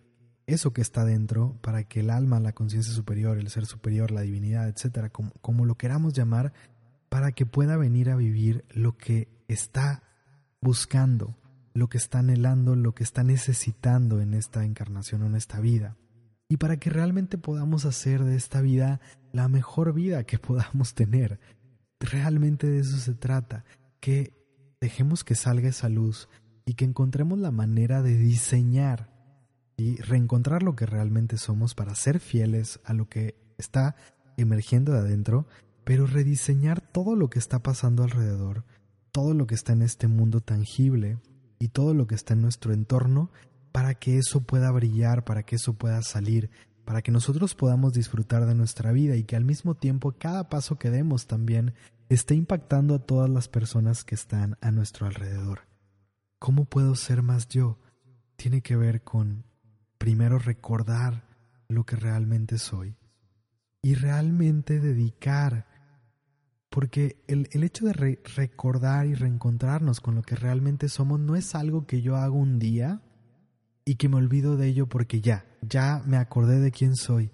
eso 0.47 0.73
que 0.73 0.81
está 0.81 1.05
dentro, 1.05 1.59
para 1.61 1.85
que 1.85 2.01
el 2.01 2.11
alma, 2.11 2.39
la 2.41 2.53
conciencia 2.53 2.93
superior, 2.93 3.39
el 3.39 3.49
ser 3.49 3.67
superior, 3.67 4.11
la 4.11 4.21
divinidad, 4.23 4.69
etcétera, 4.69 5.11
como, 5.11 5.33
como 5.41 5.65
lo 5.65 5.77
queramos 5.77 6.13
llamar, 6.13 6.53
para 7.09 7.33
que 7.33 7.47
pueda 7.47 7.77
venir 7.77 8.11
a 8.11 8.17
vivir 8.17 8.65
lo 8.71 8.97
que 8.97 9.29
está 9.49 10.03
buscando, 10.61 11.37
lo 11.75 11.89
que 11.89 11.99
está 11.99 12.21
anhelando, 12.21 12.77
lo 12.77 12.95
que 12.95 13.03
está 13.03 13.25
necesitando 13.25 14.21
en 14.21 14.35
esta 14.35 14.65
encarnación 14.65 15.23
o 15.23 15.27
en 15.27 15.35
esta 15.35 15.61
vida. 15.61 15.97
Y 16.49 16.59
para 16.59 16.77
que 16.77 16.91
realmente 16.91 17.39
podamos 17.39 17.85
hacer 17.85 18.23
de 18.23 18.37
esta 18.37 18.61
vida 18.61 19.01
la 19.33 19.49
mejor 19.49 19.93
vida 19.93 20.25
que 20.25 20.39
podamos 20.39 20.95
tener. 20.95 21.41
Realmente 21.99 22.69
de 22.69 22.81
eso 22.81 22.99
se 22.99 23.15
trata, 23.15 23.65
que 24.01 24.33
dejemos 24.81 25.25
que 25.25 25.35
salga 25.35 25.69
esa 25.69 25.89
luz 25.89 26.29
y 26.65 26.75
que 26.75 26.85
encontremos 26.85 27.39
la 27.39 27.51
manera 27.51 28.03
de 28.03 28.17
diseñar 28.17 29.16
y 29.77 29.97
reencontrar 29.97 30.63
lo 30.63 30.75
que 30.75 30.87
realmente 30.87 31.37
somos 31.37 31.75
para 31.75 31.95
ser 31.95 32.21
fieles 32.21 32.81
a 32.85 32.95
lo 32.95 33.09
que 33.09 33.37
está 33.59 33.97
emergiendo 34.37 34.93
de 34.93 34.99
adentro, 34.99 35.47
pero 35.85 36.07
rediseñar 36.07 36.81
todo 36.81 37.17
lo 37.17 37.31
que 37.31 37.39
está 37.39 37.63
pasando 37.63 38.03
alrededor, 38.03 38.65
todo 39.13 39.35
lo 39.35 39.47
que 39.47 39.55
está 39.55 39.73
en 39.73 39.83
este 39.83 40.09
mundo 40.09 40.41
tangible, 40.41 41.19
y 41.59 41.69
todo 41.69 41.95
lo 41.95 42.07
que 42.07 42.15
está 42.15 42.35
en 42.35 42.43
nuestro 42.43 42.73
entorno 42.73 43.31
para 43.73 43.95
que 43.95 44.19
eso 44.19 44.41
pueda 44.43 44.71
brillar, 44.71 45.25
para 45.25 45.43
que 45.43 45.57
eso 45.57 45.75
pueda 45.75 46.03
salir, 46.03 46.51
para 46.85 47.03
que 47.03 47.11
nosotros 47.13 47.55
podamos 47.55 47.93
disfrutar 47.93 48.47
de 48.47 48.55
nuestra 48.55 48.93
vida 48.93 49.17
y 49.17 49.25
que 49.25 49.37
al 49.37 49.45
mismo 49.45 49.75
tiempo 49.75 50.15
cada 50.19 50.49
paso 50.49 50.79
que 50.79 50.91
demos 50.91 51.27
también 51.27 51.75
esté 52.09 52.35
impactando 52.35 52.95
a 52.95 52.99
todas 53.01 53.29
las 53.29 53.49
personas 53.49 54.05
que 54.05 54.15
están 54.15 54.57
a 54.61 54.71
nuestro 54.71 55.07
alrededor. 55.07 55.63
¿Cómo 56.39 56.65
puedo 56.65 56.95
ser 56.95 57.23
más 57.23 57.49
yo? 57.49 57.79
Tiene 58.37 58.63
que 58.63 58.77
ver 58.77 59.03
con 59.03 59.45
primero 59.99 60.39
recordar 60.39 61.25
lo 61.69 61.85
que 61.85 61.97
realmente 61.97 62.59
soy 62.59 62.97
y 63.83 63.95
realmente 63.95 64.81
dedicar 64.81 65.67
porque 66.77 67.25
el, 67.27 67.49
hecho 67.65 67.87
de 67.87 68.19
recordar 68.35 69.07
y 69.07 69.15
reencontrarnos 69.15 70.01
con 70.01 70.15
lo 70.15 70.23
que 70.23 70.37
realmente 70.37 70.91
somos 70.91 71.19
no 71.19 71.35
es 71.35 71.55
algo 71.55 71.87
que 71.87 72.03
yo 72.03 72.17
hago 72.17 72.37
un 72.37 72.59
día 72.59 73.01
y 73.87 73.95
que 73.95 74.11
me 74.11 74.17
olvido 74.17 74.59
de 74.59 74.67
ello 74.67 74.87
porque 74.87 75.23
ya, 75.23 75.47
ya 75.63 76.03
me 76.05 76.19
acordé 76.19 76.61
de 76.61 76.73
quién 76.73 76.95
soy. 76.95 77.31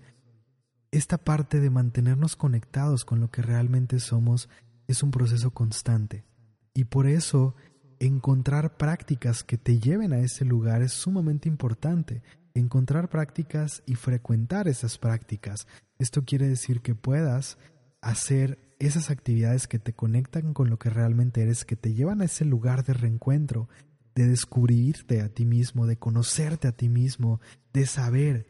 Esta 0.92 1.18
parte 1.18 1.58
de 1.58 1.70
mantenernos 1.70 2.36
conectados 2.36 3.04
con 3.04 3.18
lo 3.18 3.30
que 3.30 3.42
realmente 3.42 3.98
somos 3.98 4.48
es 4.86 5.02
un 5.02 5.10
proceso 5.10 5.50
constante. 5.50 6.24
Y 6.72 6.84
por 6.84 7.08
eso 7.08 7.56
encontrar 7.98 8.76
prácticas 8.76 9.42
que 9.42 9.58
te 9.58 9.80
lleven 9.80 10.12
a 10.12 10.20
ese 10.20 10.44
lugar 10.44 10.82
es 10.82 10.92
sumamente 10.92 11.48
importante. 11.48 12.22
Encontrar 12.55 13.09
prácticas 13.09 13.82
y 13.86 13.94
frecuentar 13.94 14.68
esas 14.68 14.98
prácticas. 14.98 15.66
Esto 15.98 16.24
quiere 16.24 16.48
decir 16.48 16.80
que 16.80 16.94
puedas 16.94 17.59
hacer 18.00 18.76
esas 18.78 19.11
actividades 19.11 19.68
que 19.68 19.78
te 19.78 19.92
conectan 19.92 20.55
con 20.55 20.68
lo 20.68 20.78
que 20.78 20.90
realmente 20.90 21.42
eres, 21.42 21.64
que 21.64 21.76
te 21.76 21.94
llevan 21.94 22.20
a 22.20 22.24
ese 22.24 22.44
lugar 22.44 22.84
de 22.84 22.94
reencuentro, 22.94 23.68
de 24.14 24.26
descubrirte 24.26 25.22
a 25.22 25.28
ti 25.28 25.44
mismo, 25.44 25.86
de 25.86 25.96
conocerte 25.96 26.68
a 26.68 26.72
ti 26.72 26.88
mismo, 26.88 27.40
de 27.72 27.86
saber 27.86 28.46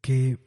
que, 0.00 0.38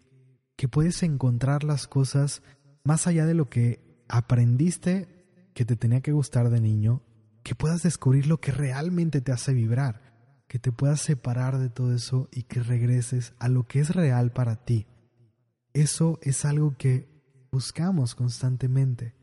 que 0.55 0.67
puedes 0.67 1.03
encontrar 1.03 1.63
las 1.63 1.87
cosas 1.87 2.41
más 2.83 3.05
allá 3.07 3.25
de 3.25 3.35
lo 3.35 3.49
que 3.49 4.03
aprendiste 4.09 5.07
que 5.53 5.65
te 5.65 5.75
tenía 5.75 6.01
que 6.01 6.11
gustar 6.11 6.49
de 6.49 6.61
niño, 6.61 7.03
que 7.43 7.55
puedas 7.55 7.83
descubrir 7.83 8.27
lo 8.27 8.39
que 8.39 8.51
realmente 8.51 9.21
te 9.21 9.31
hace 9.31 9.53
vibrar, 9.53 10.01
que 10.47 10.59
te 10.59 10.71
puedas 10.71 11.01
separar 11.01 11.57
de 11.57 11.69
todo 11.69 11.93
eso 11.93 12.29
y 12.31 12.43
que 12.43 12.61
regreses 12.61 13.33
a 13.39 13.49
lo 13.49 13.63
que 13.63 13.79
es 13.79 13.89
real 13.93 14.31
para 14.31 14.55
ti. 14.55 14.87
Eso 15.73 16.19
es 16.21 16.45
algo 16.45 16.75
que 16.77 17.07
buscamos 17.51 18.15
constantemente. 18.15 19.13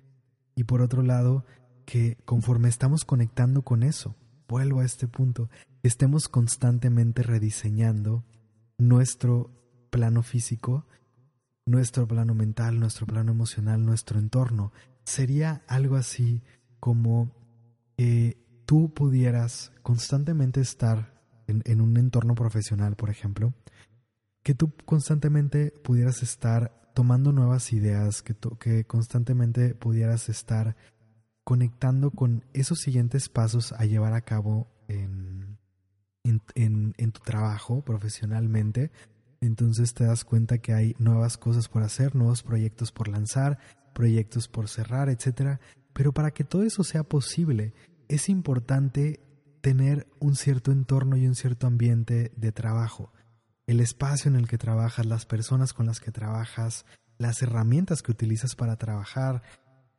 Y 0.55 0.65
por 0.65 0.83
otro 0.83 1.03
lado, 1.03 1.45
que 1.85 2.17
conforme 2.25 2.69
estamos 2.69 3.05
conectando 3.05 3.63
con 3.63 3.83
eso, 3.83 4.15
vuelvo 4.49 4.81
a 4.81 4.85
este 4.85 5.09
punto, 5.09 5.49
estemos 5.83 6.29
constantemente 6.29 7.23
rediseñando 7.23 8.25
nuestro 8.79 9.51
plano 9.91 10.23
físico, 10.23 10.87
nuestro 11.67 12.07
plano 12.07 12.35
mental, 12.35 12.79
nuestro 12.79 13.07
plano 13.07 13.33
emocional, 13.33 13.85
nuestro 13.85 14.19
entorno. 14.19 14.73
Sería 15.05 15.63
algo 15.67 15.97
así 15.97 16.43
como 16.81 17.33
que 17.97 18.37
tú 18.67 18.93
pudieras 18.93 19.73
constantemente 19.83 20.61
estar 20.61 21.14
en, 21.47 21.81
un 21.81 21.97
entorno 21.97 22.35
profesional, 22.35 22.97
por 22.97 23.11
ejemplo, 23.11 23.55
que 24.43 24.55
tú 24.55 24.73
constantemente 24.85 25.71
pudieras 25.71 26.23
estar 26.23 26.91
tomando 26.95 27.33
nuevas 27.33 27.73
ideas, 27.73 28.23
que, 28.23 28.35
que 28.59 28.85
constantemente 28.85 29.75
pudieras 29.75 30.29
estar 30.29 30.77
conectando 31.43 32.11
con 32.11 32.45
esos 32.53 32.81
siguientes 32.81 33.29
pasos 33.29 33.73
a 33.73 33.85
llevar 33.85 34.15
a 34.15 34.23
cabo 34.23 34.69
en, 34.89 35.59
en, 36.25 36.95
en, 36.97 37.13
tu 37.13 37.21
trabajo 37.21 37.83
profesionalmente. 37.83 38.91
Entonces 39.41 39.93
te 39.93 40.05
das 40.05 40.25
cuenta 40.25 40.59
que 40.59 40.73
hay 40.73 40.95
nuevas 40.99 41.37
cosas 41.37 41.69
por 41.69 41.83
hacer, 41.83 42.15
nuevos 42.15 42.43
proyectos 42.43 42.93
por 42.93 43.09
lanzar, 43.09 43.59
proyectos 43.93 44.49
por 44.49 44.69
cerrar, 44.69 45.09
etc. 45.11 45.59
Pero 45.93 46.13
para 46.13 46.31
que 46.31 46.45
todo 46.45 46.63
eso 46.63 46.83
sea 46.83 47.03
posible, 47.05 47.75
es 48.09 48.29
importante 48.29 49.21
tener 49.65 50.07
un 50.21 50.37
cierto 50.37 50.71
entorno 50.71 51.17
y 51.17 51.27
un 51.27 51.35
cierto 51.35 51.67
ambiente 51.67 52.31
de 52.37 52.53
trabajo 52.53 53.11
el 53.67 53.81
espacio 53.81 54.31
en 54.31 54.37
el 54.37 54.49
que 54.49 54.59
trabajas, 54.59 55.07
las 55.07 55.27
personas 55.27 55.73
con 55.73 55.87
las 55.87 56.01
que 56.01 56.13
trabajas, 56.13 56.85
las 57.19 57.43
herramientas 57.43 58.03
que 58.03 58.13
utilizas 58.13 58.55
para 58.57 58.77
trabajar, 58.77 59.43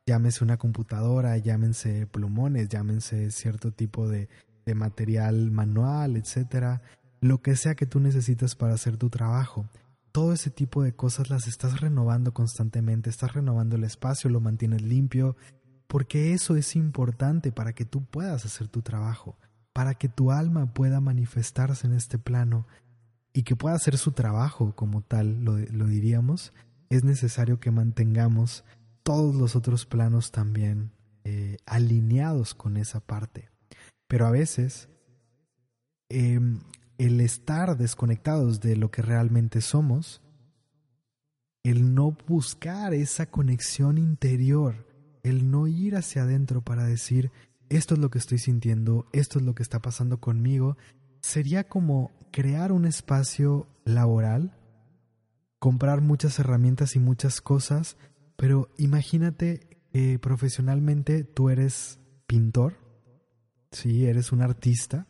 llámese 0.05 0.43
una 0.43 0.57
computadora, 0.57 1.37
llámense 1.37 2.05
plumones, 2.07 2.69
llámense 2.69 3.31
cierto 3.31 3.71
tipo 3.71 4.07
de, 4.07 4.29
de 4.65 4.75
material 4.75 5.51
manual, 5.51 6.15
etcétera, 6.15 6.81
lo 7.21 7.41
que 7.41 7.55
sea 7.55 7.75
que 7.75 7.87
tú 7.87 7.99
necesites 7.99 8.55
para 8.55 8.75
hacer 8.75 8.97
tu 8.97 9.09
trabajo. 9.09 9.67
Todo 10.11 10.31
ese 10.31 10.49
tipo 10.49 10.83
de 10.83 10.93
cosas 10.93 11.29
las 11.29 11.47
estás 11.47 11.81
renovando 11.81 12.33
constantemente, 12.33 13.09
estás 13.09 13.33
renovando 13.33 13.75
el 13.75 13.83
espacio, 13.83 14.29
lo 14.29 14.39
mantienes 14.39 14.83
limpio, 14.83 15.35
porque 15.87 16.33
eso 16.33 16.55
es 16.55 16.75
importante 16.75 17.51
para 17.51 17.73
que 17.73 17.85
tú 17.85 18.05
puedas 18.05 18.45
hacer 18.45 18.67
tu 18.67 18.81
trabajo, 18.81 19.37
para 19.75 19.95
que 19.95 20.07
tu 20.07 20.31
alma 20.31 20.73
pueda 20.73 21.01
manifestarse 21.01 21.85
en 21.85 21.91
este 21.91 22.17
plano 22.17 22.65
y 23.33 23.43
que 23.43 23.57
pueda 23.57 23.75
hacer 23.75 23.97
su 23.97 24.13
trabajo 24.13 24.73
como 24.73 25.01
tal, 25.01 25.43
lo, 25.43 25.57
diríamos, 25.57 26.53
es 26.89 27.03
necesario 27.03 27.59
que 27.59 27.71
mantengamos 27.71 28.63
todos 29.03 29.35
los 29.35 29.57
otros 29.57 29.85
planos 29.85 30.31
también 30.31 30.93
eh, 31.25 31.57
alineados 31.65 32.55
con 32.55 32.77
esa 32.77 33.01
parte. 33.01 33.49
Pero 34.07 34.25
a 34.25 34.31
veces 34.31 34.87
em, 36.07 36.61
el 36.97 37.19
estar 37.19 37.75
desconectados 37.75 38.61
de 38.61 38.77
lo 38.77 38.91
que 38.91 39.01
realmente 39.01 39.59
somos, 39.59 40.21
el 41.63 41.93
no 41.93 42.15
buscar 42.29 42.93
esa 42.93 43.25
conexión 43.25 43.97
interior, 43.97 44.87
el 45.23 45.51
no 45.51 45.67
ir 45.67 45.97
hacia 45.97 46.21
adentro 46.21 46.61
para 46.61 46.85
decir, 46.85 47.33
esto 47.75 47.95
es 47.95 47.99
lo 47.99 48.09
que 48.09 48.17
estoy 48.17 48.37
sintiendo, 48.37 49.07
esto 49.13 49.39
es 49.39 49.45
lo 49.45 49.55
que 49.55 49.63
está 49.63 49.81
pasando 49.81 50.19
conmigo, 50.19 50.77
sería 51.21 51.67
como 51.67 52.11
crear 52.31 52.71
un 52.71 52.85
espacio 52.85 53.67
laboral, 53.83 54.57
comprar 55.59 56.01
muchas 56.01 56.37
herramientas 56.39 56.95
y 56.95 56.99
muchas 56.99 57.41
cosas, 57.41 57.97
pero 58.35 58.69
imagínate 58.77 59.67
que 59.91 60.19
profesionalmente 60.19 61.23
tú 61.23 61.49
eres 61.49 61.99
pintor, 62.27 62.77
sí, 63.71 64.05
eres 64.05 64.31
un 64.31 64.41
artista 64.41 65.07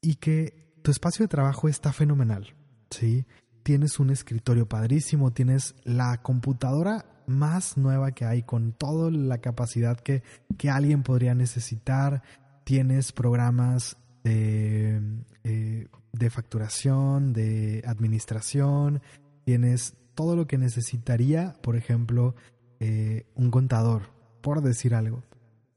y 0.00 0.16
que 0.16 0.72
tu 0.82 0.90
espacio 0.90 1.24
de 1.24 1.28
trabajo 1.28 1.68
está 1.68 1.92
fenomenal, 1.92 2.54
sí, 2.90 3.26
tienes 3.62 3.98
un 3.98 4.10
escritorio 4.10 4.68
padrísimo, 4.68 5.32
tienes 5.32 5.74
la 5.84 6.22
computadora 6.22 7.15
más 7.26 7.76
nueva 7.76 8.12
que 8.12 8.24
hay, 8.24 8.42
con 8.42 8.72
toda 8.72 9.10
la 9.10 9.38
capacidad 9.38 9.98
que, 9.98 10.22
que 10.58 10.70
alguien 10.70 11.02
podría 11.02 11.34
necesitar. 11.34 12.22
Tienes 12.64 13.12
programas 13.12 13.96
de, 14.24 15.00
eh, 15.44 15.88
de 16.12 16.30
facturación, 16.30 17.32
de 17.32 17.82
administración, 17.86 19.00
tienes 19.44 19.94
todo 20.14 20.34
lo 20.34 20.46
que 20.46 20.58
necesitaría, 20.58 21.54
por 21.62 21.76
ejemplo, 21.76 22.34
eh, 22.80 23.26
un 23.34 23.50
contador, 23.50 24.10
por 24.42 24.62
decir 24.62 24.94
algo. 24.94 25.22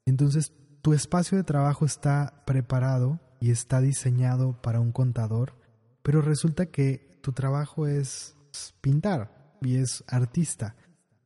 Entonces, 0.05 0.53
tu 0.81 0.93
espacio 0.93 1.37
de 1.37 1.43
trabajo 1.43 1.85
está 1.85 2.43
preparado 2.45 3.19
y 3.39 3.51
está 3.51 3.81
diseñado 3.81 4.59
para 4.61 4.79
un 4.79 4.91
contador, 4.91 5.53
pero 6.01 6.21
resulta 6.21 6.67
que 6.67 7.19
tu 7.21 7.33
trabajo 7.33 7.85
es 7.85 8.35
pintar 8.81 9.57
y 9.61 9.75
es 9.75 10.03
artista. 10.07 10.75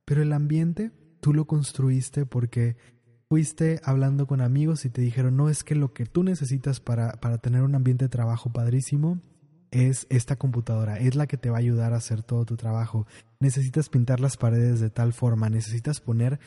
Pero 0.06 0.22
el 0.22 0.34
ambiente 0.34 0.92
tú 1.20 1.34
lo 1.34 1.46
construiste 1.46 2.26
porque 2.26 2.76
fuiste 3.30 3.80
hablando 3.84 4.28
con 4.28 4.42
amigos 4.42 4.86
y 4.86 4.90
te 4.90 5.02
dijeron, 5.02 5.38
no, 5.38 5.50
es 5.50 5.64
que 5.64 5.76
lo 5.76 5.94
que 5.94 6.06
tú 6.06 6.24
necesitas 6.24 6.80
para, 6.80 7.14
para 7.14 7.38
tener 7.38 7.64
un 7.64 7.76
ambiente 7.76 8.06
de 8.06 8.10
trabajo 8.10 8.52
padrísimo 8.52 9.22
es 9.72 10.06
esta 10.10 10.36
computadora, 10.36 11.00
es 11.00 11.16
la 11.16 11.26
que 11.26 11.38
te 11.38 11.50
va 11.50 11.58
a 11.58 11.60
ayudar 11.60 11.94
a 11.94 11.98
hacer 11.98 12.22
todo 12.22 12.46
tu 12.46 12.58
trabajo. 12.58 13.08
Necesitas 13.40 13.90
pintar 13.90 14.20
las 14.20 14.38
paredes 14.38 14.80
de 14.80 14.92
tal 14.92 15.14
forma, 15.14 15.50
necesitas 15.50 16.00
poner 16.00 16.40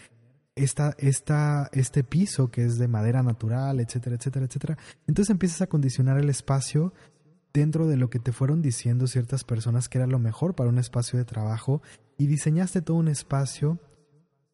esta, 0.55 0.95
esta, 0.99 1.69
este 1.73 2.05
piso 2.05 2.51
que 2.51 2.65
es 2.65 2.79
de 2.79 2.89
madera 2.89 3.23
natural, 3.23 3.81
etcétera, 3.81 4.17
etcétera, 4.17 4.47
etcétera. 4.47 4.79
Entonces 5.07 5.31
empiezas 5.31 5.63
a 5.63 5.67
condicionar 5.67 6.19
el 6.19 6.31
espacio 6.31 6.95
dentro 7.61 7.87
de 7.87 7.97
lo 7.97 8.11
que 8.11 8.19
te 8.19 8.33
fueron 8.33 8.61
diciendo 8.61 9.07
ciertas 9.07 9.43
personas 9.43 9.89
que 9.89 9.97
era 9.97 10.07
lo 10.07 10.19
mejor 10.19 10.55
para 10.55 10.69
un 10.69 10.79
espacio 10.79 11.19
de 11.19 11.25
trabajo 11.25 11.81
y 12.19 12.27
diseñaste 12.27 12.83
todo 12.83 12.99
un 12.99 13.09
espacio 13.09 13.81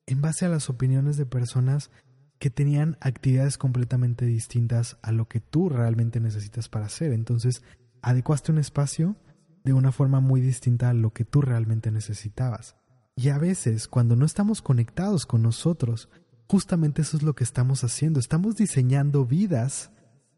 en 0.06 0.20
base 0.20 0.46
a 0.46 0.48
las 0.48 0.70
opiniones 0.70 1.16
de 1.16 1.26
personas 1.26 1.90
que 2.38 2.48
tenían 2.48 2.96
actividades 3.00 3.58
completamente 3.58 4.24
distintas 4.24 4.98
a 5.02 5.10
lo 5.10 5.26
que 5.26 5.40
tú 5.40 5.68
realmente 5.68 6.20
necesitas 6.20 6.68
para 6.68 6.86
hacer. 6.86 7.12
Entonces, 7.12 7.64
adecuaste 8.02 8.52
un 8.52 8.58
espacio 8.58 9.16
de 9.64 9.72
una 9.72 9.90
forma 9.90 10.20
muy 10.20 10.40
distinta 10.40 10.90
a 10.90 10.94
lo 10.94 11.12
que 11.12 11.24
tú 11.24 11.40
realmente 11.40 11.90
necesitabas. 11.90 12.76
Y 13.16 13.30
a 13.30 13.38
veces, 13.38 13.88
cuando 13.88 14.14
no 14.14 14.24
estamos 14.24 14.62
conectados 14.62 15.26
con 15.26 15.42
nosotros, 15.42 16.08
justamente 16.48 17.02
eso 17.02 17.16
es 17.16 17.24
lo 17.24 17.34
que 17.34 17.44
estamos 17.44 17.82
haciendo. 17.82 18.20
Estamos 18.20 18.54
diseñando 18.54 19.24
vidas 19.24 19.90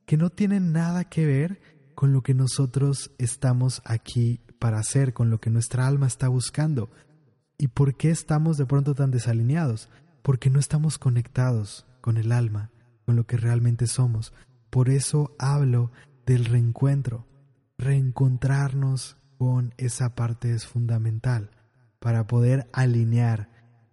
que 0.06 0.16
no 0.16 0.30
tienen 0.30 0.72
nada 0.72 1.04
que 1.04 1.26
ver 1.26 1.73
con 1.94 2.12
lo 2.12 2.22
que 2.22 2.34
nosotros 2.34 3.12
estamos 3.18 3.82
aquí 3.84 4.40
para 4.58 4.78
hacer, 4.78 5.12
con 5.12 5.30
lo 5.30 5.40
que 5.40 5.50
nuestra 5.50 5.86
alma 5.86 6.06
está 6.06 6.28
buscando. 6.28 6.90
¿Y 7.58 7.68
por 7.68 7.96
qué 7.96 8.10
estamos 8.10 8.56
de 8.56 8.66
pronto 8.66 8.94
tan 8.94 9.10
desalineados? 9.10 9.88
Porque 10.22 10.50
no 10.50 10.58
estamos 10.58 10.98
conectados 10.98 11.86
con 12.00 12.16
el 12.16 12.32
alma, 12.32 12.70
con 13.06 13.16
lo 13.16 13.24
que 13.26 13.36
realmente 13.36 13.86
somos. 13.86 14.32
Por 14.70 14.88
eso 14.88 15.34
hablo 15.38 15.92
del 16.26 16.44
reencuentro. 16.44 17.26
Reencontrarnos 17.78 19.16
con 19.38 19.74
esa 19.76 20.14
parte 20.14 20.52
es 20.52 20.66
fundamental 20.66 21.50
para 21.98 22.26
poder 22.26 22.68
alinear 22.72 23.48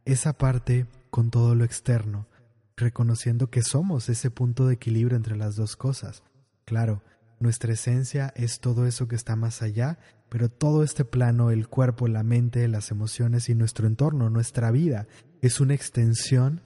esa 0.06 0.34
parte 0.34 0.88
con 1.10 1.30
todo 1.30 1.56
lo 1.56 1.64
externo, 1.64 2.28
reconociendo 2.76 3.49
que 3.49 3.62
somos 3.62 4.10
ese 4.10 4.32
punto 4.32 4.68
de 4.68 4.76
equilibrio 4.76 5.18
entre 5.18 5.36
las 5.36 5.56
dos 5.56 5.76
cosas. 5.76 6.24
Claro, 6.66 7.04
nuestra 7.42 7.74
esencia 7.74 8.32
es 8.36 8.60
todo 8.60 8.86
eso 8.86 9.08
que 9.08 9.16
está 9.16 9.36
más 9.36 9.62
allá, 9.62 9.98
pero 10.30 10.48
todo 10.48 10.84
este 10.84 11.06
plano, 11.06 11.52
el 11.52 11.68
cuerpo, 11.68 12.08
la 12.08 12.24
mente, 12.24 12.68
las 12.68 12.92
emociones 12.92 13.50
y 13.50 13.56
nuestro 13.56 13.88
entorno, 13.88 14.30
nuestra 14.30 14.72
vida, 14.72 15.08
es 15.42 15.60
una 15.60 15.74
extensión 15.74 16.62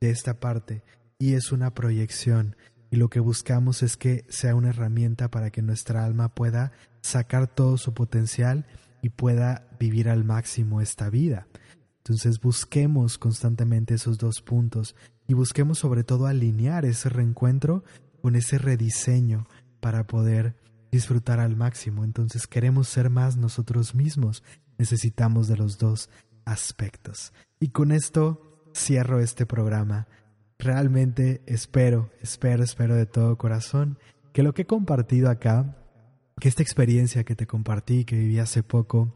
de 0.00 0.10
esta 0.10 0.38
parte 0.40 0.84
y 1.18 1.34
es 1.34 1.52
una 1.52 1.74
proyección. 1.74 2.56
Y 2.90 2.96
lo 2.96 3.08
que 3.08 3.20
buscamos 3.20 3.82
es 3.82 3.96
que 3.96 4.24
sea 4.28 4.54
una 4.54 4.70
herramienta 4.70 5.30
para 5.30 5.50
que 5.50 5.62
nuestra 5.62 6.04
alma 6.04 6.34
pueda 6.34 6.72
sacar 7.02 7.46
todo 7.46 7.76
su 7.76 7.92
potencial 7.92 8.66
y 9.02 9.10
pueda 9.10 9.68
vivir 9.78 10.08
al 10.08 10.24
máximo 10.24 10.80
esta 10.80 11.10
vida. 11.10 11.46
Entonces 11.98 12.40
busquemos 12.40 13.18
constantemente 13.18 13.94
esos 13.94 14.18
dos 14.18 14.42
puntos 14.42 14.94
y 15.26 15.34
busquemos 15.34 15.78
sobre 15.78 16.04
todo 16.04 16.26
alinear 16.26 16.84
ese 16.84 17.08
reencuentro 17.08 17.84
con 18.22 18.36
ese 18.36 18.58
rediseño 18.58 19.46
para 19.80 20.06
poder 20.06 20.54
disfrutar 20.90 21.40
al 21.40 21.56
máximo. 21.56 22.04
Entonces 22.04 22.46
queremos 22.46 22.88
ser 22.88 23.10
más 23.10 23.36
nosotros 23.36 23.94
mismos. 23.94 24.42
Necesitamos 24.78 25.48
de 25.48 25.56
los 25.56 25.78
dos 25.78 26.10
aspectos. 26.44 27.32
Y 27.58 27.68
con 27.68 27.92
esto 27.92 28.62
cierro 28.74 29.20
este 29.20 29.46
programa. 29.46 30.06
Realmente 30.58 31.42
espero, 31.46 32.10
espero, 32.20 32.62
espero 32.62 32.94
de 32.94 33.06
todo 33.06 33.38
corazón 33.38 33.98
que 34.32 34.42
lo 34.42 34.52
que 34.52 34.62
he 34.62 34.66
compartido 34.66 35.30
acá, 35.30 35.76
que 36.38 36.48
esta 36.48 36.62
experiencia 36.62 37.24
que 37.24 37.34
te 37.34 37.46
compartí, 37.46 38.04
que 38.04 38.16
viví 38.16 38.38
hace 38.38 38.62
poco, 38.62 39.12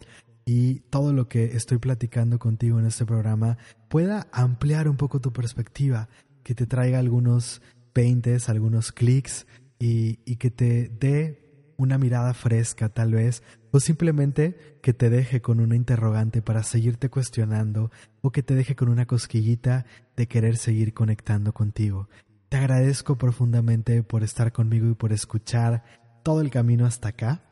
y 0.47 0.81
todo 0.91 1.13
lo 1.13 1.29
que 1.29 1.57
estoy 1.57 1.79
platicando 1.79 2.39
contigo 2.39 2.79
en 2.79 2.87
este 2.87 3.07
programa 3.07 3.57
pueda 3.89 4.27
ampliar 4.33 4.89
un 4.89 4.97
poco 4.97 5.21
tu 5.21 5.33
perspectiva, 5.33 6.09
que 6.43 6.55
te 6.55 6.67
traiga 6.67 6.99
algunos 6.99 7.63
peintes, 7.93 8.49
algunos 8.49 8.93
clics 8.93 9.47
y, 9.87 10.37
que 10.37 10.51
te 10.51 10.89
dé 10.89 11.75
una 11.77 11.99
mirada 11.99 12.33
fresca 12.33 12.89
tal 12.89 13.13
vez, 13.13 13.43
o 13.71 13.81
simplemente 13.81 14.79
que 14.83 14.95
te 14.95 15.11
deje 15.11 15.43
con 15.43 15.61
una 15.61 15.77
interrogante 15.77 16.41
para 16.41 16.63
seguirte 16.63 17.11
cuestionando, 17.11 17.91
o 18.23 18.31
que 18.31 18.43
te 18.43 18.55
deje 18.55 18.77
con 18.77 18.89
una 18.89 19.07
cosquillita 19.07 19.85
de 20.17 20.27
querer 20.27 20.57
seguir 20.57 20.95
conectando 20.95 21.53
contigo. 21.53 22.09
Te 22.49 22.57
agradezco 22.57 23.19
profundamente 23.19 24.03
por 24.03 24.23
estar 24.23 24.53
conmigo 24.53 24.89
y 24.89 24.95
por 24.95 25.13
escuchar 25.13 25.85
todo 26.23 26.41
el 26.41 26.51
camino 26.51 26.87
hasta 26.87 27.09
acá, 27.09 27.43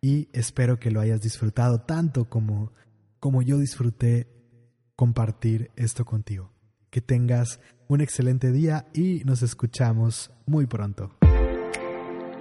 y 0.00 0.28
espero 0.32 0.78
que 0.78 0.92
lo 0.92 1.00
hayas 1.00 1.22
disfrutado 1.22 1.80
tanto 1.80 2.28
como, 2.28 2.72
como 3.18 3.42
yo 3.42 3.58
disfruté 3.58 4.28
compartir 4.94 5.72
esto 5.74 6.04
contigo. 6.04 6.52
Que 6.90 7.00
tengas 7.00 7.58
un 7.88 8.00
excelente 8.00 8.52
día 8.52 8.86
y 8.94 9.22
nos 9.24 9.42
escuchamos 9.42 10.30
muy 10.46 10.66
pronto. 10.66 11.16